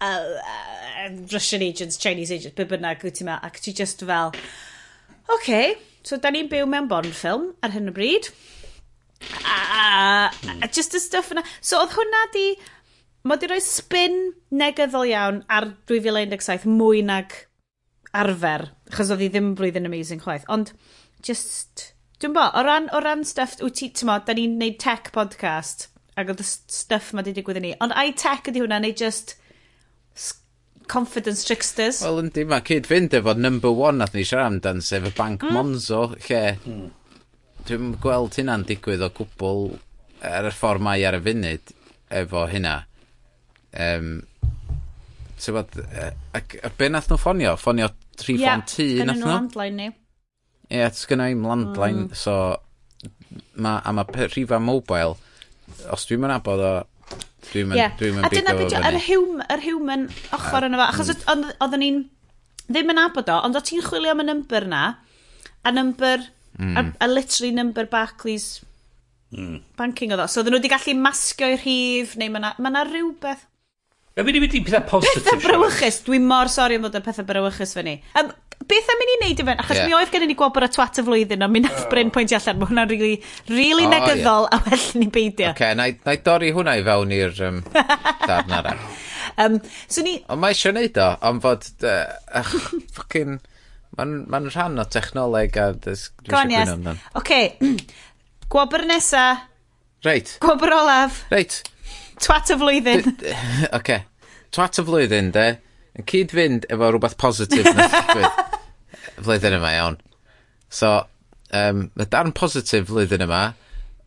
[0.02, 4.32] Uh, a, Russian agents, Chinese agents, be bynnag wyt ti ma ac ti just fel
[5.30, 8.32] OK, so da ni'n byw mewn Bond ffilm ar hyn o bryd.
[9.44, 9.84] A, a,
[10.64, 11.44] a just y stuff yna.
[11.60, 12.46] So oedd hwnna di
[13.28, 14.18] mae di roi spin
[14.56, 17.36] negyddol iawn ar 2017 mwy nag
[18.16, 20.48] arfer achos oedd hi ddim blwyddyn amazing chwaith.
[20.50, 20.74] Ond
[21.26, 24.76] just Dwi'n bo, o ran, o ran stuff, wyt ti, ti'n mo, da ni'n neud
[24.84, 25.88] tech podcast,
[26.20, 28.92] ac oedd y stuff ma di digwydd i ni, ond ai tech ydi hwnna, neu
[28.92, 29.38] just
[30.92, 32.02] confidence tricksters?
[32.04, 35.46] Wel, yndi, mae cyd fynd efo number one nath ni siarad amdan, sef y Bank
[35.48, 35.56] mm.
[35.56, 36.90] Monzo, lle mm.
[37.70, 39.64] dwi'n gweld hynna'n digwydd o gwbl
[40.20, 41.74] ar er y ffordd mae ar y funud
[42.20, 42.76] efo hynna.
[43.72, 44.12] Um,
[45.40, 45.72] Tybod,
[46.36, 47.56] a, a be nath nhw ffonio?
[47.56, 48.92] Ffonio tri yeah, ffon tŷ nath nhw?
[48.92, 49.92] Ie, gyda nhw landline ni.
[50.70, 52.16] Ie, yeah, sgynna i'm landline, mm.
[52.18, 52.38] so...
[53.62, 55.18] Ma, a mae rhifa mobile,
[55.94, 56.72] os dwi'n mynd abod o,
[57.50, 57.94] Dwi'n mynd yeah.
[57.98, 61.46] dwi'm yn a dyna beth yr human, yr human ochr yna fo, achos mm.
[61.64, 62.00] oedden ni'n
[62.70, 64.82] ddim yn abod o, ond o ti'n chwilio am y number na,
[65.66, 66.26] a number,
[66.60, 66.76] mm.
[66.78, 68.60] a, a literally number Barclays
[69.34, 69.62] mm.
[69.80, 70.28] banking oedd o.
[70.30, 73.48] So oedden nhw wedi gallu masgio i'r rhif, neu mae yna ma rhywbeth.
[74.20, 75.24] Na fi'n mynd i pethau positif.
[75.24, 77.94] Pethau brawychus, Dwi'n mor sori am fod yn pethau brawychus fe ni.
[78.20, 78.34] Um,
[78.68, 79.54] beth am mynd i wneud i fe?
[79.64, 79.86] Achos yeah.
[79.88, 82.12] mi oedd gen i ni gwybod bod y twat y flwyddyn, ond mi nath Bryn
[82.12, 83.14] pwynt allan, mae hwnna'n really,
[83.48, 84.58] really oh, negyddol, yeah.
[84.58, 85.54] a well ni beidio.
[85.54, 87.62] Oce, okay, na, na i dorri hwnna i fewn i'r um,
[88.28, 88.84] darn arall.
[89.46, 89.56] um,
[89.88, 90.18] so ni...
[90.28, 91.72] Ond mae eisiau neud o, ond fod...
[91.80, 92.52] Uh,
[93.00, 93.40] fucking...
[93.96, 95.72] Mae'n ma rhan o technoleg a...
[96.28, 96.76] Gwan, yes.
[97.24, 97.42] Oce,
[98.52, 99.26] gwobr nesa.
[100.04, 100.36] Reit.
[100.44, 101.24] Gwobr olaf.
[101.32, 101.62] Reit.
[102.20, 103.08] Twat y flwyddyn.
[103.16, 103.36] Oce.
[103.80, 104.04] Okay.
[104.56, 105.48] Tro at y flwyddyn, de,
[106.00, 107.98] yn cyd-fynd efo rhywbeth positif nath
[109.26, 110.00] flwyddyn yma, iawn.
[110.74, 110.94] So,
[111.56, 113.44] um, y darn positif flwyddyn yma,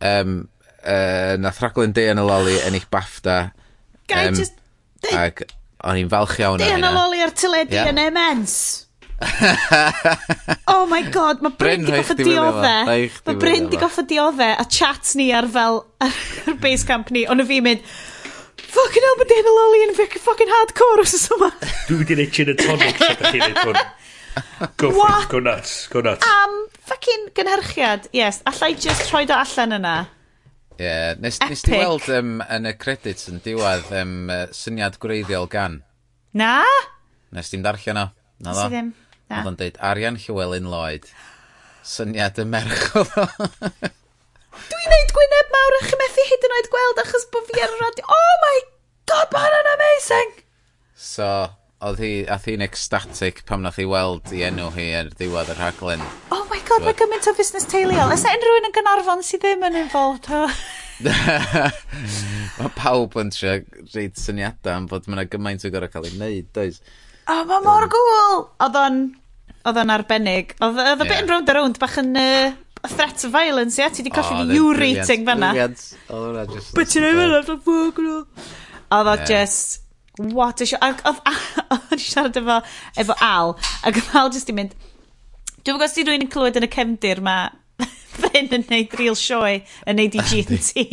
[0.03, 0.37] um,
[0.83, 3.39] uh, nath raglen Day yn y Loli yn eich BAFTA.
[4.11, 4.59] Gai, um, just...
[5.03, 5.43] jyst Ac
[5.83, 7.83] o'n i'n falch iawn o Dian y Loli ar tyledu Ie.
[7.91, 8.55] yn emens.
[10.73, 12.87] oh my god, mae Bryn di goffa dioddau.
[12.89, 17.43] Mae Bryn di goffa dioddau a chat ni ar fel, ar base camp ni, ond
[17.43, 17.83] y fi mynd,
[18.57, 21.49] Fucking hell, mae Dana Lolly yn fic fucking hardcore os oes yma.
[21.87, 23.79] Dwi wedi gwneud gin y tonic tra da chi'n gwneud hwn.
[24.81, 25.27] Go, for, What?
[25.29, 26.25] go nuts, go nuts.
[26.25, 26.55] Am
[26.89, 28.41] fucking gynhyrchiad, yes.
[28.49, 29.95] allai just troi do allan yna.
[30.81, 34.15] Ie, nes, nes ti weld um, yn y credits yn diwedd um,
[34.57, 35.81] syniad gwreiddiol gan.
[36.33, 36.63] Na?
[37.33, 38.07] Nes ti'n darllen o?
[38.43, 38.89] Na Nes i ddim.
[39.29, 39.43] Oedd Na.
[39.51, 41.05] o'n deud Arian Llywelyn Lloyd.
[41.85, 43.05] Syniad y merch o.
[44.53, 47.73] Dwi'n neud gwyneb mawr a chi methu hyd yn oed gweld achos bod fi ar
[47.73, 48.05] y radio.
[48.17, 48.55] Oh my
[49.09, 50.33] god, mae hwnna'n amazing!
[51.03, 51.29] So,
[51.83, 55.57] oedd hi, ath hi'n ecstatic pam nath hi weld i enw hi ar ddiwedd y
[55.57, 56.05] rhaglen.
[56.35, 58.13] Oh my god, mae gymaint o busnes teuluol.
[58.15, 60.45] Ys unrhyw un yn gynarfon sydd ddim yn involved, ho?
[62.59, 63.57] mae pawb yn trio
[63.95, 66.79] reid syniadau am fod mae'na gymaint o gorau cael ei wneud, does?
[67.25, 68.43] O, oh, mae mor gwl!
[68.63, 69.03] Oedd o'n...
[69.63, 70.57] Oedd o'n arbennig.
[70.59, 70.99] Oedd y yeah.
[70.99, 72.13] bit yn round a round bach yn...
[72.19, 73.89] Uh, a threat of violence, ie?
[73.89, 75.53] Ti di colli oh, you rating fanna.
[76.75, 78.19] But ti'n ei fyna, dwi'n ffwg nhw.
[78.97, 79.79] Oedd o just...
[80.19, 80.77] What a show.
[80.83, 82.59] Oedd o'n siarad efo,
[83.01, 84.75] efo Al, ac oedd Al just i mynd...
[85.63, 87.37] Dwi'n gwybod sydd rwy'n clywed yn y cefndir ma
[88.19, 90.83] Bryn yn neud real sioe yn neud i GT.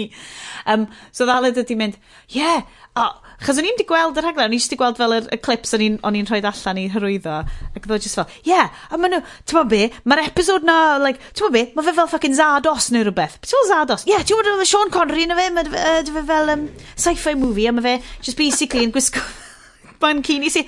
[0.71, 1.99] um, so ddaled ydi mynd,
[2.33, 2.63] yeah,
[2.95, 5.39] oh, Chos o'n i'n 'di gweld y rhaglen, o'n i'n 'di gweld fel yr y
[5.41, 7.37] clips o'n i'n o'n i'n rhoid allan i hyrwyddo,
[7.73, 10.67] ac oedd o jyst fel ie, yeah, a maen nhw, ti'n t'mod be, mae'r episod
[10.69, 13.39] 'na like ti'n t'mod be, mae fe fel fucking Zardos neu rhywbeth.
[13.41, 14.05] Be' ti Zardos?
[14.05, 16.69] Ie, yeah, ti'n gwbod efo Sean Connery na fe, mae fe yy fe fel um,
[16.95, 19.25] sci-fi movie a mae fe just basically yn gwisgo
[20.05, 20.67] mankini sy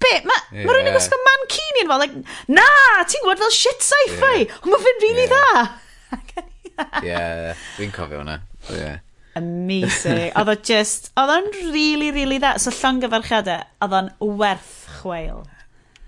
[0.00, 0.64] be, ma, yeah.
[0.64, 2.68] ma rwy'n yn gwisgo mankini yn fel, like, na,
[3.04, 4.60] ti'n gwybod fel shit sci-fi, yeah.
[4.62, 5.66] ond mae fe'n rili really yeah.
[5.66, 5.82] dda.
[7.04, 8.40] Ie, yeah, dwi'n cofio hwnna.
[8.72, 9.02] Yeah
[9.36, 10.32] amazing.
[10.38, 12.56] Oedd o just, oedd o'n really, really dda.
[12.62, 14.10] So llongyfarchiadau, oedd o'n
[14.40, 15.44] werth chweil.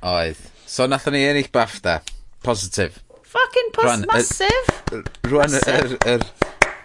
[0.02, 0.40] Oedd.
[0.68, 2.00] So nathon ni ennill BAFTA.
[2.44, 3.02] Positif.
[3.28, 5.04] Fucking pos rwan, massive.
[5.28, 5.96] Rwan, yr...
[6.08, 6.26] Er,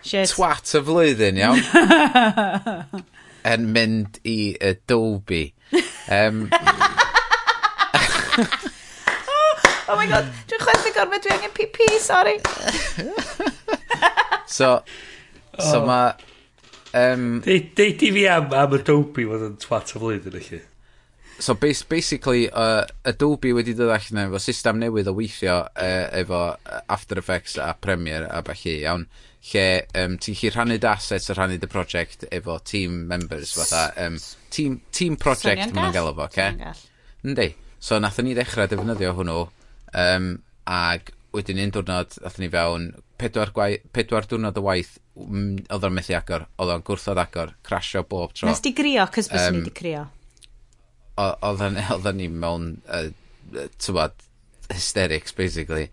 [0.03, 1.61] er, twat y flwyddyn, iawn.
[3.43, 5.53] yn mynd i Adobe.
[6.11, 6.49] Um,
[9.87, 12.37] oh my god, dwi'n chwerthu gorfod dwi angen PP, sorry.
[14.47, 14.83] so,
[15.59, 15.85] so oh.
[15.87, 16.13] mae
[16.93, 20.61] Um, Deud i fi am, am Adobe fod yn twat o flwyddyn felly.
[21.41, 26.43] So basically, uh, Adobe wedi dod allan efo system newydd o weithio uh, efo
[26.93, 29.07] After Effects a Premiere a bellu iawn
[29.49, 29.65] lle
[29.99, 34.79] um, ti'n chi rhannu assets a rhannu dy project efo team members fatha um, team,
[34.91, 36.53] team project so, ma'n gael efo okay?
[37.25, 37.49] yndi
[37.79, 39.41] so nathon ni ddechrau defnyddio hwnnw
[40.05, 40.29] um,
[40.69, 42.87] ag wedyn un diwrnod nathon ni fewn
[43.19, 47.53] pedwar, gwaith, pedwar diwrnod o waith Mm, oedd o'n methu agor, oedd o'n gwrthod agor,
[47.65, 48.47] crasio bob tro.
[48.49, 50.07] Nes di grio, cys bys um, ni di grio?
[51.21, 54.15] Oedd o'n ni mewn, uh, tywad,
[54.71, 55.91] hysterics, basically.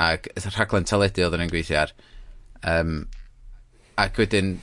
[0.00, 1.92] Ac rhaglen teledu oedd o'n gweithio ar.
[2.64, 2.94] Um,
[4.00, 4.56] ac wedyn,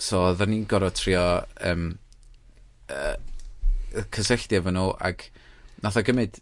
[0.00, 1.26] so oedd o'n ni'n gorfod trio
[1.68, 1.90] um,
[2.92, 3.14] uh,
[4.16, 5.28] cysylltu efo nhw, ac
[5.84, 6.40] nath o gymryd,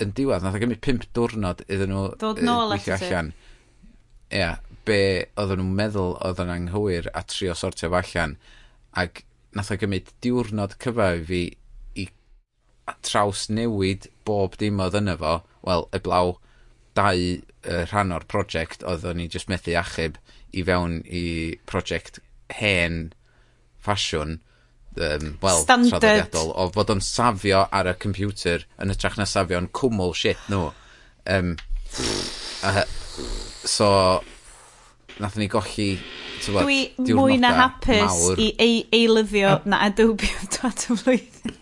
[0.00, 3.34] yn diwedd, nath o gymryd pimp diwrnod iddyn nhw Dod nôl uh, weithio allan.
[4.34, 4.56] Ia,
[4.86, 5.00] be
[5.36, 8.36] oedden nhw'n meddwl oedd yn anghywir a trio sortio fo allan.
[9.02, 9.24] Ac
[9.56, 11.42] nath o gymryd diwrnod cyfa i fi
[12.02, 12.06] i
[13.06, 15.36] traws newid bob dim oedd yna fo.
[15.66, 16.36] Wel, eblaw
[16.96, 20.16] dau uh, rhan o'r prosiect oeddwn ni just methu achub
[20.56, 21.26] i fewn i
[21.68, 22.20] prosiect
[22.56, 23.00] hen
[23.84, 24.38] ffasiwn
[24.96, 25.90] um, wel, Standard.
[25.90, 30.70] traddodiadol, o fod o'n safio ar y computer yn ytrach na safio'n cwmwl shit nhw.
[31.36, 31.54] Um,
[32.64, 32.84] uh,
[33.66, 33.88] so,
[35.22, 35.90] nath ni golli
[36.44, 38.40] tywod, Dwi mwy na hapus mawr.
[38.42, 41.54] i ei, eilyfio na Adobe o dwad y flwyddyn.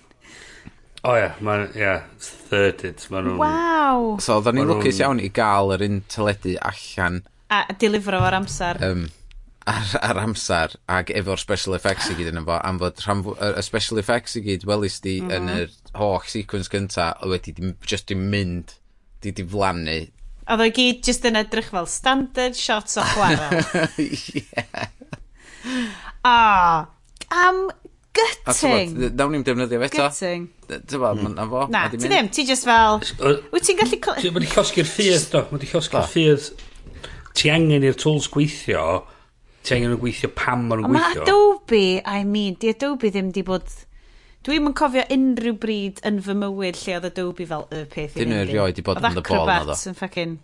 [1.05, 3.03] O oh, ia, yeah, mae'n, ia, yeah, thirded.
[3.13, 3.41] mae'n nhw'n...
[3.43, 4.07] Waw!
[4.25, 7.21] So, oedden ni'n lwcus iawn i gael yr un teledu allan.
[7.53, 8.81] A dilifro o'r amser.
[8.87, 9.05] Um,
[9.69, 13.21] ar, ar amser, ac efo'r special effects i gyd yn efo, am fod rhan,
[13.51, 15.37] y special effects i gyd welys di mm -hmm.
[15.37, 17.55] yn yr holl sequence gynta, a wedi
[17.85, 18.79] just di mynd,
[19.21, 20.01] di di flannu,
[20.45, 23.63] Oedd o gyd jyst yn edrych fel standard shots o chwarae.
[24.37, 24.91] yeah.
[26.25, 26.35] A,
[27.33, 27.63] am
[28.15, 28.93] gutting.
[28.99, 30.03] A nawn ni'n defnyddio fe eto.
[30.03, 30.45] Gutting.
[30.69, 31.65] Ti'n bod, na fo.
[31.73, 33.01] Na, ti ddim, ti just fel...
[33.55, 34.35] Wyt ti'n gallu...
[34.37, 35.43] Mae di cosgu'r ffydd, do.
[35.49, 36.51] Mae wedi cosgu'r ffydd.
[37.35, 38.85] Ti angen i'r tools gweithio,
[39.65, 41.25] ti angen nhw gweithio pam maen nhw'n gweithio.
[41.25, 43.73] Mae Adobe, I mean, di Adobe ddim di bod
[44.45, 48.21] Dwi'm yn cofio unrhyw bryd yn fy mywyd lle oedd Adobe fel y peth i
[48.21, 49.77] Dyn nhw erioed i bod yn the ball na ddo.
[49.89, 50.35] Yn ffacin...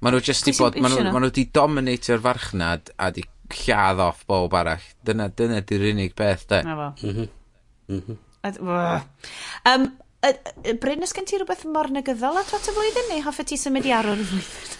[0.00, 3.24] Ma nhw just i bod, ma nhw, ma nhw di dominatio'r farchnad a di
[3.62, 4.84] lladd off bob arall.
[5.06, 6.60] Dyna, dyna di'r unig beth, de.
[6.66, 6.90] Na fo.
[9.68, 9.88] Um,
[10.80, 13.96] Bryn, ys gen ti rhywbeth mor negyddol at y flwyddyn neu hoffa ti symud i
[13.96, 14.76] arwr y flwyddyn?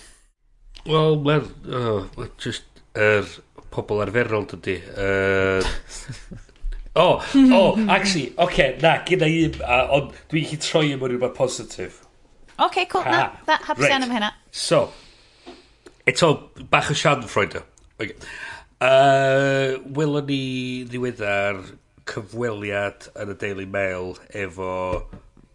[0.93, 1.49] Wel, mae'r...
[1.77, 3.35] Oh, just yr er,
[3.73, 4.77] pobl arferol dydy.
[4.93, 5.65] Uh,
[6.97, 10.89] O, oh, o, oh, actually, oce, okay, na, gyda i, uh, ond dwi'n chi troi
[10.89, 12.01] e yn rhywbeth positif.
[12.57, 13.95] Oce, okay, cool, ha, na, na hapus right.
[13.95, 14.33] am hynna.
[14.51, 14.81] So,
[16.11, 16.33] eto,
[16.73, 18.17] bach o sian okay.
[18.81, 20.43] uh, Welon ni
[20.91, 21.63] ddiweddar
[22.11, 24.73] cyfweliad yn y Daily Mail efo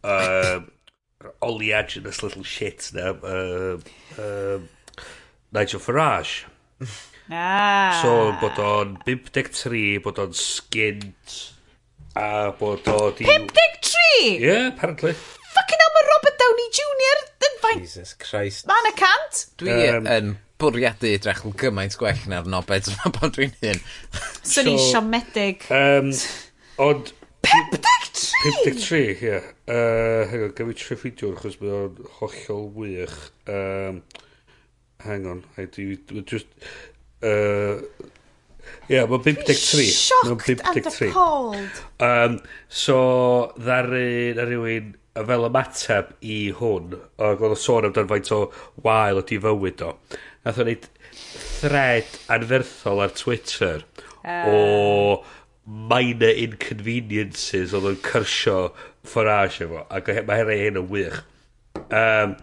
[0.08, 0.64] uh,
[1.50, 3.76] oleaginous little shit na, uh,
[4.16, 4.60] uh,
[5.52, 6.46] Nigel Farage.
[7.32, 8.02] Ah.
[8.04, 11.38] So, bod o'n 53, bod o'n skint,
[12.14, 13.10] a bod o...
[13.18, 13.26] Di...
[13.26, 14.38] 53?
[14.38, 15.14] Yeah, apparently.
[15.56, 17.24] Fucking hell, mae Robert Downey Jr.
[17.48, 17.82] yn fain...
[17.82, 18.70] Jesus Christ.
[18.70, 19.42] Mae y cant.
[19.58, 20.32] Dwi um, yn
[20.62, 23.82] bwriadu edrych yn gymaint gwell na'r nobed yma bod dwi'n hyn.
[24.46, 25.66] Swn i'n siomedig.
[25.74, 26.14] Um,
[26.86, 27.14] ond...
[27.46, 28.30] 53?
[28.46, 29.18] 53, ie.
[29.22, 29.52] Yeah.
[29.70, 33.18] Uh, hang on, gaffi tre ffidiwr, achos mae o'n hollol wych.
[33.50, 34.02] Um,
[35.06, 36.54] hang on, I do, just...
[37.26, 38.12] Uh,
[38.86, 39.86] Ie, yeah, mae'n 53.
[40.28, 41.08] Mae'n 53.
[42.06, 42.36] Um,
[42.70, 42.98] so,
[43.58, 46.94] ddari na rhywun fel ymateb i hwn,
[47.24, 48.40] ac oedd o sôn amdano faint o
[48.86, 49.94] wael ydi fywyd o.
[50.46, 50.86] Nath o'n neud
[51.16, 53.82] thread anferthol ar Twitter
[54.22, 54.52] uh.
[54.52, 54.60] o
[55.66, 58.60] minor inconveniences oedd o'n cyrsio
[59.08, 61.22] fforage efo, ac mae hynny hyn yn wych.
[61.90, 62.36] Um,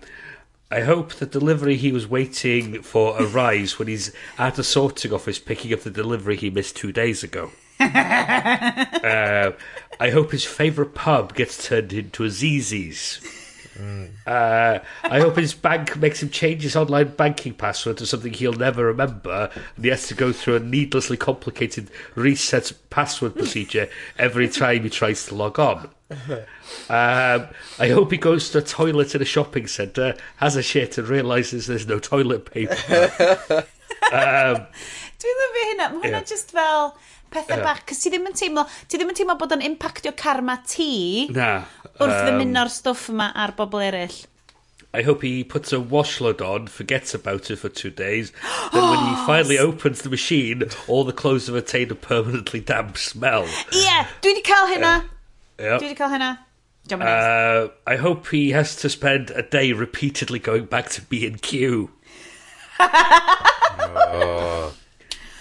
[0.73, 5.39] I hope the delivery he was waiting for arrives when he's at a sorting office
[5.39, 7.51] picking up the delivery he missed two days ago.
[7.79, 9.53] uh,
[10.01, 13.21] I hope his favourite pub gets turned into a ZZ's.
[14.27, 18.53] Uh, I hope his bank makes him change his online banking password to something he'll
[18.53, 23.89] never remember, and he has to go through a needlessly complicated reset password procedure
[24.19, 25.91] every time he tries to log on.
[26.89, 27.49] Um,
[27.79, 31.09] I hope he goes to a toilet in a shopping centre, has a shit, and
[31.09, 32.75] realises there's no toilet paper.
[34.13, 34.67] um,
[35.23, 35.89] Dwi'n lyfio hynna.
[35.93, 36.25] Mae hynna yeah.
[36.27, 36.95] just fel
[37.33, 37.65] pethau yeah.
[37.65, 37.85] bach.
[37.87, 41.29] Cos ti ddim yn teimlo, ti ddim yn teimlo bod o'n impactio karma ti.
[41.35, 41.63] Na
[42.05, 44.21] wrth ddymuno'r stwff yma ar bobl eraill.
[44.95, 48.31] I hope he puts a washload on, forgets about it for two days,
[48.73, 52.99] then when he finally opens the machine, all the clothes have attained a permanently damp
[52.99, 53.45] smell.
[53.73, 54.95] Ie, yeah, dwi wedi cael hynna.
[55.59, 55.71] Yeah.
[55.73, 55.81] Yep.
[55.81, 56.33] Dwi wedi cael hynna.
[56.91, 61.91] Uh, I hope he has to spend a day repeatedly going back to B&Q.
[62.81, 64.75] oh.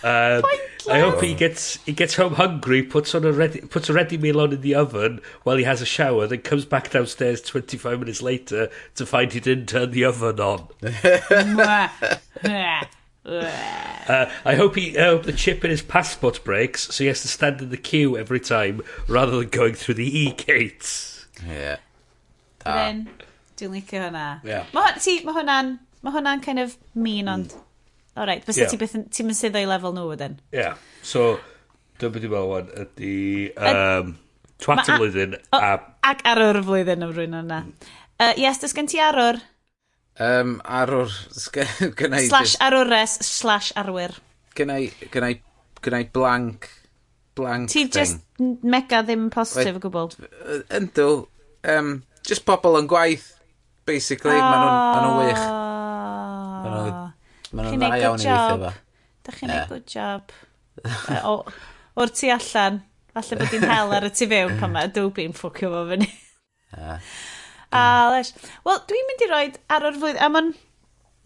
[0.03, 0.43] Um,
[0.89, 4.17] I hope he gets he gets home hungry, puts on a ready puts a ready
[4.17, 7.77] meal on in the oven while he has a shower, then comes back downstairs twenty
[7.77, 10.67] five minutes later to find he didn't turn the oven on.
[13.25, 17.21] uh, I hope he I hope the chip in his passport breaks, so he has
[17.21, 21.27] to stand in the queue every time rather than going through the e gates.
[21.47, 21.77] Yeah.
[22.65, 22.93] Ah.
[23.57, 24.41] Dwi'n licio hwnna.
[24.43, 24.65] Yeah.
[24.73, 27.33] Mae hwnna'n ma hwnna'n kind of mean hmm.
[27.33, 27.53] ond.
[28.17, 28.71] O reit, bys yeah.
[28.71, 30.35] ti beth ti'n mynd sydd o'i lefel nhw wedyn?
[30.51, 30.79] Ie, yeah.
[31.05, 31.38] so
[32.01, 33.13] dyma beth i'n meddwl wan ydy
[33.55, 34.15] um,
[34.61, 35.77] twat y flwyddyn a...
[36.09, 37.61] Ac arwr y flwyddyn am rwy'n yna.
[38.19, 39.39] Uh, yes, dys gen ti arwr?
[40.21, 41.13] Um, arwr,
[41.99, 42.27] Gynnau...
[42.27, 44.17] Slash arwres, slash arwyr.
[44.59, 44.91] Gynnau...
[44.99, 45.39] Gynnau gynna i,
[45.81, 46.67] gynna i blank,
[47.35, 50.11] blank Ti just mega ddim positif o gwbl.
[50.77, 51.07] Yndw,
[51.73, 51.95] um,
[52.27, 53.31] just pobl yn gwaith,
[53.88, 54.43] basically, oh.
[54.43, 55.41] maen nhw'n wych.
[55.47, 56.61] Ah.
[56.61, 57.10] Maen nhw'n
[57.51, 58.71] Maen nhw'n dda iawn i weithio fo.
[59.21, 59.67] Da chi'n yeah.
[59.69, 60.33] good job.
[61.29, 61.35] o,
[61.99, 62.81] o'r tu allan.
[63.11, 66.07] Falle bod hi'n hel ar y tu fewn pan mae Adobe'n ffwcio fo fyny.
[66.77, 67.13] Yeah.
[67.75, 68.33] a leis.
[68.67, 69.45] Wel, dwi'n mynd i roi
[69.75, 70.25] ar o'r flwyddyn.
[70.25, 70.53] A ma'n...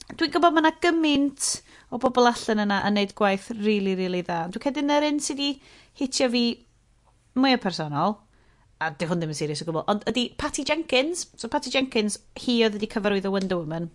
[0.06, 1.48] Dwi'n gwybod mae yna gymaint
[1.90, 4.44] o bobl allan yna yn neud gwaith rili, really, rili really dda.
[4.54, 6.44] Dwi'n cedyn yr un sydd wedi hitio fi
[7.40, 8.18] mwy o personol,
[8.84, 12.20] a dy hwn ddim yn serius o gwbl, ond ydy Patty Jenkins, so Patty Jenkins,
[12.44, 13.90] hi oedd wedi cyfarwyddo Wonder Woman,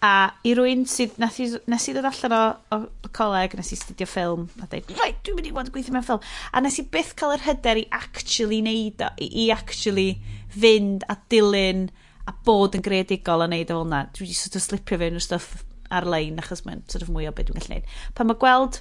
[0.00, 3.76] A i rwy'n sydd nath i, nes i ddod allan o, o, coleg, nes i
[3.76, 6.28] studio ffilm, a dweud, reit, dwi'n mynd i fod yn gweithio mewn ffilm.
[6.56, 10.14] A nes i byth cael yr hyder i actually neud o, i, i actually
[10.54, 11.90] fynd a dilyn
[12.30, 14.06] a bod yn greadigol a neud o hwnna.
[14.14, 17.34] Dwi wedi sort of slipio fewn y stuff ar-lein achos mae'n sort of mwy o
[17.34, 17.92] beth dwi'n gallu neud.
[18.16, 18.80] Pan mae gweld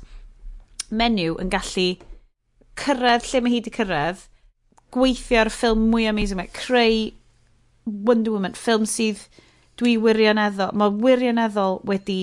[1.01, 1.87] menyw yn gallu
[2.79, 4.23] cyrraedd lle mae hi wedi cyrraedd,
[4.93, 7.09] gweithio ar ffilm mwy amazing, mae creu
[7.89, 9.25] Wonder Woman, ffilm sydd
[9.79, 12.19] dwi wirioneddol, mae wirioneddol wedi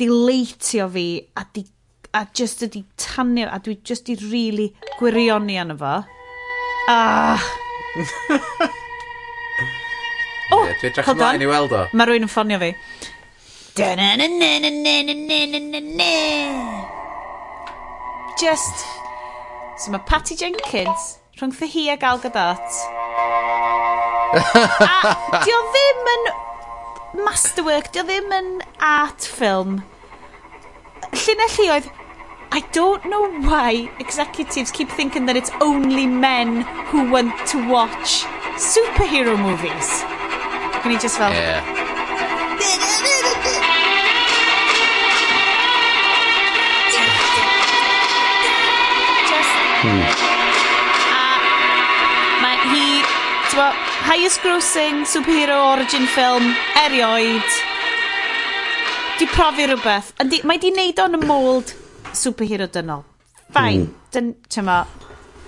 [0.00, 1.06] dileitio fi
[1.38, 1.62] a, di,
[2.18, 5.94] a just ydi tanio a dwi just i really gwirioni anno fo.
[6.90, 7.40] Ah!
[10.52, 11.86] oh, yeah, dwi'n drach ymlaen i weld o.
[11.94, 12.74] Mae rwy'n yn ffonio fi.
[18.40, 18.86] Just.
[19.78, 23.73] So mae Patty Jenkins rhwngth y hi a Gal Gadot
[24.34, 26.24] A di o ddim yn
[27.24, 28.48] masterwork, di o ddim yn
[28.82, 29.82] art film.
[31.14, 31.90] Llinell i oedd,
[32.54, 38.24] I don't know why executives keep thinking that it's only men who want to watch
[38.58, 40.02] superhero movies.
[40.82, 41.32] Can you just fel...
[41.32, 41.62] Yeah.
[49.84, 50.23] Hmm.
[53.54, 53.70] t'mo,
[54.02, 56.42] highest grossing superhero origin film
[56.84, 57.50] erioed.
[59.18, 60.12] Di profi rhywbeth.
[60.28, 61.70] Di, mae di neud o'n y mold
[62.18, 63.04] superhero dynol.
[63.54, 63.86] Fain.
[63.86, 64.10] Mm.
[64.14, 64.80] Dyn, tyma,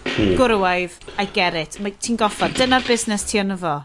[0.05, 0.37] hmm.
[0.39, 1.79] gwrwaidd, I get it.
[1.83, 3.81] Ti'n goffa, dyna'r busnes ti yn fo.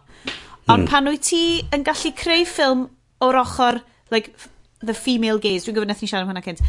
[0.69, 0.87] Ond mm.
[0.91, 1.43] pan wyt ti
[1.73, 2.87] yn gallu creu ffilm
[3.25, 3.81] o'r ochr,
[4.13, 4.29] like,
[4.85, 6.61] the female gaze, dwi'n gofyn nath ni siarad am hwnna cynt,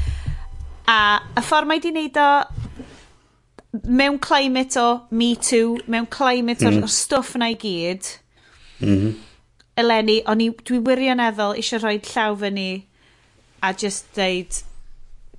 [0.88, 2.28] a y ffordd mae di neud o
[3.72, 6.82] mewn climate o Me Too, mewn climate mm.
[6.84, 8.08] o'r stwff yna i gyd,
[8.82, 9.12] mm -hmm.
[9.80, 12.84] eleni, o'n i, dwi wirioneddol eisiau rhoi llaw fyny
[13.64, 14.60] a just deud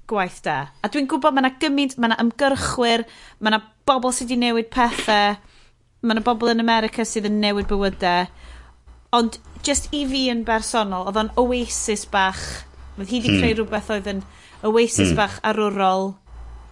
[0.10, 0.58] gwaith da.
[0.82, 3.06] A dwi'n gwybod mae yna gymaint, mae yna ymgyrchwyr,
[3.40, 5.36] mae yna bobl sydd wedi newid pethau,
[6.02, 8.26] mae yna bobl yn America sydd yn newid bywydau,
[9.14, 12.42] ond just i fi yn bersonol, oedd o'n oasis bach,
[12.98, 13.38] oedd hi wedi mm.
[13.38, 13.60] creu hmm.
[13.62, 14.26] rhywbeth oedd yn
[14.66, 15.22] oasis mm.
[15.22, 16.16] bach arwrol,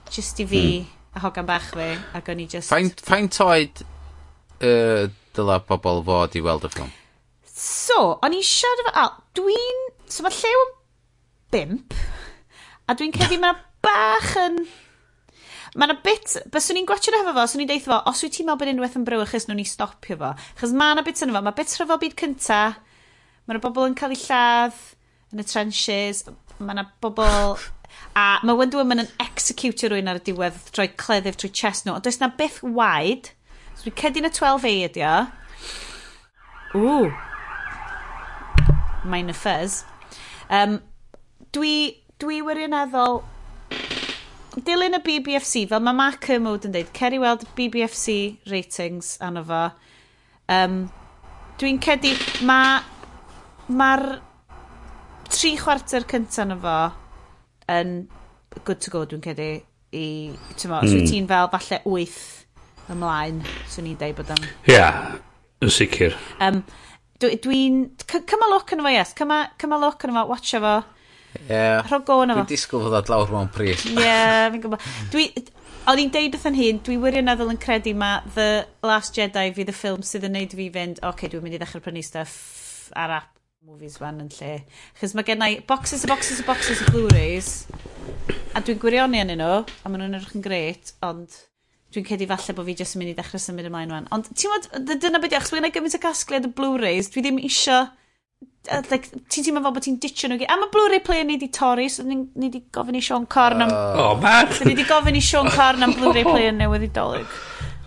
[0.09, 0.65] just i fi.
[0.79, 2.71] Mm hogan bach fi, ac o'n i just...
[2.71, 6.93] Faint, faint oed uh, dyla pobl fod i weld y ffilm?
[7.51, 8.93] So, o'n i'n siarad efo...
[9.01, 9.81] Al, dwi'n...
[10.11, 10.71] So mae llew yn
[11.51, 11.97] bimp,
[12.87, 14.63] a dwi'n cedi mae'n bach yn...
[15.71, 18.33] Mae yna bit, bys o'n i'n gwachio efo fo, o'n i'n deithio fo, os wyt
[18.35, 20.31] ti'n meddwl bod unwaith yn bryw, achos nhw'n ni stopio fo.
[20.59, 22.61] Chos mae yna bit yn fo, mae bit rhyfo byd cynta,
[23.45, 24.81] mae yna bobl yn cael eu lladd,
[25.31, 26.25] yn y trenches,
[26.59, 27.55] mae yna bobl
[28.15, 31.95] A mae Wonder Woman yn executio rwy'n ar y diwedd trwy cleddyf, trwy chest nhw.
[31.95, 33.31] Ond does na byth waid.
[33.77, 35.13] So dwi'n cedi na 12A ydi o.
[36.75, 37.11] Ww.
[39.07, 39.81] Mae'n y ffys.
[40.51, 40.79] Um,
[41.55, 41.75] dwi,
[42.19, 43.21] dwi wirioneddol...
[44.51, 48.17] Dilyn y BBFC, fel mae Mark Kermode yn dweud, cer i weld BBFC
[48.51, 49.61] ratings anno fo.
[50.51, 50.81] Um,
[51.61, 52.11] dwi'n cedi,
[52.43, 52.83] mae'r
[53.79, 53.93] ma,
[55.31, 56.75] tri chwarter cyntaf anno fo
[57.71, 57.95] yn
[58.65, 59.49] good to go, dwi'n cedi,
[59.95, 60.05] i,
[60.55, 60.85] ti'n mo, mm.
[60.85, 61.09] os hmm.
[61.09, 63.41] ti'n fel falle 8 ymlaen,
[63.71, 64.47] swn i'n deud bod yn...
[64.69, 64.99] Ia, yeah,
[65.63, 66.17] yn sicr.
[66.43, 66.61] Um,
[67.21, 67.85] dwi'n...
[68.01, 69.15] Dwi cyma look yn fo, yes.
[69.17, 70.75] Cyma cyma look yn fo, watcha fo.
[71.47, 71.81] Yeah.
[71.87, 72.41] Rho go yn fo.
[72.41, 73.87] Dwi'n disgwyl fod ad lawr mewn pris.
[73.89, 74.87] Ie, yeah, fi'n gwybod.
[75.15, 75.31] Dwi...
[75.89, 79.71] Oedd i'n deud wrth yn hyn, dwi wirioneddol yn credu ma The Last Jedi fydd
[79.71, 82.35] y ffilm sydd yn neud fi fynd, oce, okay, dwi'n mynd i ddechrau prynu stuff
[82.93, 84.55] ar app movies fan yn lle.
[84.97, 87.49] Chos mae gennau boxes a boxes a boxes o Blu-rays,
[88.57, 91.35] a dwi'n gwirioni yn nhw, a maen nhw'n edrych yn gret, ond
[91.93, 94.09] dwi'n cedi falle bod fi jyst yn mynd i ddechrau symud ymlaen rwan.
[94.17, 94.65] Ond ti'n modd,
[95.03, 97.83] dyna beth achos mae'n gymaint o gasgliad y Blu-rays, dwi ddim isio...
[98.65, 100.49] Uh, like, ti'n teimlo fel bod ti'n ditio nhw gyd.
[100.49, 103.61] A mae Blu-ray player ni di torri, so ni, ni di gofyn i Sean Corn
[103.61, 103.69] am...
[103.69, 104.49] Uh, oh, man!
[104.57, 107.39] So ni di gofyn i Sean Corn am Blu-ray player newydd i dolyg.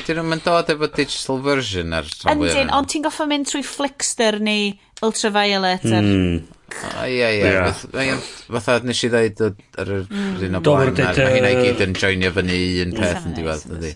[0.07, 2.07] Dyn nhw'n dod efo digital version ar...
[2.31, 6.05] Yndyn, ond ti'n goffa mynd trwy Flickster neu Ultraviolet ar...
[6.05, 6.45] Mm.
[6.75, 8.17] O, ie, ie.
[8.51, 10.41] Fatha nes i ddweud ar yr hmm.
[10.49, 10.97] un o blaen.
[10.97, 13.93] Mae hynna i gyd yn joinio fyny un peth yn diwedd, ydy.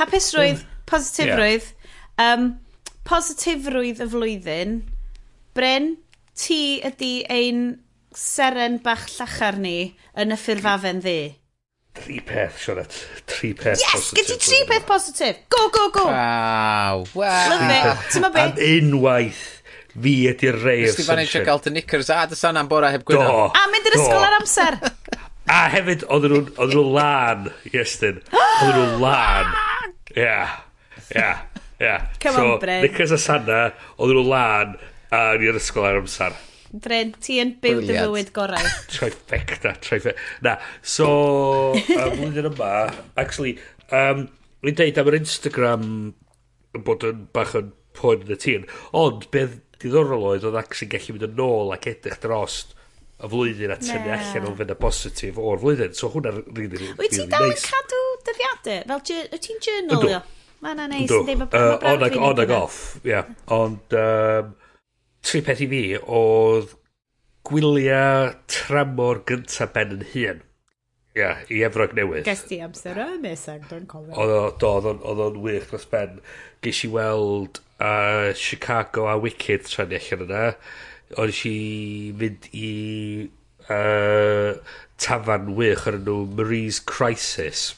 [0.00, 1.70] Hapusrwydd, positifrwydd.
[2.22, 2.50] Um,
[3.06, 4.76] positifrwydd y flwyddyn.
[5.56, 5.90] Bryn,
[6.36, 7.66] ti ydy ein
[8.16, 9.78] seren bach llachar ni
[10.18, 11.18] yn y ffurfafen ddi.
[11.96, 12.92] Tri peth, Sionet.
[13.24, 14.18] Tri peth yes, positif.
[14.18, 15.38] Yes, gyd ti tri peth positif.
[15.52, 16.06] Go, go, go.
[16.10, 17.06] Wow.
[17.16, 17.46] wow.
[17.54, 18.10] Love it.
[18.12, 18.42] Ti'n ma be?
[18.42, 19.44] Am unwaith
[20.02, 23.26] fi ydy'r rei Nes ti fan gael dy knickers a dy sa'n bora heb gwyno.
[23.26, 23.44] Do.
[23.56, 24.78] A mynd i'r ysgol ar amser.
[25.56, 28.22] a hefyd, oedden nhw lan, Iestyn.
[28.32, 29.54] Oedden nhw'n lan.
[30.16, 30.40] Ia.
[31.14, 31.30] Ia.
[31.82, 31.96] Ia.
[32.22, 32.84] Come on, Bryn.
[32.84, 33.62] Knickers a sana,
[33.96, 34.76] oedden nhw'n lan
[35.16, 36.36] a ni'r ysgol ar amser.
[36.76, 38.72] Bryn, ti yn byw dy fywyd gorau.
[38.92, 40.18] trifecta, trifecta.
[40.44, 41.08] Na, so,
[41.86, 42.72] flwyddyn yma,
[43.16, 43.54] actually,
[43.94, 44.26] um,
[44.66, 45.82] Rwy'n deud am yr Instagram
[46.86, 48.64] bod yn bach yn poen yn y tîn.
[48.98, 52.62] Ond, beth diddorol oedd oedd ac sy'n gallu mynd yn ôl ac edrych dros
[53.16, 54.24] y flwyddyn a tynnu yeah.
[54.30, 55.94] allan o'n fynd y positif o'r flwyddyn.
[55.96, 58.82] So hwnna'n rili, rili, rili Wyt ti'n dal yn cadw dyddiadau?
[58.90, 60.22] Fel, wyt ti'n journal o?
[60.64, 63.22] Mae yna neis yn ddim yn On ag off, ia.
[63.56, 64.52] Ond, um,
[65.26, 66.72] tri peth i fi oedd
[67.46, 70.42] gwyliau tramor gyntaf ben yn hun.
[71.16, 72.26] Ia, i Efrog newydd.
[72.28, 74.12] Ges ti amser y ymysg, dwi'n cofio.
[74.20, 76.18] Oedd o'n wych dros ben.
[76.64, 80.44] Ges i weld uh, Chicago a Wicked tra ni allan yna.
[81.16, 81.54] Oedd si
[82.20, 82.70] fynd i
[83.72, 84.60] uh,
[85.00, 87.70] tafan wych ar enw Marie's Crisis.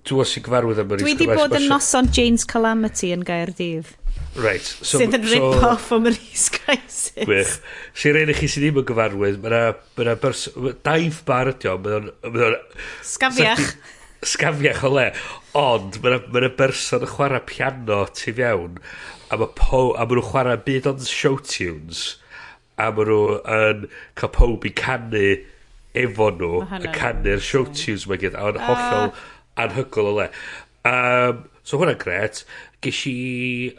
[0.00, 1.20] Dwi'n os i'n gyfarwydd am Marie's Crisis.
[1.20, 3.92] Dwi wedi bod yn noson Jane's Calamity yn Gaerdydd.
[4.38, 4.62] Right.
[4.62, 7.26] So, sydd yn rip-off o Marie's Crisis.
[7.26, 7.54] Gwych.
[7.98, 9.72] Si'r un i chi sydd ddim yn gyfarwydd, mae
[10.04, 10.46] yna bers...
[10.86, 11.78] Daif bar ydi o.
[11.82, 12.52] Ma
[13.06, 13.72] Sgafiach.
[14.22, 15.08] Sgafiach o le.
[15.58, 18.78] Ond mae yna, na, ma berson yn chwarae piano tu fewn
[19.30, 22.00] a mae po, a nhw'n chwarae byd ond show tunes
[22.80, 23.20] a mae nhw
[23.56, 23.84] yn
[24.18, 25.26] cael pob i canu
[26.00, 29.12] efo nhw y canu'r show tunes mae gyd a yn hollol
[29.62, 30.26] anhygol o le
[30.90, 32.42] um, so hwnna'n gret
[32.80, 33.14] Ges i,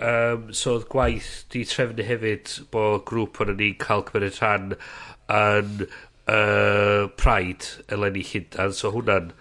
[0.05, 4.75] um, so oedd gwaith di trefnu hefyd bod grŵp o'n ni'n cael cymryd rhan
[5.33, 5.85] yn
[6.29, 9.31] uh, Pride eleni Llundan, so hwnna'n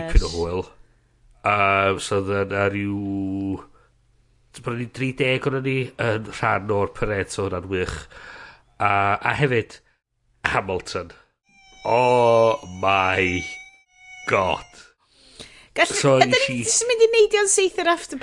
[0.00, 0.64] ipyn o hwyl.
[1.46, 3.60] um, so oedd yna rhyw...
[4.64, 7.94] bod ni 30 o'n ni yn rhan o'r pared, so hwnna'n wych.
[8.80, 9.78] Uh, a hefyd,
[10.50, 11.12] Hamilton.
[11.84, 13.44] Oh my
[14.26, 14.66] god.
[15.74, 18.18] Gallu, so, ydyn ni'n mynd i neidio yn syth yr after,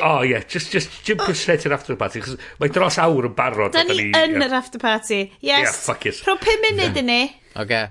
[0.00, 1.32] Oh, yeah, just, just jump oh.
[1.32, 3.74] straight i'r after party, chos mae dros awr yn barod.
[3.74, 5.66] Da ni yn yr after party, yes.
[5.66, 6.20] Yeah, fuck it.
[6.26, 7.22] Rho 5 munud i ni.
[7.26, 7.56] E.
[7.64, 7.82] Oce.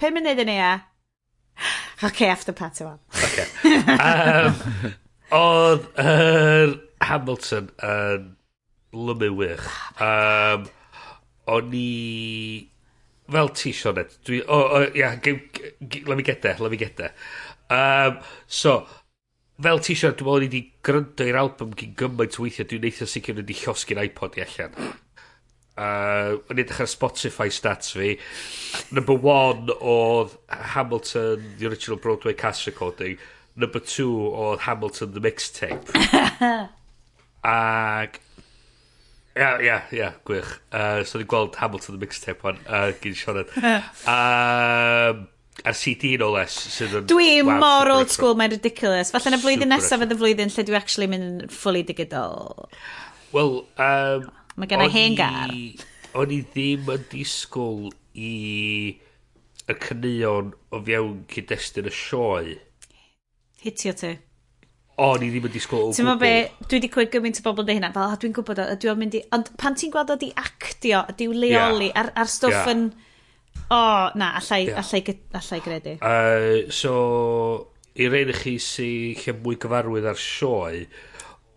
[0.00, 0.72] 5 munud i ni, ia.
[2.08, 2.98] OK, after party wan.
[3.12, 3.38] OK.
[3.98, 4.58] Um,
[5.34, 6.74] oedd uh,
[7.04, 8.26] Hamilton yn
[8.96, 9.68] lymu wych.
[10.00, 10.68] Um,
[11.48, 11.88] o'n i...
[13.28, 14.16] Fel ti, Sionet.
[14.24, 14.40] Dwi...
[14.46, 17.12] O, oh, o, oh, ia, yeah, let me get there, let me get there.
[17.68, 18.86] Um, so,
[19.62, 22.84] fel ti isio, dwi'n meddwl ni wedi gryndo i'r album gyn gymaint o weithiau, dwi'n
[22.86, 24.76] neithio sicr wedi llosgu'n iPod i allan.
[25.78, 28.16] Uh, yn edrych ar Spotify stats fi,
[28.90, 30.32] number one oedd
[30.74, 33.18] Hamilton, the original Broadway cast recording,
[33.54, 35.94] number two oedd Hamilton, the mixtape.
[37.44, 38.18] Ac
[39.38, 40.48] Ia, ia, ia, gwych.
[40.74, 43.52] Uh, so ni'n gweld Hamilton the mixtape one, uh, gyn Sioned.
[44.10, 45.28] um,
[45.66, 49.10] a'r CD no less sydd yn dwi wow, mor old school mae'n ridiculous.
[49.14, 52.68] Falle na flwyddyn nesaf fydd y flwyddyn lle dwi actually mynd fully digidol.
[53.34, 54.28] Wel um,
[54.58, 55.52] mae gen i hen gar.
[56.18, 58.32] o'n i ddim yn disgwyl i
[59.68, 62.56] y cynnion o fiewn cyd-destun y sioe.
[63.64, 64.14] Hitio ti.
[64.98, 66.32] O, ni ddim yn disgwyl o Ti'n be,
[66.64, 69.20] dwi wedi cwyd gymaint o bobl yn hynna, fel, dwi'n gwybod, o, dwi'n mynd i...
[69.36, 72.00] Ond pan ti'n gweld o di actio, di'w leoli, yeah.
[72.00, 72.72] ar, ar stwff yeah.
[72.72, 72.88] yn
[73.70, 73.80] O,
[74.16, 74.80] na, allai, yeah.
[74.80, 75.94] allai, allai gredu.
[76.00, 76.94] Uh, so,
[77.98, 80.86] i reyn i chi sy'n lle mwy gyfarwydd ar sioe,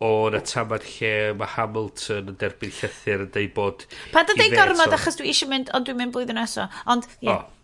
[0.02, 3.86] o na tamad lle mae Hamilton yn derbyn llythyr yn dweud bod...
[4.12, 6.82] Pa dy dweud gormod achos dwi eisiau mynd, ond dwi'n mynd blwyddyn nesaf.
[6.90, 7.30] Ond, ie.
[7.30, 7.44] Yeah.
[7.46, 7.58] Oh.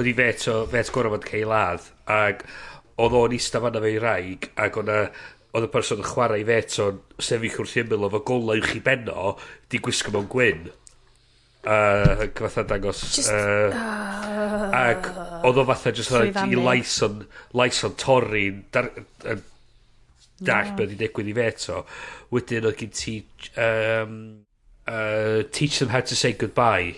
[0.00, 2.42] Oedd i fet o, fet gormod cael ladd, ac
[2.98, 5.02] oedd o'n eista fanna fe i raig, ac o'na
[5.56, 8.82] oedd y person yn chwarae i fet sefyll wrth ymwyl o fo golau uwch i
[8.84, 9.36] benno,
[9.70, 10.66] di gwisgo mewn gwyn
[11.66, 14.90] uh, fatha dangos just, uh, uh, ah.
[14.92, 15.10] ac
[15.46, 17.24] oedd o fatha just fatha i Lyson
[17.56, 18.90] Lyson torri dar,
[19.26, 19.38] uh,
[20.40, 21.82] dall beth i digwydd i fe to
[22.34, 23.16] wedyn oedd gen ti
[23.56, 24.16] um,
[24.86, 26.96] uh, teach them how to say goodbye.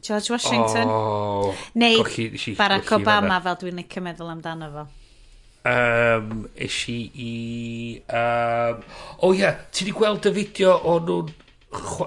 [0.00, 0.86] George Washington.
[0.88, 4.86] Oh, neu gochi, ishi, Barack Obama fel dwi'n licio meddwl amdano fo.
[5.68, 7.32] Um, eisi i
[8.06, 8.78] um,
[9.18, 11.34] o oh, ie yeah, ti di gweld y fideo o'n nhw'n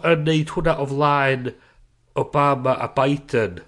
[0.09, 1.51] yn neud hwnna o flaen
[2.15, 3.61] Obama a Biden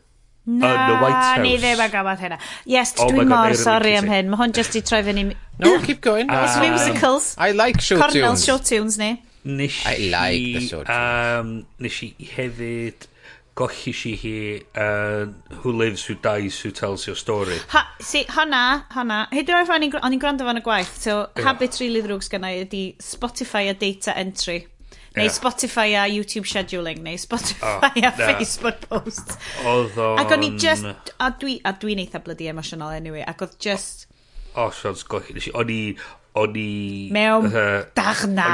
[0.46, 1.44] na, yn y White House.
[1.44, 2.40] ni ddim yn gafodd hynna.
[2.70, 4.32] Yes, oh dwi'n mor sori am hyn.
[4.32, 5.30] Mae hwn jyst i troi fyny...
[5.62, 6.28] No, keep going.
[6.34, 6.44] Uh, ah.
[6.48, 7.36] It's musicals.
[7.38, 8.26] I like show Cornel tunes.
[8.26, 9.14] Cornel show tunes ni.
[9.44, 10.94] Nish I like the show tunes.
[10.98, 13.08] Um, nish i hefyd
[13.56, 14.36] golli si hi
[14.82, 15.28] uh,
[15.62, 17.58] Who Lives, Who Dies, Who Tells Your Story.
[17.70, 21.44] Ha, si, honna, honna, hyd yn oed o'n i'n gwrando fan y gwaith, so yeah.
[21.46, 24.64] habit really ddrwg sgynna i ydi Spotify a data entry.
[25.14, 25.34] Neu yeah.
[25.34, 28.12] Spotify a YouTube scheduling, neu Spotify oh, a no.
[28.18, 29.38] Facebook posts.
[29.62, 30.18] Oedd o'n...
[30.18, 31.12] Ac o'n i just...
[31.22, 34.08] A dwi'n dwi eitha blydi emosiynol anyway, ac oedd just...
[34.56, 35.38] O, oh, Sean's gohi.
[35.54, 35.78] O'n i...
[36.42, 36.74] O'n i...
[37.14, 38.50] Mewn uh, darna.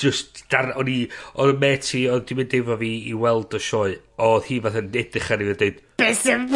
[0.00, 0.72] Just dar...
[0.80, 0.96] O'n i...
[1.36, 2.06] O'n i met i...
[2.08, 4.00] O'n mynd efo fi i weld y sioe.
[4.30, 5.86] Oedd hi fath yn edrych ar i fe dweud...
[6.24, 6.50] sy'n...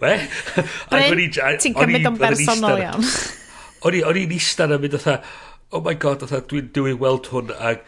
[0.00, 0.16] We?
[0.88, 3.08] Bryn, ti'n cymryd o'n bersonol iawn.
[3.84, 5.24] O'n i'n istan yn mynd o'n
[5.76, 7.84] oh my god, dwi'n dwi'n weld hwn, ag...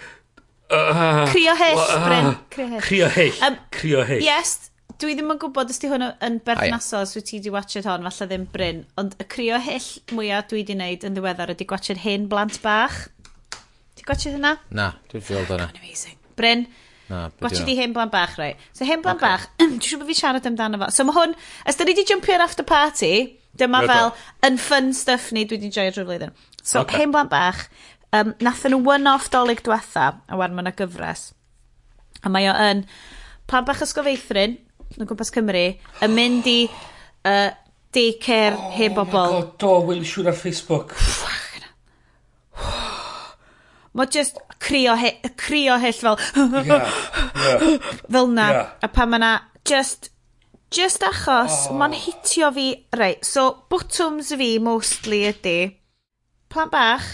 [0.73, 2.29] Uh, Crio hyll, uh, Bryn.
[2.51, 2.85] Crio hyll.
[2.87, 3.41] Crio hyll.
[3.45, 4.23] Um, Crio hyll.
[4.25, 4.71] Yes,
[5.03, 8.07] dwi ddim yn gwybod os di hwn yn berthnasol os wyt ti wedi watched hon,
[8.09, 12.01] falle ddim Bryn, ond y crio hyll mwyaf dwi wedi wneud yn ddiweddar ydy gwachod
[12.07, 13.03] hyn blant bach.
[13.99, 14.57] Ti gwachod hynna?
[14.73, 15.69] Na, dwi'n ffiol dyna.
[15.77, 16.17] Amazing.
[16.39, 16.67] Bryn,
[17.13, 18.55] Na, Watch di hen blan bach, rai.
[18.73, 19.27] So hen blan okay.
[19.27, 20.89] bach, dwi'n siŵr bod fi siarad amdano fo.
[20.95, 21.35] So mae hwn,
[21.69, 23.13] os da ni di jumpio ar after party,
[23.59, 24.15] dyma fel,
[24.49, 26.33] yn fun stuff ni, dwi di joio'r rhyw flwyddyn.
[26.63, 27.03] So okay.
[27.03, 27.67] hen blan bach,
[28.17, 31.31] um, nath nhw one-off 'Dolig diwetha, a 'wan mae'n gyfres,
[32.23, 32.85] a mae o yn
[33.51, 34.59] plant bach ysgofeithrin,
[34.99, 35.67] yn gwmpas Cymru
[36.05, 37.51] yn mynd i uh,
[37.93, 39.37] daycare oh, heb bobl.
[39.39, 40.95] O do, welish i ar Facebook.
[43.93, 47.79] Mae just crio, he, crio hyll fel yeah, yeah.
[48.15, 48.47] fel na.
[48.55, 48.71] Yeah.
[48.83, 49.33] A pan mae na
[49.69, 50.09] just
[50.73, 51.77] just achos oh.
[51.77, 52.67] ma'n hitio fi
[52.97, 55.59] reit so bottoms fi mostly ydy
[56.49, 57.05] Plan bach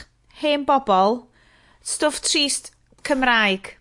[0.43, 1.23] hen bobl,
[1.85, 2.73] stwff trist
[3.07, 3.75] Cymraeg.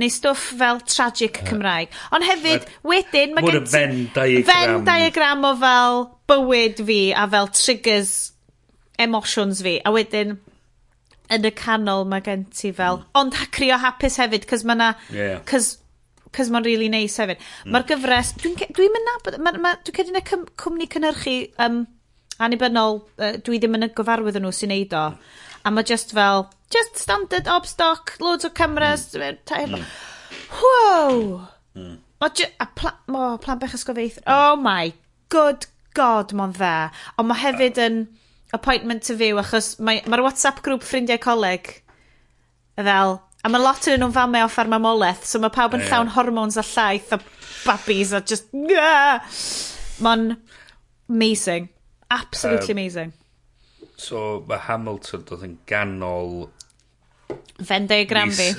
[0.00, 1.92] Neu stwff fel tragic Cymraeg.
[2.16, 3.82] Ond hefyd, wedyn, mae gen ti...
[4.16, 4.46] Diagram.
[4.48, 6.00] Fen diagram o fel
[6.30, 8.14] bywyd fi a fel triggers
[9.02, 9.76] emotions fi.
[9.84, 10.38] A wedyn,
[11.32, 13.02] yn y canol mae gen ti fel...
[13.02, 13.12] Mm.
[13.20, 14.92] Ond crio hapus hefyd, cos mae na...
[15.12, 15.44] Yeah.
[15.48, 15.76] Cos
[16.32, 17.40] cos mae'n really nice hefyd.
[17.66, 17.74] Mm.
[17.74, 19.36] Mae'r gyfres, dwi'n dwi mynd nabod,
[19.84, 21.82] dwi'n cedi na cwmni cynhyrchu um,
[22.40, 25.04] annibynnol, uh, dwi ddim yn y gyfarwydd nhw sy'n neud o.
[25.62, 29.76] A mae just fel, just standard ob stock, loads o cameras, mm.
[29.76, 29.84] mm.
[30.62, 31.48] wow!
[31.76, 31.98] Mm.
[32.22, 34.92] A pla ma plan bech ysgofeith, oh my
[35.32, 36.90] good god, mo'n dda.
[37.18, 38.28] Ond mae hefyd yn uh.
[38.58, 41.78] appointment to view, achos mae'r ma WhatsApp grŵp ffrindiau coleg
[42.78, 45.92] fel, a mae lot yn nhw'n famau o ffarmamoleth, so mae pawb yn yeah.
[45.92, 47.20] llawn hormones a llaeth a
[47.64, 48.48] babis a just...
[50.02, 50.36] Mae'n
[51.10, 51.68] amazing.
[52.12, 53.12] Absolutely um, amazing.
[53.96, 56.50] So mae Hamilton dod yn ganol...
[57.62, 58.50] Fendigram fi.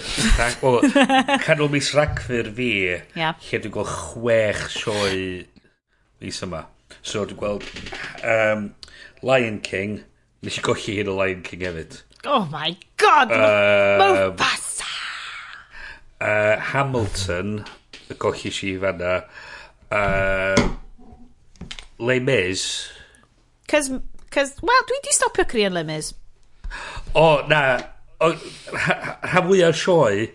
[0.63, 0.80] Wel,
[1.43, 2.69] canol mis Rhagfyr fi,
[3.17, 3.35] yeah.
[3.49, 5.43] lle dwi'n gweld chwech sioe
[6.23, 6.63] mis yma.
[7.01, 7.67] So dwi'n gweld
[8.25, 8.71] um,
[9.25, 9.99] Lion King,
[10.41, 11.99] nes i golli hyn o Lion King hefyd.
[12.25, 14.89] Oh my god, uh, Mufasa!
[16.23, 17.57] Uh, Hamilton,
[18.07, 19.19] y golli si fanna.
[19.91, 20.55] Uh,
[21.99, 22.63] Le Mis,
[23.69, 23.90] Cos,
[24.34, 26.14] cos, wel, dwi di stopio Korean Limmers.
[27.15, 27.80] O, na.
[28.19, 28.31] O,
[28.73, 30.31] rhan fwyaf sioe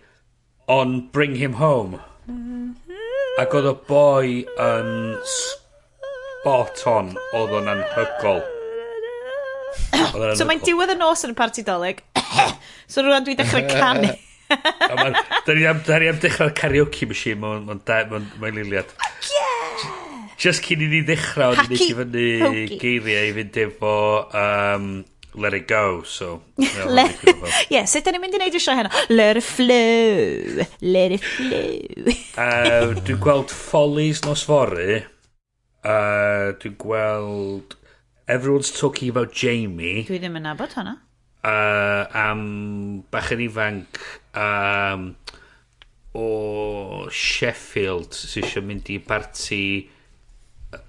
[0.68, 2.00] on Bring Him Home.
[2.28, 2.94] Mm-hmm.
[3.38, 4.30] Ac oedd y boi
[4.60, 4.92] yn
[5.32, 8.40] spot on, oedd o'n anhygol.
[10.36, 12.02] so mae'n diwedd y nos yn y parti dolyg.
[12.90, 14.14] so rwan dwi'n dechrau canu.
[14.48, 18.56] Da ni am dechrau'r karaoke machine, mae'n ma, ma, ma, ma, ma, ma, ma, ma,
[18.56, 19.47] ma, ma, ma,
[20.38, 23.94] just cyn i ni ddechrau, o'n i'n fyny geiriau i fynd efo
[24.38, 24.90] um,
[25.38, 26.42] Let It Go, so...
[26.58, 26.70] Ie,
[27.70, 28.92] yeah, sut da ni'n mynd i wneud eisiau heno?
[29.10, 32.14] Let it flow, let it flow.
[32.44, 35.02] uh, dwi'n gweld Follies nos fory.
[35.82, 37.76] Uh, dwi'n gweld...
[38.28, 40.02] Everyone's talking about Jamie.
[40.04, 40.98] Dwi ddim yn nabod hwnna.
[41.38, 42.42] Uh, am
[43.08, 43.96] bachyn ifanc
[44.36, 45.14] um,
[46.12, 49.62] o Sheffield sy'n mynd i barti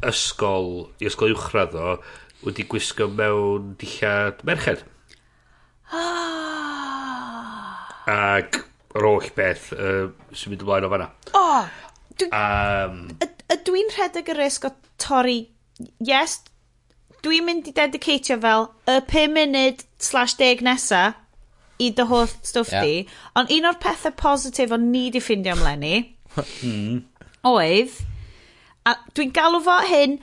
[0.06, 1.98] ysgol, i ysgol uwchradd o,
[2.46, 4.84] wedi gwisgo mewn dillad merched.
[5.92, 7.86] Ah!
[8.10, 8.62] Ac
[8.98, 11.10] yr oll beth uh, sy'n mynd ymlaen o fanna.
[11.38, 11.46] O!
[12.20, 13.02] Dwi, um,
[13.68, 15.40] dwi'n rhedeg y risg o torri
[16.04, 16.42] yes,
[17.24, 21.04] dwi'n mynd i dedicatio fel y 5 munud slash 10 nesa
[21.80, 22.84] i dy holl stwff yeah.
[22.84, 22.96] di,
[23.40, 25.96] ond un o'r pethau positif o'n ni di ffindio ymlaen ni,
[26.36, 27.00] hmm.
[27.48, 27.96] oedd
[28.88, 30.20] A dwi'n galw fo hyn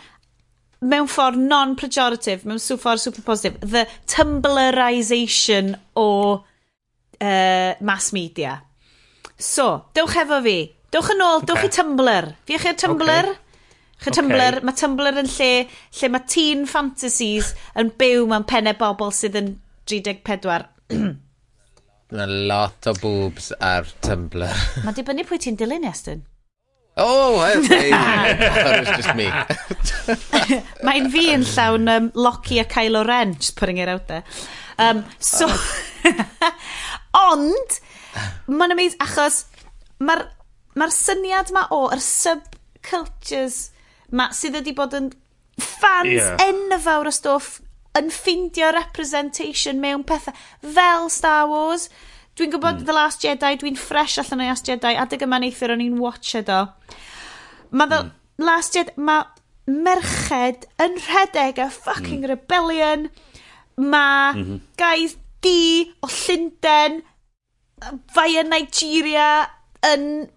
[0.87, 6.09] mewn ffordd non-pejorative, mewn ffordd super positif, the tumblerization o
[7.21, 8.63] uh, mass media.
[9.39, 10.59] So, dewch efo fi.
[10.93, 11.49] Dewch yn ôl, okay.
[11.51, 12.31] dewch i Tumblr.
[12.47, 13.11] Fi eich Tumblr?
[13.33, 13.43] Okay.
[13.97, 14.17] Chy okay.
[14.21, 19.39] Tumblr, mae Tumblr yn lle lle mae teen fantasies yn byw mewn pennau bobl sydd
[19.41, 19.55] yn
[19.89, 20.69] 34.
[22.17, 24.47] Mae lot o boobs ar Tumblr.
[24.85, 26.21] mae dibynnu pwy ti'n dilyn, Estyn.
[26.97, 27.91] Oh, okay.
[27.91, 29.29] that was just me.
[30.87, 34.25] Mae'n fi yn llawn um, Loki a Kylo Ren, just putting it out there.
[34.79, 36.53] Um, so, oh.
[37.33, 37.79] ond,
[38.49, 39.45] mae'n amazing, achos
[40.01, 40.27] mae'r
[40.77, 43.61] ma syniad ma o, yr subcultures
[44.13, 45.13] ma, sydd wedi bod yn
[45.61, 46.37] fans yeah.
[46.49, 47.61] enfawr o stwff
[47.97, 51.89] yn ffeindio representation mewn pethau fel Star Wars.
[52.37, 52.85] Dwi'n gwybod mm.
[52.85, 56.35] The Last Jedi, dwi'n fresh allan o'i Last Jedi, adeg yma neithio o'n i'n watch
[56.45, 56.61] do.
[57.73, 58.15] Mae The mm.
[58.45, 59.25] Last Jedi, mae
[59.67, 62.31] merched yn rhedeg a fucking mm.
[62.35, 63.09] rebellion.
[63.77, 64.61] Mae mm -hmm.
[64.77, 67.01] guys di o Llundain,
[68.15, 69.31] via Nigeria,
[69.85, 70.29] yn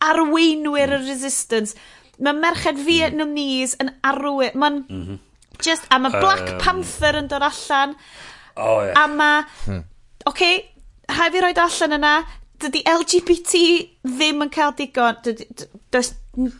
[0.00, 1.02] arweinwyr mm.
[1.02, 1.76] y resistance.
[2.22, 3.88] Mae merched Vietnamese hmm.
[3.88, 4.52] yn arwyr.
[4.54, 4.84] Mae'n...
[4.88, 5.20] Mm -hmm.
[5.62, 7.96] Just, a mae Black um, Panther yn dod allan.
[8.56, 9.04] Oh, yeah.
[9.04, 9.44] A mae...
[9.64, 9.84] Hmm.
[10.26, 10.71] Okay,
[11.08, 12.14] heb fi roed allan yna,
[12.62, 13.62] dydy LGBT
[14.06, 15.18] ddim yn cael digon.
[15.24, 15.48] Dydy,
[15.92, 16.14] does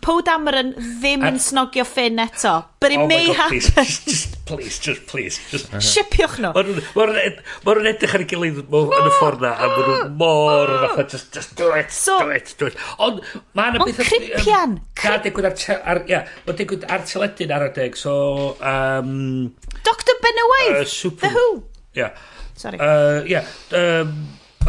[0.05, 2.51] Poe Dameron ddim yn snogio ffyn eto.
[2.83, 3.61] But it oh may God, happen.
[3.73, 5.39] Please, just, please, just, please.
[5.51, 5.69] Just.
[5.73, 5.81] Uh -huh.
[5.81, 6.51] Sipiwch nhw.
[6.53, 11.07] Mae nhw'n edrych ar ei gilydd yn y ffordd na, a mae nhw mor fatha,
[11.15, 12.77] just, just do it, so, do it, do it.
[12.99, 13.23] Ond
[13.57, 14.03] mae yna beth...
[14.03, 14.77] Ond cripian.
[15.07, 15.57] Na, digwydd ar,
[15.95, 18.13] ar, ia, mae digwydd ar teledyn ar y deg, so...
[18.61, 19.55] Um,
[19.89, 21.49] Dr Ben Away, uh, The Who.
[21.97, 22.03] Ia.
[22.03, 22.29] Yeah.
[22.63, 22.79] Sorry.
[22.79, 23.47] Uh, yeah.
[23.75, 24.15] Um,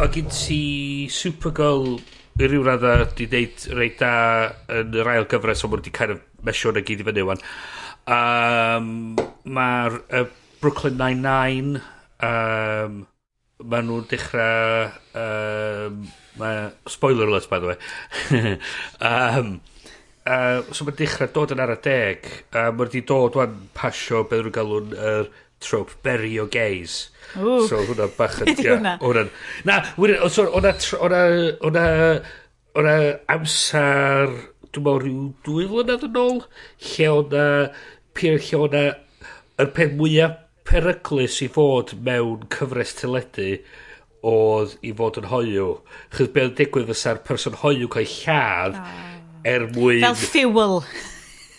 [0.02, 2.00] o gyd si Supergirl
[2.42, 4.14] i ryw radda di deud reit da
[4.80, 7.42] yn yr ail gyfres o mwyn di kind of mesio na gyd i fyny wan.
[8.10, 8.88] Um,
[9.46, 10.24] Mae'r uh,
[10.58, 11.78] Brooklyn Nine-Nine
[12.24, 12.98] um,
[13.62, 14.90] mae nhw'n dechrau
[15.20, 16.02] um,
[16.40, 17.78] mae, spoiler alert by the way
[19.12, 19.60] um,
[20.26, 24.24] uh, so mae'n dechrau dod yn ar y deg uh, mae'n di dod wan pasio
[24.26, 27.04] beth nhw'n galw'n uh, trope berry o gays
[27.40, 27.66] Ooh.
[27.68, 28.50] So hwnna bach yn...
[28.52, 28.96] Ydy hwnna.
[29.02, 29.26] Hwnna.
[29.68, 30.74] Na, o, sorry, hwnna...
[31.00, 31.22] Hwnna...
[31.62, 31.86] Hwnna...
[32.74, 32.96] Hwnna
[33.34, 34.34] amser...
[34.74, 36.40] Dwi'n meddwl rhyw dwy flynedd yn ôl.
[36.90, 37.46] Lle hwnna...
[38.16, 38.84] Pyr lle hwnna...
[39.62, 43.50] Yr peth mwyaf peryglus i fod mewn cyfres teledu
[44.24, 45.74] oedd i fod yn hoiw.
[46.14, 48.94] Chyd beth yn digwydd fysa'r person hoiw cael lladd oh.
[49.50, 50.06] er mwyn...
[50.06, 50.80] Fel fuel.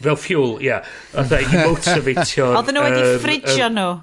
[0.02, 0.82] Fel fuel, ia.
[0.82, 0.90] Yeah.
[1.22, 2.50] Oedd i motivatio...
[2.58, 3.94] Oedden nhw wedi ffridio nhw.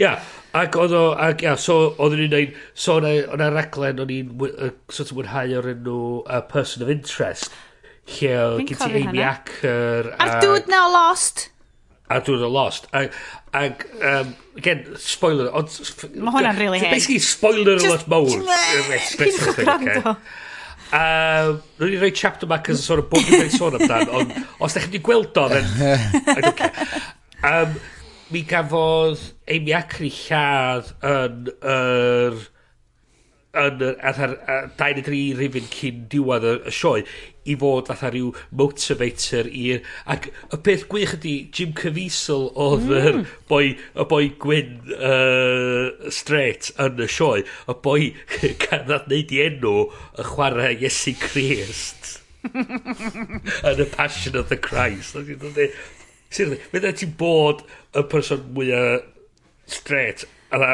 [0.00, 0.14] Ia,
[0.56, 4.72] Ac oedd o, ac ia, so, oedd ni'n neud, so o'na raglen, o'n i'n uh,
[4.90, 7.54] sort of mwynhau o'r enw uh, Person of Interest,
[8.16, 10.10] lle oedd gen ti Amy Acker.
[10.18, 11.46] A'r dŵd na o Lost.
[12.10, 12.88] A'r dŵd o Lost.
[12.98, 13.14] Ac,
[13.54, 15.52] ac um, again, spoiler.
[15.54, 15.70] Ond,
[16.16, 16.96] Mae hwnna'n really hen.
[16.96, 18.42] Basically, spoiler a lot mowr.
[19.14, 20.16] Just, gwrando.
[20.90, 24.08] Um, Rwy'n i'n rhoi chapter back as a sort of bob yn dweud sôn amdan,
[24.10, 25.68] ond os da chi wedi gweld o, then
[26.34, 26.88] I don't care.
[27.46, 27.76] Um,
[28.30, 32.40] mi gafodd Amy Acri lladd yn yr
[33.60, 34.34] yn yr atha'r
[34.78, 37.02] 23 rifin cyn diwedd y, y sioe
[37.50, 38.30] i fod fatha rhyw
[38.60, 39.82] motivator i'r
[40.14, 43.00] ac y peth gwych ydy Jim Caviezel oedd mm.
[43.00, 43.20] yr
[43.50, 47.42] boi y boi gwyn uh, straight yn y sioe.
[47.42, 48.12] Y boi
[48.62, 52.18] gan neud i enw y chwarae Iesu Christ
[52.54, 55.18] yn y Passion of the Christ
[56.30, 57.64] Seriously, fydda ti'n bod
[57.98, 59.06] y person mwyaf
[59.70, 60.72] straight a na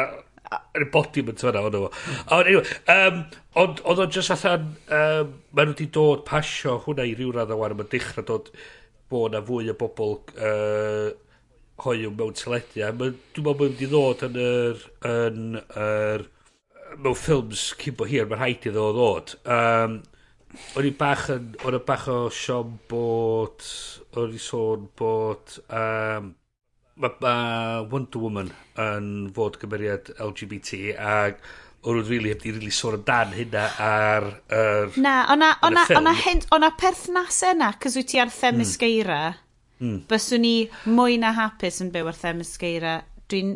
[0.77, 1.87] yr embodiment fyna o'n nhw.
[2.33, 3.21] Ond anyway, um,
[3.61, 4.67] ond oedd o'n just fatha'n,
[4.99, 8.51] um, maen nhw wedi dod pasio hwnna i ryw radd o wan mae'n dechrau dod
[9.11, 11.09] bod na fwy o bobl uh,
[11.83, 16.27] hoiw mewn teledu, a dwi'n meddwl mae'n wedi ddod yn yr, yn yr,
[16.97, 19.35] mewn ffilms cyn bo hir, mae'n rhaid iddo ddod.
[19.57, 19.99] Um,
[20.77, 23.65] o'n i bach yn, o'n i bach o siom bod,
[24.17, 26.33] o'n i sôn bod, um,
[26.97, 27.33] mae ma
[27.91, 28.51] Wonder Woman
[28.81, 31.41] yn fod gymeriad LGBT ac
[31.87, 34.25] o'n nhw'n rili hebdi really sôn amdan hynna ar...
[34.51, 36.15] Er, na, o'na, o'na, o'na,
[36.57, 39.21] o'na perthnasau na, cys wyt ti ar Themisgeira,
[39.77, 39.85] mm.
[39.85, 39.99] mm.
[40.09, 40.55] byswn ni
[40.89, 42.97] mwy na hapus yn byw ar Themisgeira.
[43.29, 43.53] Dwi'n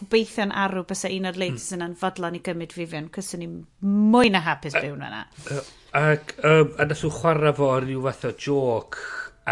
[0.00, 1.78] gobeithio'n arw bys un o'r ladies mm.
[1.78, 5.22] yna'n fodlon i gymryd fi fewn, cys ni mwy na hapus byw yna.
[5.46, 8.96] Uh, uh, Ac um, a nath nhw chwarae fo ar ryw fath o joc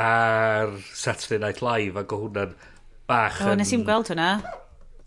[0.01, 2.55] ar Saturday Night Live ac o hwnna'n
[3.11, 4.31] bach O, nes i'n gweld hwnna.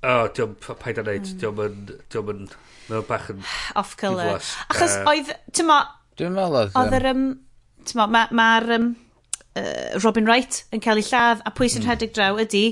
[0.03, 1.39] O, diolch, paid a neud, hmm.
[1.41, 1.79] diolch yn,
[2.11, 2.43] diolch yn,
[2.89, 3.41] mae'n bach yn...
[3.81, 4.43] Off colour.
[4.67, 5.79] Achos uh, oedd, ti'n mo...
[6.19, 6.75] Dwi'n meddwl oedd...
[6.77, 7.23] Oedd yr, um,
[7.87, 8.89] ti'n mo, mae'r ma, ma um,
[9.57, 11.89] uh, Robin Wright yn cael ei lladd a pwy sy'n mm.
[11.89, 12.65] rhedeg draw ydy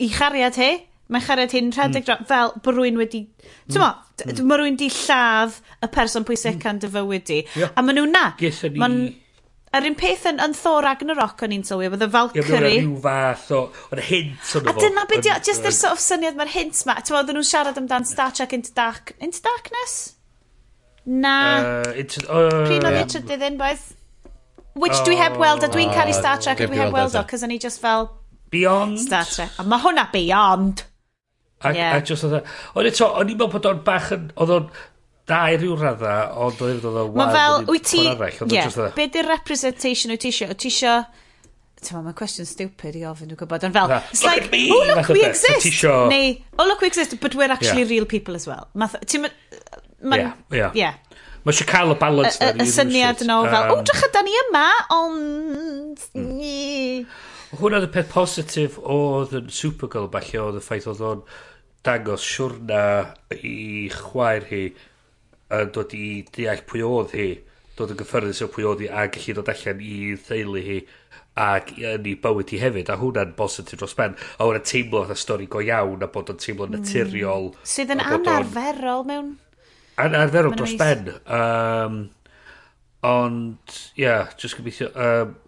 [0.00, 0.70] i chariad he,
[1.10, 2.06] Mae charad hyn rhedeg mm.
[2.06, 3.24] gram, fel bod rwy'n wedi...
[3.70, 4.30] Ti'n mo, mm.
[4.30, 4.44] mm.
[4.46, 6.68] mae rwy'n di lladd y person pwysig mm.
[6.70, 7.40] yn dy fywyd di.
[7.58, 7.74] Yeah.
[7.74, 8.28] A maen nhw na.
[8.40, 8.82] Geswn ni...
[8.82, 9.02] Man,
[9.70, 12.70] Yr un peth yn, yn Thor Ragnarok o'n i'n sylwi, oedd y Valkyrie.
[12.72, 13.60] Ie, rhyw fath o,
[13.94, 14.72] o'n hint o'n efo.
[14.72, 16.96] A dyna beth, yw, just yr sort of syniad mae'r hint ma.
[16.98, 19.94] Ti'n meddwl, nhw'n siarad amdan Star Trek Into, dark, into Darkness?
[21.06, 21.36] Na.
[21.60, 23.36] Uh, into, uh, Pryn oedd Richard yeah.
[23.38, 23.86] iddyn, boedd?
[24.74, 27.14] Which oh, dwi heb weld, a dwi'n caru uh, Star Trek, a dwi heb weld
[27.14, 28.10] o, cos o'n i just fel...
[28.50, 28.98] Beyond?
[29.06, 29.54] Star Trek.
[29.54, 30.82] A mae hwnna Beyond.
[31.60, 31.96] A, yeah.
[31.96, 32.40] a just oedd...
[32.40, 34.28] E, ond eto, o'n i'n meddwl bod o'n bach yn...
[34.40, 34.68] Oedd o'n
[35.30, 37.18] da i ryw radda, ond oedd e o'n wael.
[37.20, 38.04] Mae fel, wyt ti...
[38.08, 38.92] E yeah.
[38.96, 40.48] Be di'r representation wyt ti isio?
[40.52, 41.00] Wyt ti isio...
[41.80, 44.66] meddwl, mae'n cwestiwn stupid i ofyn, dwi'n gwybod, ond fel, na, it's look like, me,
[44.68, 45.94] oh look, we beth, exist, tisho...
[46.10, 47.92] neu, oh look, we exist, but we're actually yeah.
[47.94, 48.66] real people as well.
[48.76, 49.24] Math, ti'n,
[50.04, 50.98] ma'n, yeah, yeah.
[51.40, 54.20] Mae eisiau cael y balance y, y, y syniad yno, fel, oh, o, drach da
[54.26, 54.66] ni yma,
[54.98, 56.04] ond...
[56.20, 57.08] Mm.
[57.62, 61.24] Hwna oedd y peth positif oedd yn Supergirl, falle, oedd y ffaith oedd o'n
[61.86, 62.82] dangos siwrna
[63.40, 64.64] i chwaer hi
[65.56, 67.28] yn dod i deall pwy oedd hi
[67.78, 70.80] dod yn gyffyrddus o pwy oedd hi a gallu dod allan i ddeulu hi
[71.40, 75.18] ac yn ei bywyd hi hefyd a hwnna'n bositif dros ben a hwnna'n teimlo fatha
[75.18, 76.76] stori go iawn a bod o'n teimlo hmm.
[76.76, 77.68] naturiol mm.
[77.74, 79.30] sydd yn anarferol mewn
[80.04, 82.02] anarferol dros ben um,
[83.06, 85.38] ond ia yeah, just gobeithio um,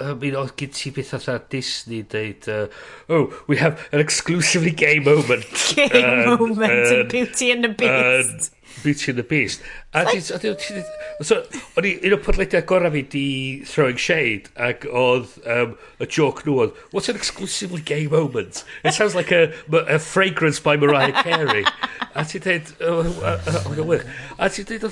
[0.00, 2.66] I mean, oedd gyd ti beth oedd Disney deud, uh,
[3.12, 5.74] oh, we have an exclusively gay moment.
[5.76, 8.52] gay uh, moment uh, in Beauty and the Beast.
[8.52, 9.60] Uh, Beauty and the Beast.
[9.92, 13.24] A o'n i, un o'r podlediau gorau fi di
[13.68, 18.64] Throwing Shade, ac oedd um, y joke nhw oedd, what's an exclusively gay moment?
[18.84, 19.52] It sounds like a,
[19.84, 21.66] a fragrance by Mariah Carey.
[22.14, 23.40] a ti dweud, o'n oh,
[23.76, 24.00] oh,
[24.38, 24.86] a ti dweud,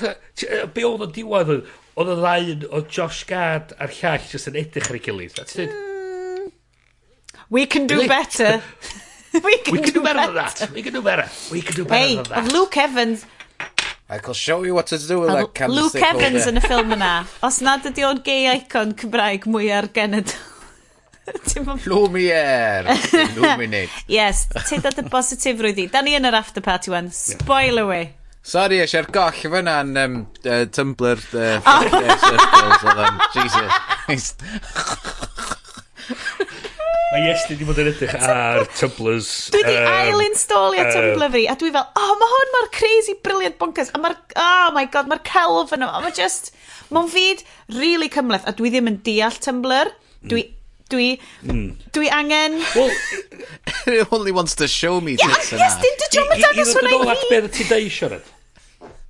[0.75, 4.49] be oedd o'n diwedd oedd, oedd y ddau yn, oedd Josh Gad a'r llall jyst
[4.51, 5.35] yn edrych ar ei gilydd.
[5.35, 5.73] That's it.
[5.73, 6.51] Mm.
[7.49, 8.07] We can do really?
[8.07, 8.61] better.
[9.33, 10.71] we can, we can do, do better, better than that.
[10.73, 11.27] We can do better.
[11.51, 12.43] We can do better hey, than that.
[12.43, 13.25] Hey, Luke Evans.
[14.11, 16.01] I can show you what to do with a that candlestick.
[16.01, 17.11] Luke Evans yn y ffilm yna.
[17.45, 20.37] Os nad ydi o'n gay icon Cymraeg mwy ar genedl.
[21.85, 22.95] Lumiere.
[23.13, 23.91] Illuminate.
[24.09, 25.85] yes, tyd at y positif rwydi.
[25.93, 27.11] Da ni yn yr after party one.
[27.13, 28.15] Spoil away.
[28.49, 31.59] Sori, eisiau'r goll fyna'n um, uh, Tumblr uh,
[32.23, 32.81] circles,
[33.35, 34.33] Jesus.
[37.09, 39.29] Mae yes, wedi bod yn edrych ar Tumblrs.
[39.53, 43.15] Dwi di um, ail-installio um, Tumblr fi, a dwi fel, oh, mae hwn mor crazy,
[43.25, 46.49] brilliant bonkers, a mae'r, oh my god, mae'r celf yno, a mae just,
[46.93, 47.45] mae'n fyd
[47.77, 49.93] really cymleth, a dwi ddim yn deall Tumblr,
[50.29, 50.47] dwi
[50.89, 51.75] Dwi, mm.
[51.93, 52.55] dwi angen...
[52.73, 52.89] Well,
[53.85, 56.89] it only wants to show me yeah, tits and Yes, dyn dy John McDonald's hwnna
[56.89, 56.95] i.
[56.97, 58.31] I ddod yn beth ti deu, Siarad.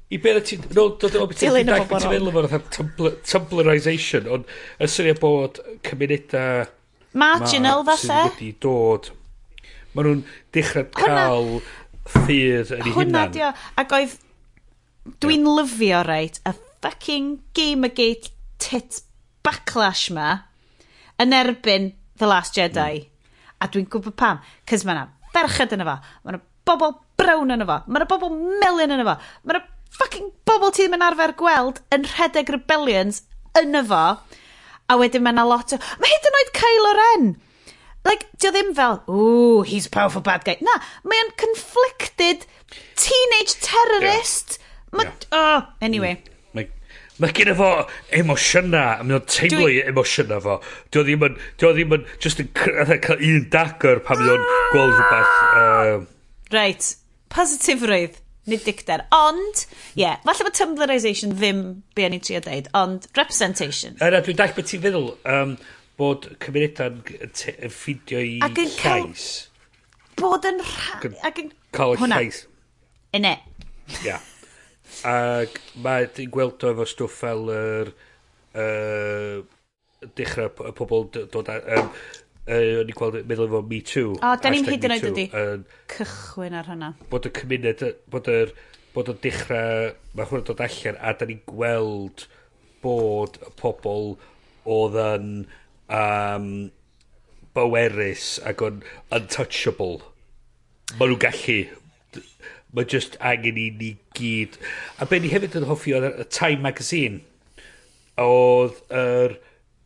[0.09, 0.63] I beth na ti'n...
[0.73, 4.47] No, dod o beth ti'n dag beth ti'n meddwl o'r tumblerization, ond
[4.81, 6.65] y syniad bod cymunedau...
[7.19, 8.07] Marginal, falle?
[8.07, 9.11] ...sydd wedi dod...
[9.93, 11.47] Maen nhw'n dechrau cael
[12.09, 12.97] ffydd yn ei hunan.
[12.97, 13.53] Hwna dio.
[13.81, 14.17] Ac oedd...
[15.23, 15.53] Dwi'n yeah.
[15.57, 16.53] lyfio, reit, y
[16.83, 19.01] fucking Gamergate tit
[19.45, 20.35] backlash ma
[21.19, 23.01] yn erbyn The Last Jedi.
[23.05, 23.33] Mm.
[23.59, 27.67] A dwi'n gwybod pam, cys mae yna ferched yna fo, mae yna bobl brown yna
[27.67, 29.65] fo, mae yna bobl melyn yna fo, mae yna
[29.97, 33.23] fucking bobl ti ddim yn arfer gweld yn rhedeg rebellions
[33.59, 34.05] yn y fo.
[34.89, 35.79] A wedyn mae yna lot o...
[36.01, 37.29] Mae hyd yn oed Kylo Ren.
[38.07, 40.55] Like, di o ddim fel, ooh, he's a powerful bad guy.
[40.65, 42.47] Na, mae o'n conflicted
[42.97, 44.57] teenage terrorist.
[44.57, 44.97] Yeah.
[44.97, 45.05] Ma...
[45.05, 45.29] Yeah.
[45.31, 46.15] Oh, anyway.
[46.17, 46.29] Mm.
[47.19, 47.67] Mae gen fo
[48.15, 50.53] emosiyna, a mae o'n teimlo i emosiyna fo.
[50.95, 54.95] Dio ddim yn, dio ddim yn, just yn cael un dagor pan mae o'n gweld
[54.95, 55.33] rhywbeth.
[55.59, 55.97] Uh...
[56.55, 56.87] Right,
[57.35, 58.15] positifrwydd
[58.51, 59.03] nid dicter.
[59.15, 61.61] Ond, ie, yeah, falle bod Tumblrisation ddim
[61.97, 63.97] be o'n i trio deud, ond representation.
[64.01, 65.55] Yna, dwi'n dall beth ti'n feddwl um,
[65.99, 66.99] bod cymunedau'n
[67.73, 69.27] ffidio i ac yn llais.
[70.19, 71.15] Bod yn rhan...
[71.27, 71.53] Ac yn...
[71.75, 72.43] Cael llais.
[73.15, 73.37] Yne.
[74.03, 74.17] Ia.
[75.07, 77.93] Ac mae ti'n gweld o efo stwff fel yr...
[78.59, 81.49] Er, uh, dechrau pobl dod...
[81.51, 81.59] a...
[81.77, 81.93] Um,
[82.49, 84.15] uh, o'n i'n gweld, meddwl efo Me Too.
[84.17, 85.25] O, da ni'n hyd yn oed ydi.
[85.93, 86.91] Cychwyn ar hynna.
[87.11, 88.53] Bod y cymuned, bod yr,
[88.95, 92.25] bod o'n dechrau, mae hwnna'n dod allan, a da ni'n gweld
[92.83, 94.13] bod y pobl
[94.69, 95.27] oedd yn
[95.99, 96.47] um,
[97.57, 98.81] bowerus ac yn
[99.15, 99.99] untouchable.
[100.97, 101.59] Mae nhw'n gallu.
[102.73, 104.57] Mae just angen i ni gyd.
[105.01, 107.21] A be ni hefyd yn hoffi oedd y Time Magazine.
[108.19, 109.37] Oedd yr...
[109.37, 109.37] Er,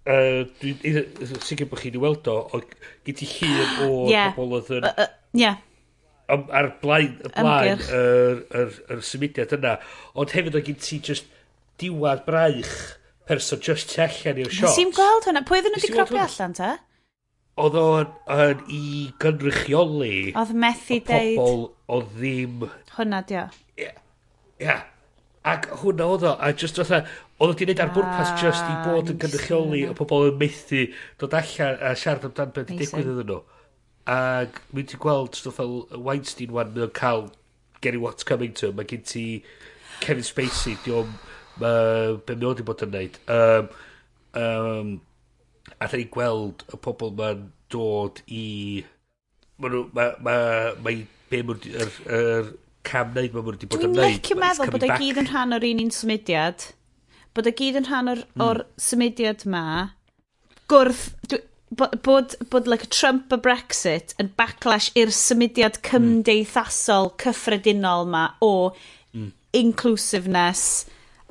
[0.04, 2.60] Uh, dwi'n sicr bod chi wedi weld o, o
[3.08, 4.34] gyd i llun o yeah.
[4.36, 4.88] pobl oedd yn...
[4.90, 5.62] Uh, uh, yeah.
[6.34, 9.78] Am, ar blaen, y blaen, yr, yr, yr symudiad yna.
[10.20, 11.30] Ond hefyd o gyd ti just
[11.80, 12.74] diwad braich
[13.28, 14.70] person just tu allan i'r shot.
[14.70, 15.44] Nes i'n gweld hwnna.
[15.48, 16.72] Pwy ddyn nhw wedi cropio allan ta?
[17.64, 18.86] Oedd o'n, on i
[19.24, 20.16] gynrychioli...
[20.40, 21.36] Oedd methu deud...
[21.40, 22.66] Pobl o ddim...
[22.98, 23.46] Hwnna, dio.
[23.78, 23.86] Ia.
[23.86, 24.02] Yeah.
[24.64, 24.82] yeah.
[25.48, 26.34] Ac hwnna oedd o.
[26.40, 26.92] A just oedd
[27.44, 30.86] Oedd wedi gwneud ar bwrpas ah, just i bod yn cynrychioli y pobl yn methu
[31.20, 33.40] dod allan a siarad amdan beth i digwydd iddyn nhw.
[34.14, 35.74] Ac mi ti gweld stwff fel
[36.06, 37.26] Weinstein wan, mae o'n cael
[37.84, 39.26] Gary What's Coming To, mae gen ti
[40.00, 41.12] Kevin Spacey, di o'n
[41.60, 43.20] be mi oedd i bod yn neud.
[43.36, 43.68] Um,
[44.40, 44.94] um,
[45.80, 48.46] a rhaid gweld y pobl ma'n dod i...
[49.60, 49.84] Mae nhw...
[49.98, 50.16] Mae...
[50.24, 50.78] Mae...
[50.86, 51.02] Mae...
[51.28, 51.68] Be mae'n...
[51.74, 51.92] Yr...
[52.08, 52.54] Er, er,
[52.88, 54.00] cam neud mae mwyn wedi bod yn neud.
[54.00, 56.66] Dwi'n lecio meddwl bod e gyd yn rhan o'r un un symudiad
[57.34, 58.46] bod o gyd yn rhan o'r, mm.
[58.46, 59.66] or symudiad ma,
[60.72, 61.42] gwrth, dwi,
[61.76, 65.88] bod, bod, bod like Trump a Brexit yn backlash i'r symudiad hmm.
[65.90, 67.16] cymdeithasol mm.
[67.24, 68.74] cyffredinol ma o
[69.14, 69.32] mm.
[69.58, 70.86] inclusiveness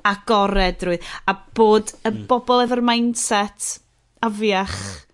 [0.09, 2.27] a goredrwydd a bod y mm.
[2.31, 3.77] bobl efo'r mindset
[4.27, 5.07] afiach hmm.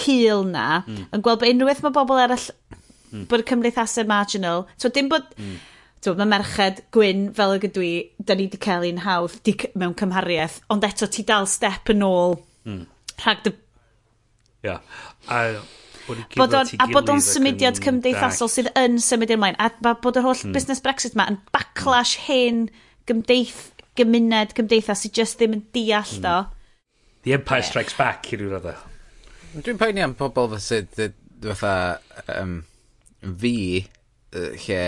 [0.00, 1.08] cil na mm.
[1.16, 3.26] yn gweld bod unrhyw beth mae bobl eraill mm.
[3.30, 5.58] bod y cymdeithasau marginal so dim bod mm
[6.00, 7.90] t'wo mae merched gwyn fel y gydwi,
[8.24, 12.04] da ni wedi cael un hawdd di- mewn cymhariaeth, ond eto ti dal step yn
[12.06, 12.38] ôl...
[12.68, 12.86] Mm.
[13.20, 13.52] ...rhag dy...
[14.64, 14.78] Ia.
[15.28, 15.40] A
[16.36, 20.24] bod o'n, a bod o'n symudiad cymdeithasol sydd yn symud ymlaen, a ma, bod yr
[20.24, 20.56] holl mm.
[20.56, 22.24] busnes Brexit ma yn backlash mm.
[22.30, 22.64] hen
[23.10, 23.60] gymdeith,
[24.00, 26.24] gymuned gymdeithas sydd just ddim yn deall mm.
[26.24, 26.38] do.
[27.28, 28.80] The Empire Strikes Back i ryw raddau.
[29.60, 30.96] Dwi'n poeni am pobl fysydd
[31.44, 32.60] fatha um,
[33.40, 33.54] fi,
[34.32, 34.82] uh, lle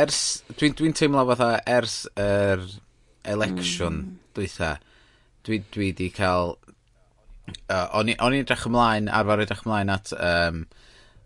[0.00, 0.18] ers
[0.58, 2.64] dwi'n dwi teimlo fatha ers yr
[3.34, 4.12] election mm.
[4.36, 4.76] dwytha
[5.44, 6.54] dwi dwi 'di cael
[7.68, 10.64] uh, o'n i o'n i'n edrych ymlaen arfer edrych ymlaen at um,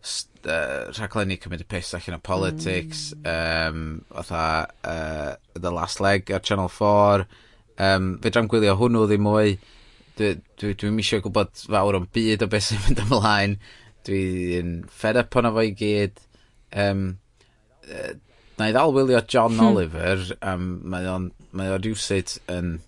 [0.02, 3.26] st, uh, rhaglenni cymryd y piss allan o politics mm.
[3.34, 3.82] um,
[4.14, 4.44] fatha
[4.82, 7.26] uh, The Last Leg ar Channel 4
[7.88, 9.58] um, fe dram gwylio hwnnw ddim mwy
[10.18, 13.58] dwi'n dwi, dwi, dwi eisiau gwybod fawr o'n byd o beth sy'n mynd ymlaen
[14.08, 16.18] dwi'n fed up ono fo i gyd
[16.74, 17.04] um,
[17.86, 18.16] uh,
[18.58, 19.70] na i ddal wylio John hmm.
[19.70, 22.78] Oliver, um, mae o'n mae o rhywsyd yn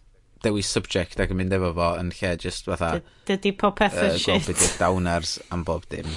[0.45, 3.01] dewis subject ac yn mynd efo fo yn lle just fatha...
[3.29, 4.47] Dydy popeth yn uh, shit.
[4.49, 6.09] Gwybod downers am bob dim.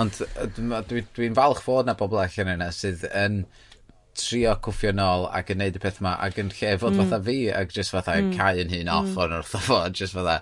[0.00, 0.20] Ond
[0.56, 3.42] dwi'n dwi, dwi falch fod na bobl allan yna sydd yn
[4.18, 7.02] trio cwffio nôl ac yn neud y peth yma ac yn lle fod mm.
[7.04, 8.32] fatha fi ac just fatha mm.
[8.38, 9.20] cael yn hun off mm.
[9.22, 10.40] o'n wrth o fod just fatha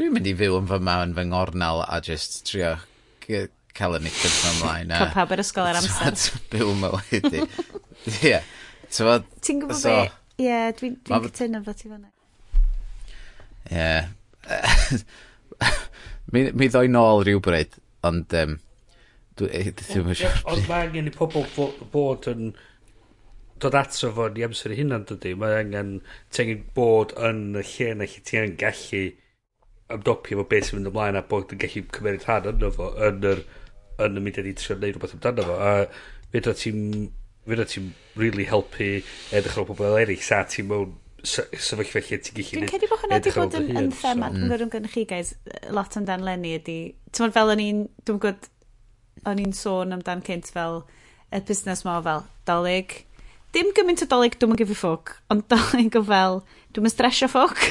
[0.00, 2.78] dwi'n mynd i fyw yn fy ma yn fy ngornel a just trio
[3.76, 4.92] cael y nickers ymlaen.
[4.92, 6.40] Cael pawb yr ysgol ar amser.
[6.52, 7.44] Byw mywyd i.
[8.08, 8.40] Ie.
[8.90, 10.08] Ti'n Ti'n gwybod so, be?
[10.40, 12.08] Ie, yeah, dwi'n dwi Ma- cytuno fo ti fanna.
[13.70, 13.92] Ie.
[16.32, 17.78] mi, mi ddoi nôl rhywbryd,
[18.08, 18.36] ond...
[18.40, 18.58] Um,
[19.40, 20.18] dwi ddim yn
[20.50, 22.50] Ond mae angen i pobl fo- bod yn
[23.60, 25.34] dod ato fo yn ei amser ei hunan dydy.
[25.38, 25.94] Mae angen,
[26.32, 29.04] ti bod yn y lle na lle ti angen gallu
[29.90, 33.24] ymdopi efo beth sy'n mynd ymlaen a bod yn gallu cymeriad rhan yno fo yn
[33.32, 33.44] yr
[34.04, 35.72] yn y mudiad i trio neud rhywbeth amdano fo a
[36.32, 36.84] fedra ti'n
[37.48, 38.90] fyna ti'n really helpu
[39.32, 43.18] edrych ar pobl eraill sa ti mewn sefyllfa lle ti'n gallu Dwi'n credu bod hwnna
[43.18, 45.34] wedi bod yn, yn thema dwi'n gwybod gyda chi guys
[45.74, 46.78] lot amdan Lenny ydy
[47.10, 48.50] ti'n meddwl fel o'n i'n dwi'n gwybod
[49.30, 50.82] o'n i'n sôn amdan cynt fel
[51.30, 52.96] y busnes ma fel dolyg
[53.54, 56.42] dim gymaint o dolyg dwi'n gyfi ffwc ond dolyg o fel
[56.76, 57.70] dwi'n stresio ffwc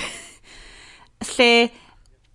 [1.36, 1.54] lle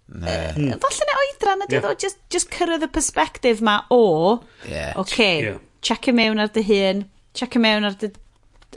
[0.05, 0.53] Ne.
[0.53, 0.75] Hmm.
[0.83, 1.95] Falle na oedran ydy yeah.
[1.97, 4.93] just, just cyrraedd y perspective ma o, yeah.
[5.01, 5.63] oce, okay, yeah.
[5.81, 7.01] check mewn ar dy hun,
[7.35, 8.11] check mewn ar dy,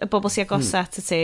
[0.02, 0.88] y bobl sy'n agosa mm.
[0.90, 1.22] atat ti.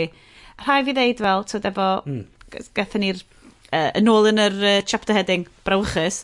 [0.64, 2.60] Rhai fi ddeud fel, tyd efo, mm.
[2.76, 3.22] gathon ni'r,
[3.70, 6.22] uh, yn ôl yn yr uh, chapter heading, brawchus,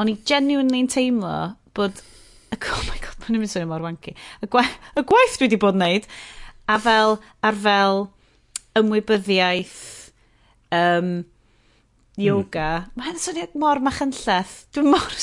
[0.00, 1.34] o'n i genuinely'n teimlo
[1.76, 1.98] bod,
[2.54, 4.64] oh my god, mae'n mynd swnio mor wanky, y, gwa
[4.98, 6.08] y gwaith dwi wedi bod yn neud,
[6.70, 8.06] a fel, ar fel
[8.78, 9.78] ymwybyddiaeth
[10.76, 11.12] um,
[12.20, 13.02] yoga, mm.
[13.02, 15.10] mae'n swnio mor machynlleth, dwi'n mor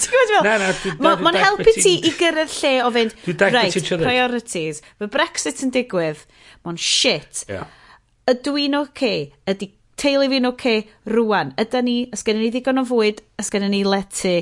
[0.00, 2.12] Ti'n gwybod Na, na, dwi- na, Mae'n ma dwi'n ma'n helpu dallt ti be' i
[2.20, 4.80] gyrraedd lle o fynd, Dwi'n dallt be' right, ti'n siarad." priorities.
[5.00, 6.22] Mae Brexit yn digwydd,
[6.64, 7.42] mae'n shit.
[7.52, 7.60] Ie.
[8.32, 8.90] Ydw i'n oce?
[8.94, 9.26] Okay?
[9.52, 9.70] Ydy
[10.00, 10.84] teulu fi'n oce okay?
[11.12, 11.52] rwan?
[11.60, 14.36] Ydy ni, os gen ni ddigon o fwyd, os gen ni letu,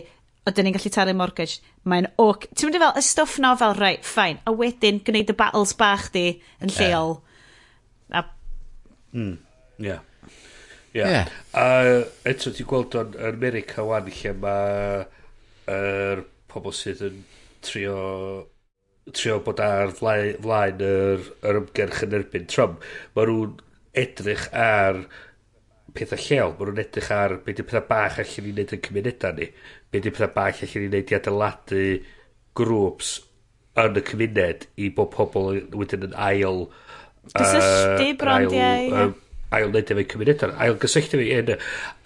[0.49, 1.59] ydyn ni'n gallu talu mortgage?
[1.89, 2.49] Mae'n oce.
[2.55, 4.39] Ti'n mynd i fel, y stwff na fel, right, fine.
[4.47, 6.29] A wedyn, gwneud y battles bach di
[6.63, 7.19] yn lleol.
[8.15, 8.23] A
[9.13, 9.35] hmm,
[9.83, 9.99] Ie.
[10.97, 11.23] Ie.
[11.59, 11.67] A
[12.29, 15.03] eto ti'n gweld o'n yn America wan lle mae
[15.69, 17.21] yr pobl sydd yn
[17.65, 17.99] trio
[19.13, 22.85] trio bod ar flaen, flaen yr, yr ymgyrch yn erbyn Trump.
[23.17, 23.55] Mae nhw'n
[24.03, 25.03] edrych ar
[25.97, 26.55] pethau lleol.
[26.57, 29.49] Mae nhw'n edrych ar beth di pethau bach allan ni wneud yn cymunedau ni.
[29.93, 31.87] beth di pethau bach allan ni wneud i adeiladu
[32.59, 33.15] grwps
[33.79, 36.67] yn y cymuned i bod pobl wedyn yn ail...
[37.29, 38.87] Cysylltu brondiau.
[38.89, 41.55] Uh, ail neud efo'i cymunedau, ail gysylltu fi yn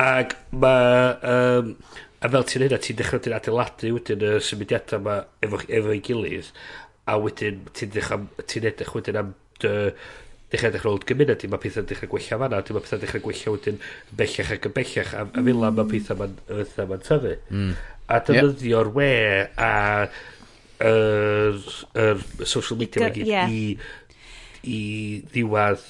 [0.03, 1.75] ac mae um,
[2.23, 6.51] a fel ti'n neud ti'n dechrau ti'n adeiladu wedyn y symudiadau yma efo, efo'i gilydd
[7.11, 9.33] a wedyn ti'n dechrau ti'n edrych wedyn am
[9.63, 9.73] dy
[10.53, 13.55] dechrau edrych rôl gymuned, ti'n ma pethau'n dechrau gwella fanna, ti'n ma pethau'n dechrau gwella
[13.55, 13.81] wedyn
[14.21, 17.33] bellach ac yn bellach, a, a fel am y pethau ma'n ythaf ma'n tyfu.
[17.49, 17.73] Mm.
[18.13, 18.99] A dynyddio'r yep.
[18.99, 19.09] we
[19.57, 19.73] a
[20.85, 21.59] yr,
[22.05, 23.49] yr social media G yeah.
[23.49, 23.79] i,
[24.69, 24.83] i
[25.33, 25.89] ddiwedd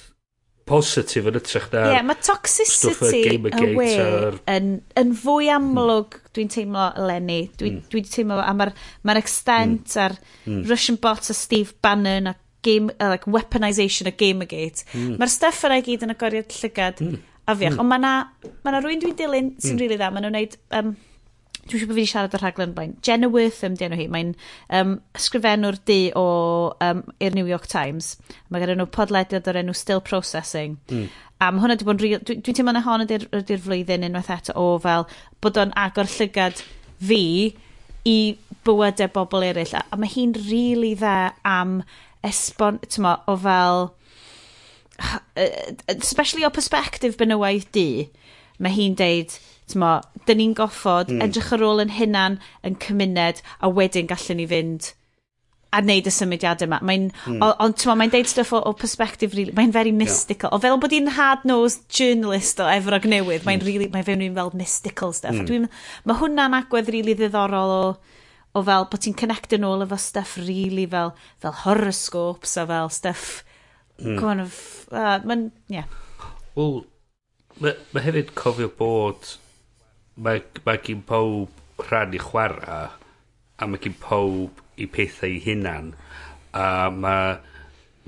[0.69, 4.37] positif yn ytrach na Ie, yeah, mae toxicity y we ar...
[4.53, 4.69] yn,
[4.99, 6.31] yn fwy amlwg mm.
[6.37, 8.07] dwi'n teimlo eleni dwi, mm.
[8.13, 8.73] teimlo a mae'r
[9.03, 9.99] ma extent mm.
[10.05, 10.17] a'r
[10.47, 10.63] mm.
[10.71, 15.17] Russian bot a Steve Bannon a game, uh, like weaponisation a Gamergate mm.
[15.19, 17.17] mae'r stuff yna i gyd yn agoriad llygad mm.
[17.51, 17.81] afiach mm.
[17.83, 18.13] ond mae yna
[18.63, 19.81] ma na rwy'n dwi'n dilyn sy'n mm.
[19.83, 20.61] rili really dda Mae nhw'n gwneud...
[20.79, 20.95] um,
[21.63, 22.95] Dwi'n siŵr bod fi wedi siarad o'r rhaglen blaen.
[23.07, 24.07] Jenna Wortham di enw hi.
[24.11, 24.33] Mae'n
[24.79, 26.25] um, ysgrifennwr di o
[26.83, 28.17] um, i'r New York Times.
[28.51, 30.75] Mae gen nhw podlediad o'r enw Still Processing.
[30.91, 31.07] Mm.
[31.39, 32.25] A mae hwnna wedi bod yn...
[32.27, 35.07] Dwi'n dwi, teimlo na hon ydy'r ydy flwyddyn unwaith eto o fel
[35.43, 36.59] bod o'n agor llygad
[37.03, 37.23] fi
[38.07, 38.17] i
[38.67, 39.77] bywydau bobl eraill.
[39.79, 41.79] A, a mae hi'n rili really dda am
[42.27, 42.83] esbon...
[42.91, 43.89] Tyma, o fel...
[45.95, 47.89] Especially o perspective benywaidd di.
[48.59, 49.39] Mae hi'n deud
[49.73, 51.11] t'mo', 'dyn ni'n goffod...
[51.11, 51.23] mm.
[51.27, 54.93] ...edrych ar ôl 'yn hunan, 'yn cymuned, a wedyn gallwn ni fynd
[55.73, 56.79] a wneud y symudiadau yma.
[56.85, 57.07] Mae'n...
[57.09, 57.43] mm.
[57.63, 59.53] Ond t'mo' mae'n deud stuff o o persbectif really.
[59.57, 60.51] Mae'n very mystical.
[60.51, 60.59] Yeah.
[60.59, 63.69] O fel bod 'i'n hard-nosed journalist o Efrog Newydd, mae'n hmm.
[63.69, 65.35] really, mae fewn i'n fel mystical stuff.
[65.35, 65.41] Mm.
[65.41, 65.69] A dwi'n...
[66.09, 67.83] Ma' hwnna'n agwedd really ddiddorol o
[68.53, 72.91] o fel bod ti'n connect yn ôl efo stuff really fel, fel horoscopes a fel
[72.93, 73.39] stuff
[73.97, 74.19] mm.
[74.19, 74.59] kind of,
[74.93, 75.79] uh, mae'n, ie.
[75.79, 75.87] Yeah.
[76.53, 76.83] Wel,
[77.63, 79.33] mae ma hefyd cofio bod
[80.15, 82.83] mae, mae gen pob rhan i chwarae
[83.57, 85.93] a mae gen pob i pethau i hunan
[86.57, 87.33] a mae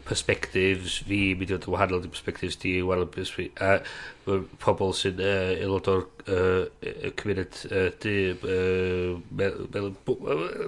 [0.06, 3.80] perspectives fi mynd i fod yn wahanol di perspectives di wahanol perspectives a
[4.28, 6.04] mae pobl sy'n uh, aelod o'r
[6.36, 9.18] uh, cymuned uh, di uh,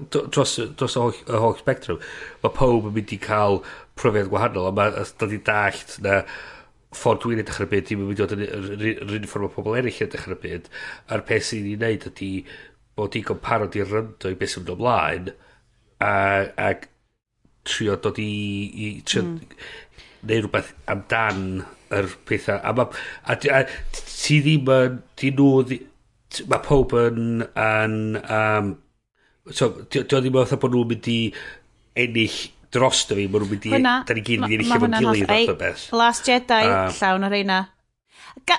[0.09, 2.01] dros, dros y holl, y holl spectrum
[2.41, 3.61] mae pob yn mynd i cael
[3.97, 6.37] profiad gwahanol a mae dod i dallt na uh,
[6.97, 9.51] ffordd dwi'n edrych ar y byd, dwi'n mynd i fod yn yr un ffordd o
[9.55, 10.69] pobl eraill yn edrych ar y byd,
[11.13, 12.31] a'r peth sydd ei wneud ydy
[12.97, 15.33] bod digon parod i'r ryndo i beth sy'n mynd ymlaen,
[16.01, 16.13] a,
[16.69, 16.87] ac
[17.67, 18.31] trio dod i,
[18.67, 19.59] i trio mm.
[20.29, 21.43] neu rhywbeth amdan
[21.93, 22.59] yr pethau.
[22.63, 22.87] A, ma,
[23.23, 23.61] a, a
[23.99, 25.63] ti ddim yn, ti nhw,
[26.51, 28.73] mae pob yn, yn um,
[29.51, 31.19] so, di, di ddim yn fatha bod nhw'n mynd i
[32.03, 32.39] ennill
[32.73, 34.79] dros dy fi, mae nhw'n mynd i, hwnna, da ni gyd yn mynd i ddilio
[34.83, 35.85] fo'n gilydd fath o beth.
[35.95, 37.59] Last Jedi, uh, llawn o'r reina.
[38.47, 38.57] Ga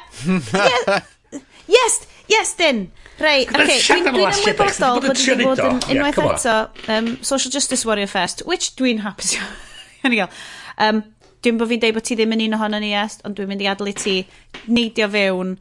[1.76, 2.86] yes, yes, dyn.
[3.18, 6.56] Rei, oce, dwi'n ymwybodol bod wedi bod yn unwaith eto
[6.94, 10.30] um, Social Justice Warrior Fest, which dwi'n hapus iawn i gael.
[10.78, 11.02] Um,
[11.42, 13.64] dwi'n bod fi'n deud bod ti ddim yn un ohono ni est, ond dwi'n mynd
[13.66, 14.16] i adael i ti
[14.70, 15.56] neidio fewn.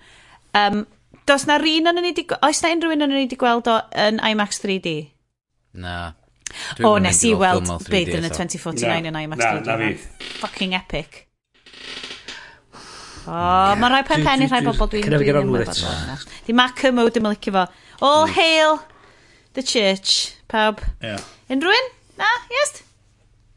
[0.57, 0.85] Um,
[1.29, 2.27] dos na rin yn ni di...
[2.45, 4.95] Oes na unrhyw un yn ni di gweld o yn IMAX 3D?
[5.81, 5.97] Na.
[6.85, 9.77] O, nes i weld byd yn y 2049 yna i Max na,
[10.41, 11.23] Fucking epic.
[13.27, 13.35] O,
[13.79, 16.27] mae rhai pen pen i rhai bobl dwi'n dwi'n ymwybod.
[16.47, 17.65] Di Mac Ymo ddim yn licio fo.
[18.07, 18.79] All hail
[19.57, 20.83] the church, pawb.
[21.73, 21.89] un?
[22.17, 22.83] Na, yes?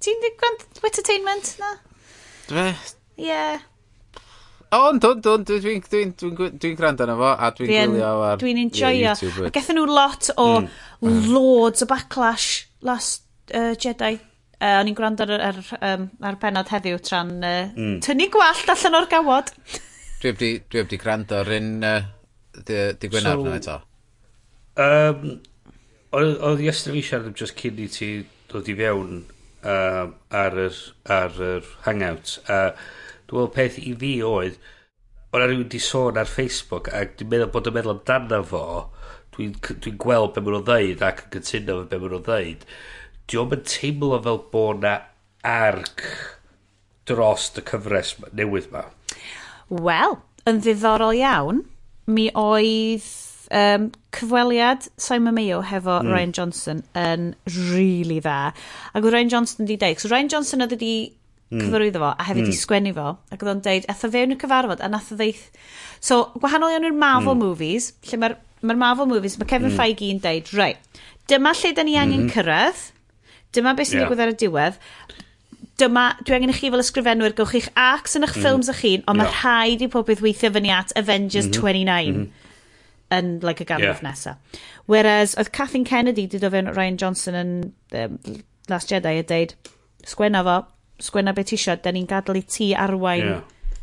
[0.01, 1.55] Ti'n di gwrand entertainment?
[1.61, 1.75] Na?
[2.49, 2.71] Dwi?
[3.21, 3.43] Ie.
[4.71, 8.65] Ond, ond, ond, dwi'n dwi, dwi, dwi gwrando arno fo, a dwi'n gwylio ar Dwi'n
[8.65, 9.15] enjoyo.
[9.47, 10.69] A gethon nhw lot o mm.
[11.35, 13.25] loads o backlash Last
[13.55, 14.17] uh, Jedi.
[14.61, 18.01] Uh, o'n i'n gwrando ar, ar, um, ar benod heddiw tra'n uh, mm.
[18.05, 19.53] tynnu gwallt allan o'r gawod.
[20.21, 22.03] dwi wedi dwi wedi gwrando ar un uh,
[22.59, 23.79] di, di Gwyn so, arno eto.
[24.81, 25.39] Um,
[26.11, 28.11] Oedd Iestyn fi siarad am just cyn i ti
[28.51, 29.21] dod i fewn
[29.63, 32.37] um, ar, yr, ar yr hangout.
[32.45, 32.73] Uh,
[33.31, 34.57] dwi'n meddwl peth i fi oedd,
[35.31, 38.65] o'n rhywun di sôn ar Facebook ac dwi'n meddwl bod yn meddwl amdano fo,
[39.41, 42.67] dwi'n dwi gweld be maen nhw'n ddeud ac yn cytuno fe be maen nhw'n ddeud,
[43.31, 44.97] diwm yn teimlo fel bod na
[45.47, 46.05] arc
[47.09, 48.85] dros y cyfres newydd ma.
[49.71, 50.19] Wel,
[50.51, 51.63] yn ddiddorol iawn,
[52.11, 53.07] mi oedd
[53.55, 56.11] um, cyfweliad Simon Mayo hefo mm.
[56.13, 57.33] Ryan Johnson yn
[57.71, 58.53] really dda.
[58.93, 60.95] Ac oedd Ryan Johnson wedi deud, so Ryan Johnson oedd wedi
[61.51, 61.65] hmm.
[61.65, 62.53] cyfarwyddo fo a hefyd mm.
[62.53, 65.49] i sgwennu fo ac oedd o'n deud, eithaf fewn y cyfarfod a nath o ddeith
[66.01, 67.45] so gwahanol iawn i'r Marvel mm.
[67.47, 69.79] movies lle mae'r mae'r Marvel movies, mae Kevin mm.
[69.79, 71.01] Feige yn deud, right,
[71.31, 72.33] dyma lle da ni angen mm.
[72.35, 72.83] cyrraedd,
[73.57, 74.09] dyma beth sy'n yeah.
[74.09, 74.79] digwydd ar y diwedd,
[75.81, 78.45] dyma, dwi angen i chi fel ysgrifenwyr, gywch eich arcs yn eich mm.
[78.45, 79.31] ffilms eich hun, ond yeah.
[79.31, 81.63] mae rhaid i pob beth weithio fyny at Avengers mm -hmm.
[81.63, 83.19] 29 mm -hmm.
[83.19, 84.05] yn like, y ganrif yeah.
[84.07, 84.61] nesaf.
[84.87, 87.53] Whereas, oedd Kathleen Kennedy, did o fewn Ryan Johnson yn
[87.95, 88.19] um,
[88.69, 89.55] Last Jedi, a deud,
[90.07, 90.57] sgwenna fo,
[91.01, 93.41] sgwenna beth ti isio, da ni'n gadael i ti arwain yeah.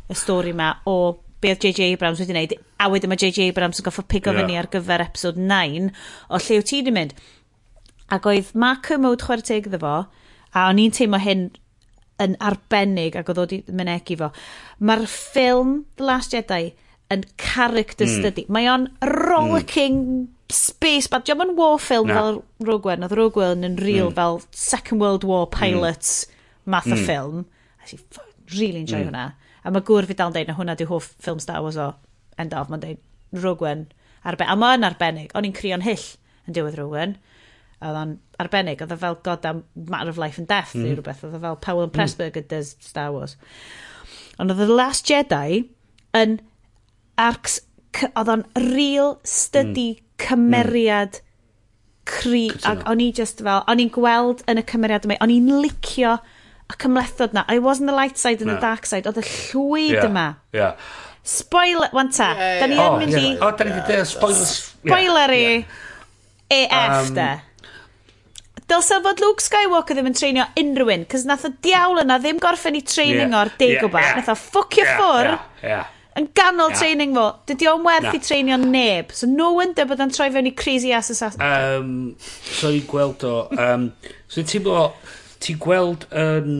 [0.08, 0.98] y stori ma o
[1.44, 1.92] beth J.J.
[1.94, 3.50] Abrams wedi wneud, a wedyn mae J.J.
[3.52, 4.42] Abrams yn goffo pigo yeah.
[4.42, 5.90] fyny ar gyfer episod 9,
[6.28, 7.14] o lle wyt ti wedi mynd.
[8.14, 9.94] Ac oedd Mark Kermode chwer teg iddo fo,
[10.56, 11.48] a o'n i'n teimlo hyn
[12.22, 14.32] yn arbennig ac oedd o wedi mynegu fo.
[14.82, 16.72] Mae'r ffilm The Last Jedi
[17.14, 18.16] yn character mm.
[18.18, 18.44] study.
[18.52, 20.24] Mae o'n rollicking mm.
[20.52, 22.18] space, but diolch yn war film Na.
[22.18, 23.06] fel Rogue One.
[23.06, 24.16] Oedd Rogue One yn real mm.
[24.18, 25.54] fel Second World War hmm.
[25.54, 26.32] pilots mm.
[26.74, 26.92] math mm.
[26.92, 27.06] o hmm.
[27.06, 27.44] ffilm.
[27.88, 29.12] I really enjoy mm.
[29.12, 29.26] hwnna.
[29.68, 31.90] A mae Gŵr Fidal yn deud na hwnna di hoff ffilm Star Wars o
[32.40, 33.86] End of, Mae'n deud Rowan
[34.24, 34.52] arbennig.
[34.54, 35.34] A mae'n arbennig.
[35.36, 36.06] O'n i'n crio'n hyll
[36.48, 37.16] yn diwedd Rowan.
[37.78, 38.80] A oedd o'n arbennig.
[38.82, 40.86] Oedd o fel god am Matter of Life and Death mm.
[40.86, 41.24] neu rhywbeth.
[41.26, 41.98] Oedd o fel Powell and mm.
[41.98, 42.50] Pressburger mm.
[42.54, 43.36] does Star Wars.
[44.38, 45.64] Ond oedd The Last Jedi
[46.16, 46.38] yn
[47.20, 47.60] arcs...
[48.08, 50.04] Oedd o'n real study mm.
[50.04, 50.20] mm.
[50.24, 51.26] cymeriad mm
[52.08, 55.50] cri, ac o'n i just fel, o'n i'n gweld yn y cymeriad yma, o'n i'n
[55.62, 56.14] licio
[56.68, 57.44] y cymlethod na.
[57.48, 58.54] I wasn't the light side and no.
[58.56, 59.08] the dark side.
[59.08, 60.28] Oedd y llwyd yma.
[60.52, 60.76] Yeah.
[61.28, 62.32] Spoiler, wan ta.
[62.36, 63.26] Da ni yn mynd i...
[63.34, 63.44] Yeah.
[63.44, 64.54] O, da ni wedi dweud spoilers.
[64.78, 65.44] Spoilery.
[65.58, 66.72] Yeah.
[66.78, 67.28] AF, um, da.
[68.68, 72.40] Dylse fod Luke Skywalker ddim yn treinio unrhyw un, cos nath o diawl yna ddim
[72.40, 73.38] gorffen i training yeah.
[73.40, 74.04] o'r Dagobah.
[74.04, 74.18] Yeah.
[74.20, 74.98] Nath o ffwcio yeah.
[74.98, 75.30] ffwr.
[75.64, 75.94] Yeah.
[76.18, 76.80] Yn ganol yeah.
[76.80, 77.26] training fo.
[77.48, 79.14] Dydy o'n werth i treinio neb.
[79.16, 81.44] So no wonder bod o'n troi fewn i crazy ass assassin.
[81.44, 83.36] Um, so ni'n gweld o.
[83.56, 83.90] Um,
[84.28, 84.82] so ni'n bo
[85.44, 86.52] ti'n gweld yn...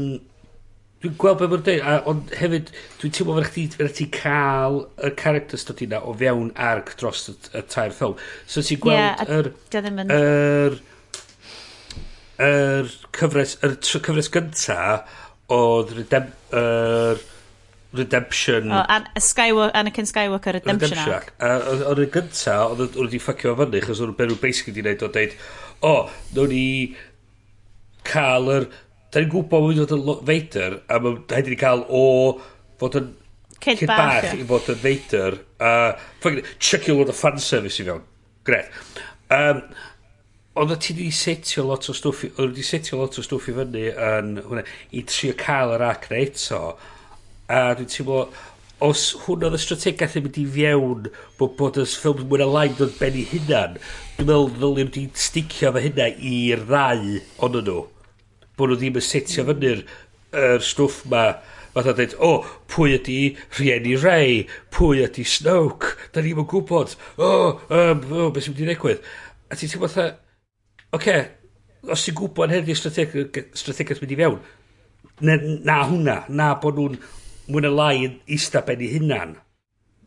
[0.98, 5.12] Dwi'n gweld beth mae'n dweud, ond hefyd, dwi'n teimlo fel chdi, fel ti cael y
[5.20, 8.16] character study na o fewn arc dros y, y tair ffilm.
[8.50, 9.52] So ti'n gweld yeah, yr...
[9.70, 10.10] Ddim yn...
[10.16, 10.78] Yr,
[12.48, 14.80] yr cyfres, yr cyfres gynta
[15.54, 17.22] oedd Redem, er,
[17.94, 18.74] Redemption...
[18.74, 21.30] O, an, Skywalker, Anakin Skywalker Redemption, Redemption Arc.
[21.38, 21.86] Arc.
[21.88, 25.38] Oedd y gynta, oedd wedi ffacio fyny, chos oedd nhw'n basically wedi gwneud o deud,
[25.78, 26.66] o, oh, nawn ni
[28.08, 28.68] cael yr...
[29.08, 32.02] Da ni'n gwbod bod o'n Lo- Vader a ma' rhaid i ni ca'l o
[32.80, 33.06] fod yn
[33.58, 35.70] Cid cid bach, bach i fod yn Vader a
[36.22, 38.04] ffycin chucio load o fanservice i fewn.
[38.46, 38.68] Gret.
[39.34, 39.62] Um,
[40.58, 43.88] ond ti wedi setio lot o stwff, oedd wedi setio lot o stwff i fyny
[43.92, 44.62] yn hwnna,
[44.94, 46.62] i trio cael yr ac na eto.
[47.48, 48.22] A dwi'n teimlo,
[48.84, 52.78] os hwn oedd y strategaeth yn mynd i fiewn bod, bod y ffilm mwyn alain
[52.78, 53.78] dod ben i hunan,
[54.16, 57.06] dwi'n meddwl ddylen wedi sticio fe hynna i'r ddau
[57.46, 57.80] ond nhw
[58.58, 59.84] bod nhw ddim yn setio fyny'r
[60.36, 61.24] er stwff 'ma
[61.74, 62.32] fatha dweud, o
[62.70, 63.18] pwy ydi
[63.56, 64.44] rhieni Ray
[64.74, 65.94] pwy ydi Snoke?
[66.12, 66.94] 'da ni'm yn gwbod.
[67.16, 67.30] O
[67.70, 69.04] um, o beth sy'n mynd i ddigwydd?
[69.48, 71.26] A ti'n teimlo fatha oce okay,
[71.86, 74.40] os ti'n gwybod heddiw strateg- strategaeth mynd i fewn
[75.20, 76.98] na, na hwnna na bod nhw'n
[77.48, 79.36] mwy na lai yn ista ben i hunan.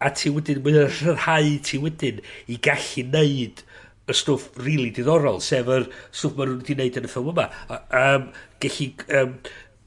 [0.01, 3.61] A ti wedyn mae o'n rhyddhau ti wedyn i gallu neud
[4.09, 7.31] y stwff rili really diddorol, sef yr stwff maen nhw wedi wneud yn y ffilm
[7.33, 7.47] yma.
[7.69, 8.27] A, um,
[8.63, 9.35] gellu um,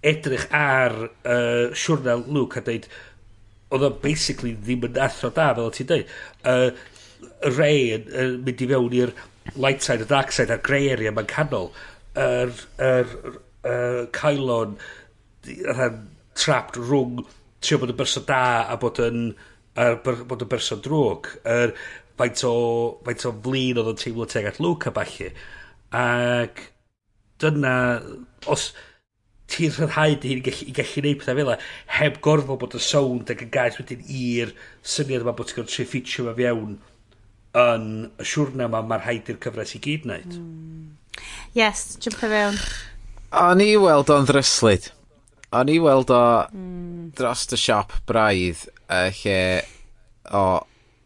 [0.05, 2.89] edrych ar uh, siwrna Luke a dweud,
[3.75, 6.19] oedd o basically ddim yn athro da, fel ti'n dweud.
[6.47, 6.69] Uh,
[7.57, 9.15] Ray yn uh, mynd i fewn i'r
[9.61, 11.73] light side a dark side a'r grey area mae'n canol.
[12.15, 14.77] Yr er, er, er, Cylon
[15.45, 15.99] rhan
[16.39, 17.25] trapped rhwng
[17.65, 19.27] trio bod yn berson da a bod yn
[19.81, 21.33] a bod yn berson drwg.
[21.43, 21.77] Yr er,
[22.21, 22.55] faint o
[23.07, 25.31] faint o flin oedd o'n teimlo teg at Luke a ballu
[25.95, 26.65] ac
[27.43, 27.77] dyna
[28.51, 28.71] os
[29.51, 31.53] ti'n rhyddhau dy hun i gallu, i gallu gwneud pethau fel
[31.99, 34.55] heb gorfod bod y sound ac yn gaeth wedyn i'r
[34.95, 36.75] syniad yma bod ti'n gwneud tri ffitio yma fiewn
[37.65, 37.87] yn
[38.19, 40.39] y siwrna yma mae'r rhaid i'r cyfres i gyd wneud.
[40.41, 41.25] Mm.
[41.55, 42.63] Yes, jump around.
[43.35, 44.91] O'n i weld o'n ddryslyd.
[45.55, 47.13] O'n i weld o mm.
[47.19, 49.39] dros y siop braidd uh, lle
[50.35, 50.45] o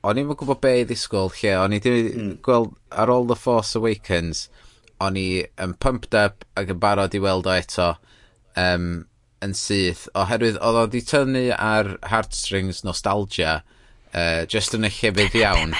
[0.06, 2.34] o'n i'n gwybod be i ddisgwyl lle o'n i ddim mm.
[2.46, 4.46] gweld ar ôl The Force Awakens
[5.02, 5.28] o'n i
[5.62, 7.88] yn pumped up ac yn barod i weld o eto
[8.58, 9.06] um,
[9.44, 13.60] yn syth oherwydd oedd o wedi tynnu ar heartstrings nostalgia
[14.14, 15.74] uh, just yn y llefydd iawn.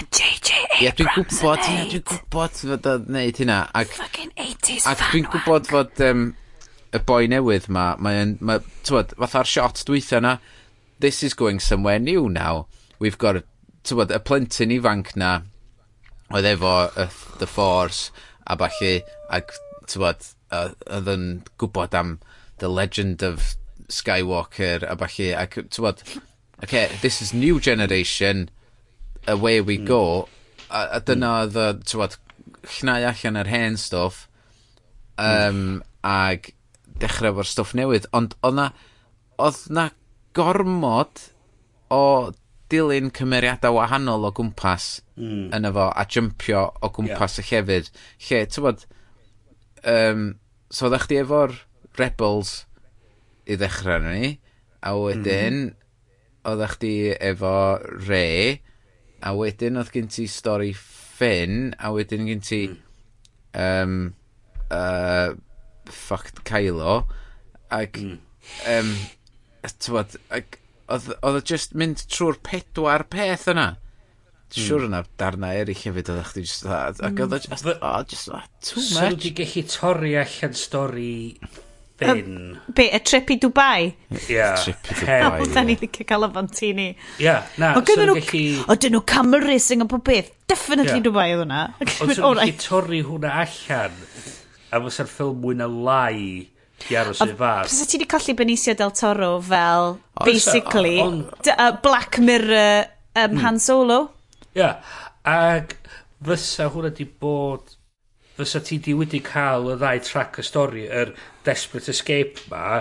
[0.78, 3.62] Ie, dwi'n gwybod, ie, dwi'n gwybod fod o'n neud hynna.
[3.78, 6.28] Ac, ac dwi'n gwybod fod um,
[6.94, 10.36] y boi newydd ma, mae'n, ma, ma tywod, fatha'r shot dweitha yna,
[11.02, 12.66] this is going somewhere new now.
[12.98, 13.42] We've got
[13.86, 15.38] tywod, y plentyn ifanc na
[16.34, 17.08] oedd efo uh,
[17.40, 18.10] the force
[18.46, 18.94] a falle
[19.32, 19.54] ac
[19.88, 21.26] tywod, oedd yn
[21.60, 22.18] gwybod am
[22.58, 23.54] the legend of
[23.88, 26.02] Skywalker a falle ac tywod,
[26.62, 28.58] okay, this is new generation, uh,
[29.32, 30.28] away we go,
[30.70, 31.42] a, a dyna hmm.
[31.46, 31.84] oedd, mm.
[31.88, 32.18] tywod,
[32.78, 34.26] llnau allan yr hen stwff,
[35.20, 35.82] um, mm.
[36.08, 36.52] ag
[37.02, 38.68] dechrau efo'r stwff newydd, ond oedd na,
[39.40, 39.88] oedd na
[40.36, 41.28] gormod
[41.94, 42.02] o
[42.72, 45.48] dilyn cymeriadau wahanol o gwmpas mm.
[45.56, 47.46] yn efo a jympio o gwmpas yeah.
[47.46, 47.90] y llefydd.
[48.26, 48.84] Lle, ti'n bod,
[49.94, 50.28] um,
[50.70, 51.56] so ddech chi efo'r
[51.98, 52.52] Rebels
[53.48, 54.36] i ddechrau ni,
[54.84, 55.74] a wedyn mm.
[56.48, 56.94] oeddech chdi
[57.30, 57.56] efo
[58.06, 58.28] re,
[59.24, 62.78] a wedyn oedd gen ti stori Finn, a wedyn gen ti mm.
[63.58, 63.96] um,
[64.70, 65.32] uh,
[65.88, 67.00] fucked Kylo,
[67.74, 68.18] ac mm.
[68.76, 68.94] um,
[69.82, 70.60] tywod, ac
[70.94, 73.68] oedd, oedd just mynd trwy'r pedwar peth yna.
[74.48, 74.58] Mm.
[74.64, 76.82] Siwr yna darna eraill hefyd oedd chdi just dda.
[76.96, 77.08] Hmm.
[77.10, 78.92] Ac oedd just, oh, just oh, too much.
[78.94, 81.14] Swn wedi gallu torri allan stori
[81.98, 82.60] Ben.
[82.70, 83.88] Be, y trip i Dubai?
[84.30, 84.52] Ia.
[84.62, 85.40] Trip i Dubai.
[85.42, 86.84] Oedd ni wedi cael y fanti ni.
[87.24, 87.72] Ia, na.
[87.74, 88.20] Oedd gen nhw,
[88.70, 90.30] oedd nhw camera racing o pob beth.
[90.48, 91.64] Definitely Dubai oedd hwnna.
[91.82, 93.98] Oedd nhw wedi torri hwnna allan.
[94.70, 96.22] A fysa'r ffilm mwy na lai
[96.88, 97.66] i aros i'r far.
[97.68, 101.18] Pys ti wedi colli Benicio del Toro fel, o, basically, o, on...
[101.50, 103.42] uh, Black Mirror um, mm.
[103.44, 103.98] Han Solo.
[104.54, 104.94] Ia, yeah.
[105.28, 105.74] ac
[106.24, 107.74] fysa hwnna di bod...
[108.38, 111.10] Fysa ti di wedi cael y ddau track y stori, yr
[111.46, 112.78] Desperate Escape ma,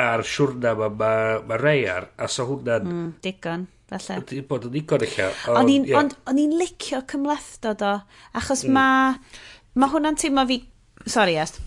[0.00, 1.12] a'r siwrna ma, ma,
[1.44, 2.88] ma rei ar, a sa hwnna'n...
[2.88, 4.16] Mm, digon, falle.
[4.24, 5.20] Ydy bod yn digon eich
[5.52, 7.92] O'n i'n licio cymlethdod o,
[8.40, 8.72] achos mm.
[8.72, 8.88] ma...
[9.76, 10.62] ma hwnna'n teimlo fi...
[11.04, 11.60] Sorry, Est.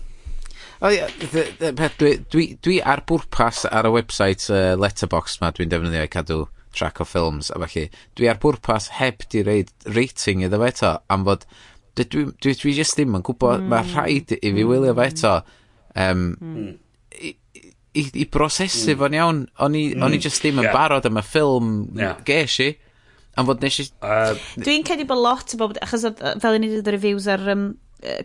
[0.78, 5.40] O ie, dy- dy- peth dwi dwi dwi ar bwrpas ar y website uh, letterbox
[5.40, 6.44] 'ma dwi'n defnyddio i cadw
[6.76, 7.88] track o ffilms a felly
[8.18, 11.48] dwi ar bwrpas heb 'di reid rating iddo fe eto am fod
[11.98, 13.72] dwi, dwi dwi jyst ddim yn gwybod mm.
[13.72, 15.34] mae rhaid i fi wylio fe eto
[15.98, 16.76] um, Hmm.
[17.18, 17.34] ...i
[17.98, 18.98] i i brosesu mm.
[19.00, 19.38] fo'n iawn.
[19.64, 20.22] O'n i o'n i hmm.
[20.22, 20.68] jyst ddim yn...
[20.68, 20.76] yeah.
[20.76, 22.20] ...barod am y ffilm yeah.
[22.28, 22.68] ges i.
[23.40, 23.86] Am fod nes i...
[24.04, 27.42] uh, Dwi'n cedi bod lot o bobl, achos fel i ni wedi y reviews ar
[27.54, 27.70] um,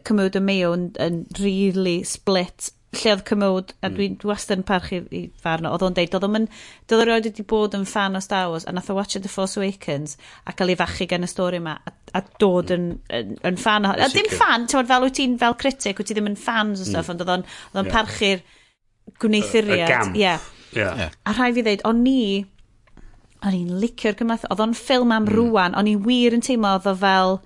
[0.07, 4.65] Cymryd y Mayo yn, yn really split lle oedd Cymryd, a dwi'n dwi wastad yn
[4.67, 6.47] parchu i farno, oedd o'n deud, oedd o'n
[6.89, 9.31] dod o'r oed wedi bod yn fan o Star Wars, a nath o watch The
[9.31, 13.35] Force Awakens, a cael ei fachu gan y stori yma, a, a dod yn, yn,
[13.49, 13.93] yn fan o...
[13.97, 16.87] A dim fan, ti'n fel wyt ti'n fel critic, wyt ti ddim yn fans o
[16.87, 17.15] stuff, mm.
[17.15, 17.45] ond oedd o'n,
[17.79, 17.93] yeah.
[17.93, 18.43] parchu'r
[19.23, 20.13] gwneithuriad.
[20.13, 20.21] Y.
[20.21, 20.49] Yeah.
[20.73, 21.09] Yeah.
[21.25, 22.43] A rhai fi ddeud, o'n ni,
[23.41, 25.33] o'n i'n licio'r gymath, oedd o'n ffilm am mm.
[25.33, 27.39] rwan, o'n i wir yn teimlo oedd o fel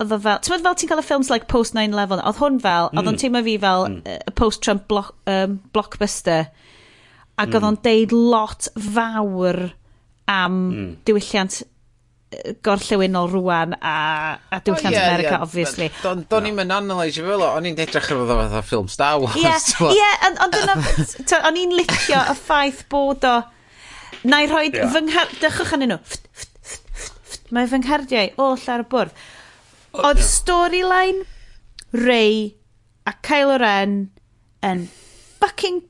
[0.00, 2.88] oedd o fel, t'mod fel ti'n cael y ffilms like post 9/11 oedd hwn fel,
[2.90, 2.98] mm.
[3.00, 3.20] odd o'n mm.
[3.22, 4.16] teimlo fi fel mm.
[4.32, 6.48] y post Trump block, um, blockbuster
[7.36, 7.58] ac mm.
[7.58, 9.60] oedd o'n deud lot fawr
[10.30, 10.88] am mm.
[11.08, 11.62] diwylliant
[12.64, 13.94] gorllewinol rwan a,
[14.48, 15.42] a diwylliant oh, yeah, America, yeah.
[15.42, 15.88] obviously.
[16.02, 16.46] Do'n do no.
[16.46, 19.36] ni'n mynd analysio fel o, o'n i'n edrych ar fydda fatha ffilm Star Wars.
[19.36, 23.36] Ie, yeah, yeah, ond dyna, o'n i'n licio y ffaith bod o,
[24.28, 24.88] na i roi, yeah.
[24.94, 26.00] fy nghar, dychwch anyn nhw,
[27.52, 29.22] mae fy nghardiau o llar y bwrdd.
[29.92, 30.28] Oedd yeah.
[30.28, 31.24] storyline
[31.92, 32.54] Ray
[33.04, 33.96] a Kylo Ren
[34.64, 34.86] yn
[35.42, 35.82] fucking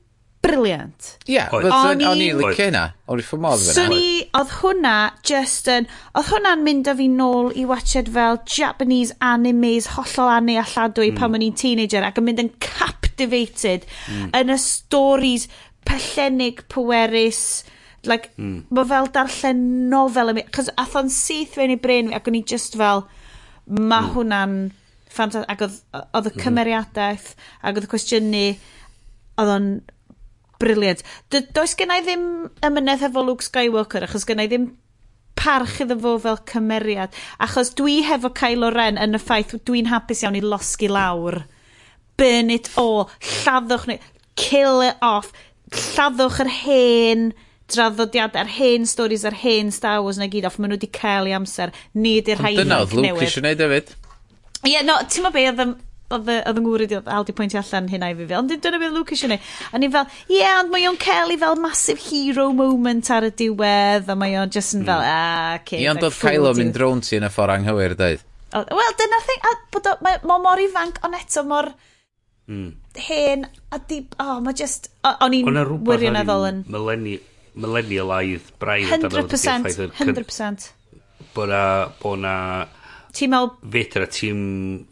[0.43, 1.13] brilliant.
[1.23, 2.83] Ie, yeah, o'n i'n licio hynna.
[3.07, 5.87] O'n i'n ffordd So ni, oedd hwnna just yn...
[6.17, 11.13] Oedd hwnna'n mynd â fi nôl i watched fel Japanese animes hollol anu a lladwy
[11.13, 11.19] mm.
[11.21, 14.33] pan o'n i'n teenager ac yn mynd yn captivated mm.
[14.41, 15.47] yn y stories
[15.87, 17.63] pellenig pwerus.
[18.03, 18.65] Like, mm.
[18.75, 20.35] mae fel darllen nofel.
[20.51, 23.07] Cos atho'n syth fewn i brin ac o'n i just fel...
[23.67, 24.13] Mae mm.
[24.15, 24.55] hwnna'n
[25.13, 25.49] ffantastig.
[25.51, 26.43] Ac oedd, oedd y hmm.
[26.45, 28.45] cymeriadaeth, ac oedd y cwestiynu,
[29.41, 29.67] oedd o'n
[30.61, 31.03] briliant.
[31.29, 32.25] Does gen i ddim
[32.65, 34.71] ymynedd efo Luke Skywalker, achos gen i ddim
[35.39, 37.15] parch iddo fo fel cymeriad.
[37.43, 41.43] Achos dwi hefo Kylo Ren yn y ffaith, dwi'n hapus iawn i losgi lawr.
[42.17, 43.09] Burn it all,
[43.41, 43.97] lladdwch ni,
[44.39, 45.33] kill it off,
[45.73, 47.31] lladdwch yr hen
[47.73, 51.29] draddodiad a'r hen stories a'r hen Star Wars na gyd off, maen nhw wedi cael
[51.29, 51.73] ei amser.
[51.97, 53.95] Ni ydy'r rhai Dyna oedd Luke eisiau gwneud hefyd.
[54.63, 55.63] Ie, yeah, no, ti'n ma be, oedd
[56.29, 58.93] y, oedd yng Ngwyd Al di pwyntio allan hynna i fi fel, ond dyna beth
[58.95, 59.47] Luke eisiau gwneud.
[59.73, 63.27] A ni fel, ie, yeah, ond mae o'n cael Kelly fel massive hero moment ar
[63.27, 65.09] y diwedd, a mae o'n just yn fel, mm.
[65.09, 65.81] ah, okay.
[65.81, 68.23] Ie, ond oedd Kylo mynd drone ti yn y ffordd anghywir, dweud.
[68.53, 71.71] Wel, dyna thing, a bod o, mae mor ifanc, ond eto mor
[72.47, 72.71] mm.
[73.09, 75.49] hen, a di, oh, mae just, o'n i'n
[75.87, 76.65] wirioneddol yn...
[76.71, 80.69] Millennial, millennialaidd braidd 100% 100%
[81.35, 81.63] bo na
[81.99, 82.35] bo na
[83.13, 84.43] ti'n meddwl fedra ti'n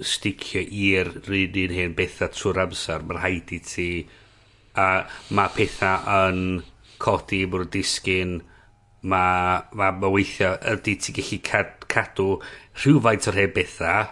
[0.06, 3.90] sticio i'r rhywun un hen bethau trwy'r amser mae'n rhaid i ti
[4.78, 4.88] a
[5.38, 6.44] mae pethau yn
[7.02, 8.38] codi mwyr disgyn
[9.02, 12.28] mae ma, ma weithiau ydy ti'n gallu cad, cadw
[12.84, 14.06] rhywfaint o'r hen bethau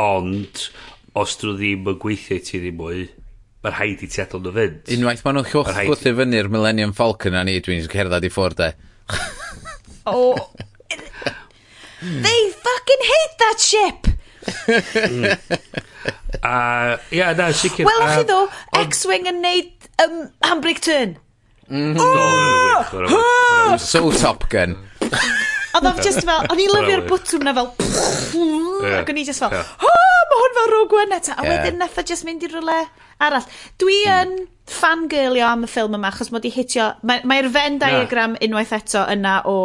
[0.00, 0.64] ond
[1.20, 3.04] os dyn ddim yn gweithio i ti ddim mwy
[3.64, 4.92] mae'r rhaid i ti adol nhw fynd.
[4.96, 8.70] Unwaith maen nhw'n llwch gwrthi fyny'r Millennium Falcon a ni, dwi'n cerdded i ffwrdd e.
[10.12, 10.50] oh.
[12.04, 14.00] They fucking hate that ship!
[14.44, 15.32] Mm.
[16.44, 17.88] uh, yeah, na, sicr.
[17.88, 18.42] Wel, chi ddo,
[18.84, 21.16] X-Wing yn neud um, handbrake turn.
[21.72, 21.96] Mm.
[21.98, 23.76] Oh!
[23.80, 24.76] So Top Gun.
[25.74, 27.70] Oedd o'n just fel, o'n i'n lyfio'r bwtwm na fel,
[28.94, 29.70] ac o'n i just fel, yeah.
[29.82, 31.34] oh, mae hwn fel rhwg gwenna ta.
[31.34, 32.76] A wedyn nath o just mynd i rhywle
[33.24, 33.48] arall.
[33.82, 34.14] Dwi hmm.
[34.14, 34.52] yn mm.
[34.70, 39.02] fangirlio am y ffilm yma, achos mod i hitio, mae'r mae Venn diagram unwaith eto
[39.10, 39.56] yna o...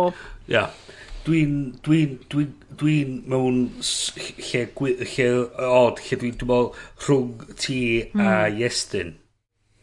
[0.49, 0.97] Ia, yeah.
[1.27, 1.53] dwi'n,
[1.85, 2.49] dwi'n, dwi'n,
[2.81, 5.29] dwi'n mewn lle, lle,
[5.67, 6.71] od, lle dwi'n, dwi'n meddwl
[7.05, 8.25] rhwng ti mm.
[8.25, 8.59] a hmm.
[8.63, 9.13] Iestyn.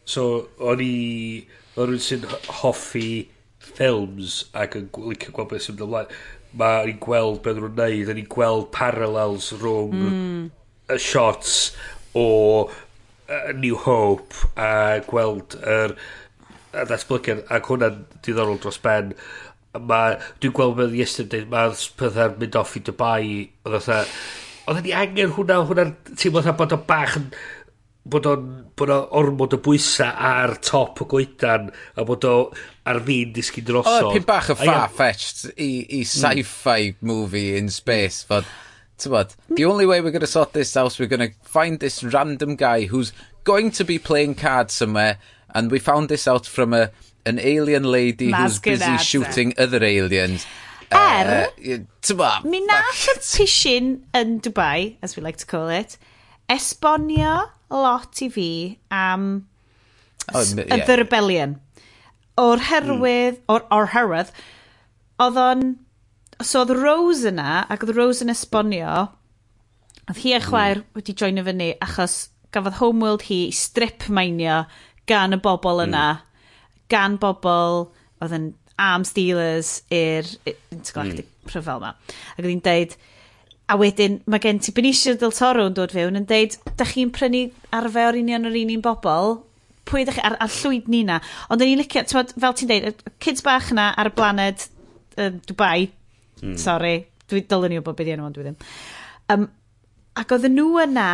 [0.07, 0.27] So,
[0.59, 0.93] o'n i,
[1.77, 2.27] o'n rhywun sy'n
[2.61, 3.07] hoffi
[3.77, 6.13] ffilms ac yn licio gweld beth sy'n mynd ymlaen,
[6.57, 10.45] mae ni'n gweld beth oedden nhw'n neud, a ni'n gweld parallels rhwng mm.
[10.95, 11.57] y shots
[12.17, 12.27] o
[12.65, 15.97] uh, New Hope a gweld yr
[16.77, 19.13] y ddatblygiad ac hwnna'n diddorol dros ben
[19.77, 20.01] ma,
[20.41, 23.23] dwi'n gweld beth yesterday mae'r pethau'n mynd off i Dubai
[23.67, 24.17] oedd oedd
[24.67, 27.29] oedd ni angen hwnna hwnna'n teimlo oedd bod o bach yn
[28.07, 28.47] bod o'n
[28.79, 32.35] bod o ormod o bwysa ar top o goedan a bod o
[32.87, 34.09] ar fi'n disgu drosodd.
[34.09, 36.09] Oedd pyn bach o far-fetched i, i hmm.
[36.11, 37.01] sci-fi mm.
[37.11, 38.47] movie in space, fod,
[38.97, 41.79] ti'n bod, the only way we're going to sort this out, we're going to find
[41.79, 43.11] this random guy who's
[43.43, 45.17] going to be playing cards somewhere,
[45.53, 46.91] and we found this out from a,
[47.25, 50.45] an alien lady Mas who's busy shooting other aliens.
[50.87, 55.97] Er, uh, mi nath y pishin yn Dubai, as we like to call it,
[56.47, 59.47] esbonio lot i fi am
[60.33, 60.85] oh, yeah.
[60.85, 61.59] the rebellion
[62.37, 63.43] o'r herwydd, mm.
[63.53, 64.31] o'r, o'r herwydd,
[65.23, 65.63] oedd o'n,
[66.43, 69.07] so oedd Rose yna, ac oedd Rose yn esbonio,
[70.07, 70.47] oedd hi a hmm.
[70.47, 70.91] chwaer mm.
[70.99, 72.19] wedi joinio fyny, achos
[72.55, 74.61] gafodd Homeworld hi strip mainio
[75.09, 76.47] gan y bobl yna, mm.
[76.93, 77.87] gan bobl
[78.21, 78.47] oedd yn
[78.77, 81.51] arms dealers i'r intergalactic mm.
[81.51, 81.93] rhyfel yma.
[82.35, 82.95] Ac oedd hi'n deud,
[83.67, 87.11] a wedyn mae gen ti Benicio del Toro yn dod fewn yn deud, da chi'n
[87.15, 89.39] prynu arfe o'r union o'r un un bobl,
[89.87, 91.19] pwy ydych chi, a'r, a'r llwyd ni na.
[91.51, 94.67] Ond o'n i'n licio, t'mod, fel ti'n deud, kids bach na ar y blaned
[95.17, 95.87] uh, Dubai,
[96.41, 96.57] mm.
[96.61, 96.95] sorry,
[97.31, 98.59] dwi dylen ni bod beth i enw ond dwi ddim.
[99.33, 99.49] Um,
[100.17, 101.09] ac oedd nhw yna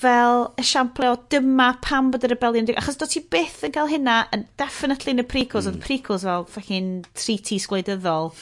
[0.00, 2.70] fel esiample o dyma pam bod y rebelion...
[2.80, 5.74] Achos do ti byth yn cael hynna, yn definitely yn y prequels, mm.
[5.74, 8.32] oedd prequels fel fucking treatise sgwleidyddol.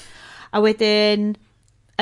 [0.53, 1.33] A wedyn,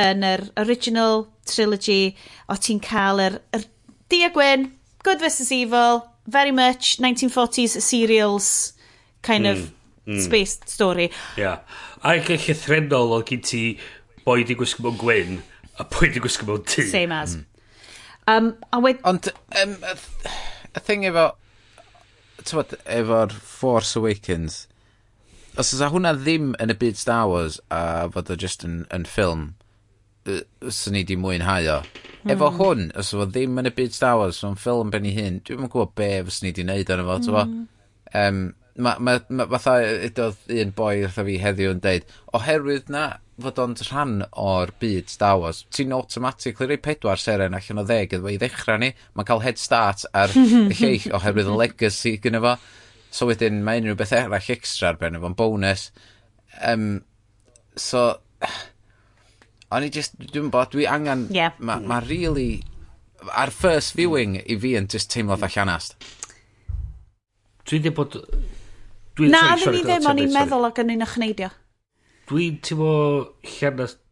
[0.00, 2.14] yn yr original trilogy,
[2.50, 3.66] o ti'n cael yr, yr
[4.10, 4.70] Dia Gwyn,
[5.06, 8.72] Good vs Evil, very much 1940s serials
[9.22, 9.52] kind mm.
[9.52, 9.72] of
[10.06, 10.20] mm.
[10.20, 11.10] space story.
[11.36, 11.60] Yeah.
[12.02, 13.62] A eich eich threnol oedd gen ti
[14.24, 15.38] boi di gwisgo mewn gwyn
[15.80, 16.88] a boi di gwisgo mewn tŷ.
[16.90, 17.36] Same as.
[17.36, 17.46] Mm.
[18.30, 19.00] Um, a wed...
[19.04, 19.76] Ond, um,
[20.76, 21.32] y thing efo,
[22.44, 24.66] tywed, efo'r Force Awakens,
[25.58, 29.08] os oes hwnna ddim yn y byd Star Wars a fod o just yn, yn
[29.08, 29.48] ffilm,
[30.26, 31.80] swn i di mwynhau o.
[32.20, 32.32] Mm.
[32.34, 32.60] Efo hmm.
[32.60, 35.64] hwn, os efo ddim yn y byd Star Wars, so'n ffilm ben i hun, dwi'n
[35.64, 37.60] yn gwybod be fys ni wedi wneud arno fo, mm.
[38.10, 38.38] Um,
[38.74, 39.76] ma, ma, ma, fatha
[40.08, 42.06] ydodd un boi wrtho fi heddiw yn deud,
[42.36, 43.04] oherwydd na
[43.40, 48.16] fod o'n rhan o'r byd Star Wars, ti'n automatically rei pedwar seren allan o ddeg
[48.16, 52.42] iddo i ddechrau ni, mae'n cael head start ar y lleill oherwydd y legacy gyda
[52.44, 52.56] fo.
[53.10, 55.88] So wedyn mae unrhyw beth eraill extra ar ben efo'n bonus.
[56.66, 57.00] Um,
[57.76, 58.04] so,
[59.70, 61.28] O'n i just, dwi'n bod, dwi angen...
[61.34, 61.54] Yeah.
[61.62, 62.62] Mae ma really...
[63.36, 65.94] Ar first viewing i fi yn just teimlo dda llanast.
[67.68, 68.18] Dwi'n dweud bod...
[69.18, 71.52] Dwi Na, ddim sorry, ddim, o'n i'n meddwl ac yn un o'ch neidio.
[72.30, 72.96] Dwi'n teimlo
[73.46, 74.02] llanast...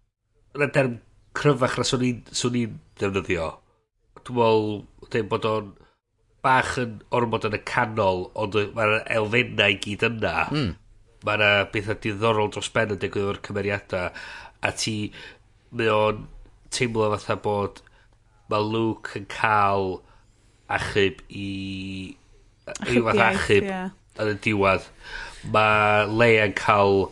[0.54, 0.96] Yn y derm
[1.38, 3.50] cryfach na swn i'n defnyddio.
[4.28, 5.72] Dwi'n meddwl bod o'n
[6.44, 10.34] bach yn ormod yn y canol, ond mae'r elfennau i gyd yna.
[10.54, 10.76] Mm.
[11.26, 14.12] Mae bethau diddorol dros ben yn digwydd o'r cymeriadau,
[14.62, 14.94] a ti
[15.70, 16.24] mae o'n
[16.74, 17.82] teimlo fatha bod
[18.48, 19.98] mae Luke yn cael
[20.78, 21.48] achub i...
[22.68, 23.84] Achubiaeth, ryw fath o achub ie.
[24.22, 24.88] yn y diwedd
[25.54, 27.06] mae Leia yn cael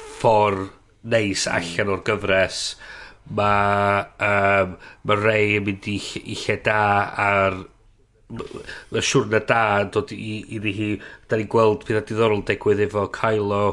[0.00, 0.70] ffordd
[1.02, 1.58] neis hmm.
[1.58, 2.62] allan o'r gyfres.
[3.38, 4.76] mae um,
[5.06, 6.80] ma Rey yn mynd i, ll- i lle da
[7.24, 7.58] ar
[8.32, 10.88] mae siwrna da yn dod i, iddi hi
[11.28, 13.64] da ni'n gweld pethau diddorol digwydd efo Kylo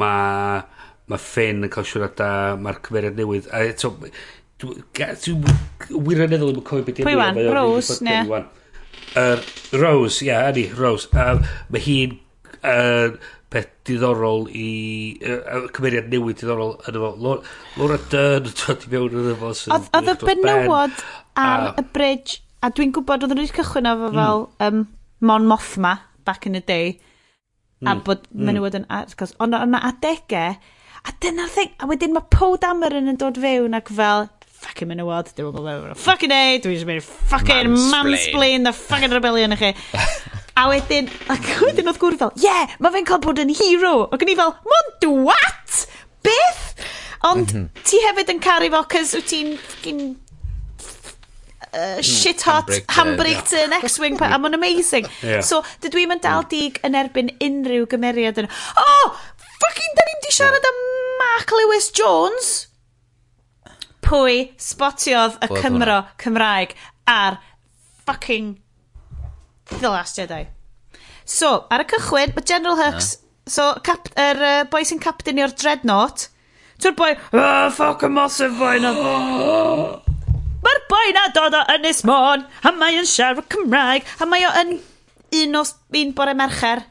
[0.00, 0.62] ma'
[1.08, 2.28] mae Finn yn cael siwrada,
[2.60, 3.48] mae'r cymeriad newydd.
[3.54, 3.94] A eto,
[4.60, 5.44] dwi'n
[5.94, 7.40] wirioneddol ddim yn cofio beth i'n Pwy e, wan?
[7.56, 8.20] Rose, ne?
[9.16, 9.36] Uh,
[9.78, 11.08] Rose, ia, yeah, Annie, Rose.
[11.14, 12.16] Um, mae hi'n
[12.60, 13.16] uh,
[13.52, 14.68] peth diddorol i...
[15.22, 17.38] Uh, cymeriad newid diddorol yn efo.
[17.78, 19.52] Laura Dern yn dod i mewn yn efo.
[19.78, 21.04] Oedd y benywod
[21.38, 24.82] ar y bridge, a dwi'n gwybod oedd yn rhywbeth cychwyn efo fel um,
[25.24, 25.94] Mon Mothma,
[26.28, 26.98] back in the day,
[27.84, 28.02] a hmm.
[28.04, 28.50] bod hmm.
[28.50, 28.90] menywod yn...
[28.90, 30.58] Ond yna adegau
[31.08, 31.70] A dyna'r thing.
[31.80, 34.28] A wedyn mae Poe Dameron yn dod fewn ac fel,
[34.58, 35.94] fucking menywod, dwi'n meddwl fewn.
[36.04, 39.72] fucking A, dwi'n just mynd fucking mansplain mansplain the fucking rebellion i chi.
[40.58, 43.94] a wedyn, ac wedyn oedd gwrdd fel, yeah, mae fe'n cael bod yn hero.
[44.12, 45.84] Ac o'n i fel, mon dwat?
[46.26, 46.64] Beth?
[47.26, 47.84] Ond mm -hmm.
[47.86, 50.02] ti hefyd yn caru fo, cys wyt ti'n fucking
[51.72, 55.08] uh, hmm, shit hot handbrake turn X-Wing a mae'n amazing.
[55.22, 55.40] Yeah.
[55.46, 56.52] So, dydw i'n dal hmm.
[56.52, 58.50] dig yn erbyn unrhyw gymeriad yn,
[58.84, 59.18] oh,
[59.58, 60.80] Fucking, da ni'n di siarad am
[61.20, 62.52] Mark Lewis Jones.
[64.06, 66.74] Pwy spotiodd y Clywed Cymro Cymraeg
[67.10, 67.40] ar
[68.06, 68.56] fucking
[69.74, 70.46] The Last Jedi.
[71.28, 73.16] So, ar y cychwyn, mae General Hux...
[73.48, 76.28] So, cap, er, uh, boi sy'n captain i'r Dreadnought...
[76.78, 77.10] Tw'r boi...
[77.32, 78.92] Oh, fuck a massive boi na...
[80.64, 84.52] Mae'r boi na dod o Ynys Môn, a mae yn siarad Cymraeg, a mae o
[84.62, 84.72] yn
[85.42, 85.64] un o
[86.00, 86.84] un bore mercher.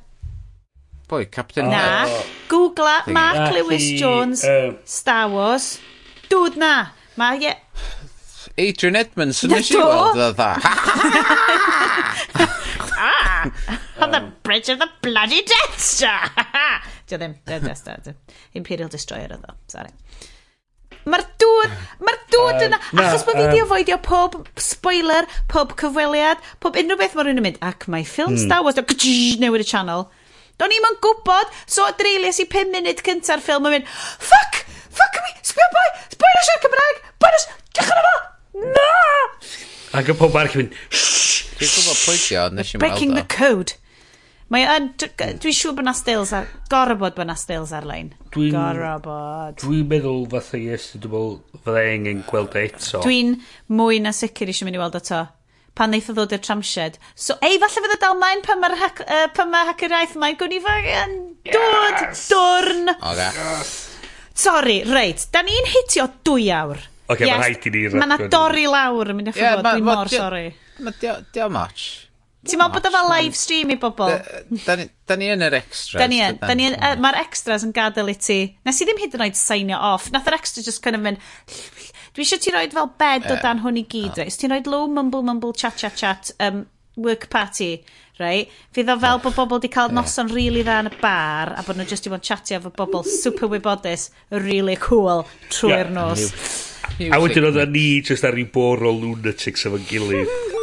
[1.08, 2.06] Pwy, Captain Na.
[2.50, 4.46] Googla Mark Lewis Jones,
[4.84, 5.80] Star Wars.
[6.28, 6.92] Dwyd na.
[7.16, 7.54] Mae ie...
[8.58, 10.52] Adrian Edmonds yn eisiau weld y dda.
[12.98, 13.46] Ah!
[14.02, 16.32] On the bridge of the bloody Death Star!
[17.08, 18.16] Dio ddim, Death uh, Star.
[18.58, 19.94] Imperial Destroyer oedd o, sorry.
[21.08, 26.42] Mae'r dŵr, mae'r dŵr yna, uh, achos bod fi wedi ofoidio pob spoiler, pob cyfweliad,
[26.64, 28.82] pob unrhyw beth mae rhywun yn mynd, ac mae ffilm Star Wars,
[29.40, 30.10] newid y channel,
[30.58, 31.54] Do'n i'm yn gwybod.
[31.70, 34.64] So, dreulies i 5 munud cynta'r ffilm yn mynd, Fuck!
[34.98, 38.16] Fuck me, sbio boi, boi na siarad Cymraeg, boi na siarad, diolch yn efo,
[38.74, 38.88] na!
[39.98, 41.28] Ac y pob arall yn mynd, shh,
[41.58, 43.78] Dwi'n gwybod pwy di o, nes i'n Breaking the code.
[44.54, 48.12] Mae yn, dwi'n siŵr bod na stills ar, gorau bod bod na stills ar-lein.
[48.36, 48.54] Dwi'n...
[48.54, 49.58] Gorau bod.
[49.64, 53.02] Dwi'n meddwl fatha yes, dwi'n meddwl fydda i angen gweld e eto.
[53.02, 53.34] Dwi'n
[53.74, 55.24] mwy na sicr eisiau mynd i weld eto
[55.78, 56.98] pan wnaeth o ddod i'r tramshed.
[57.14, 60.16] So, ei, falle fydd y dal mlaen pan mae'r hac, uh, pan mae hacker iaith
[60.20, 61.14] mae'n Gunifa yn
[61.46, 62.26] dod yes!
[62.32, 62.96] dwrn.
[62.98, 63.30] Okay.
[63.38, 63.76] Yes.
[64.38, 66.82] Sorry, reit, da ni'n hitio dwy awr.
[67.08, 67.86] Oce, okay, yes, mae rhaid i ni...
[67.96, 70.50] Mae na dorri lawr yn mynd i'ch yeah, dwi'n mor sorry.
[70.52, 71.24] sori.
[71.34, 71.88] Dio much.
[72.48, 74.12] Ti'n meddwl bod efo live stream i bobl?
[74.14, 76.00] Da, da, da ni yn yr extras.
[76.00, 76.38] Da ni yn.
[76.42, 78.40] Da ni yn uh, Mae'r extras yn gadael i ti.
[78.68, 80.12] Nes i ddim hyd yn oed signio off.
[80.14, 81.24] Nath yr extra just kind of mynd...
[82.18, 84.34] Dwi eisiau ti roed fel bed o dan hwn i gyd, reit?
[84.34, 86.64] So ti'n roed low mumble mumble chat chat chat um,
[86.98, 87.84] work party,
[88.18, 88.50] right?
[88.74, 91.62] Fydd o fel bod bobl wedi cael noson rili really dda yn y bar a
[91.68, 95.94] bod nhw just i fod chatio efo bobl super wybodus, really cool, trwy'r yeah.
[95.94, 96.32] nos.
[97.14, 100.34] A wedyn oedd ni just ar i bor o lunatics efo'n gilydd.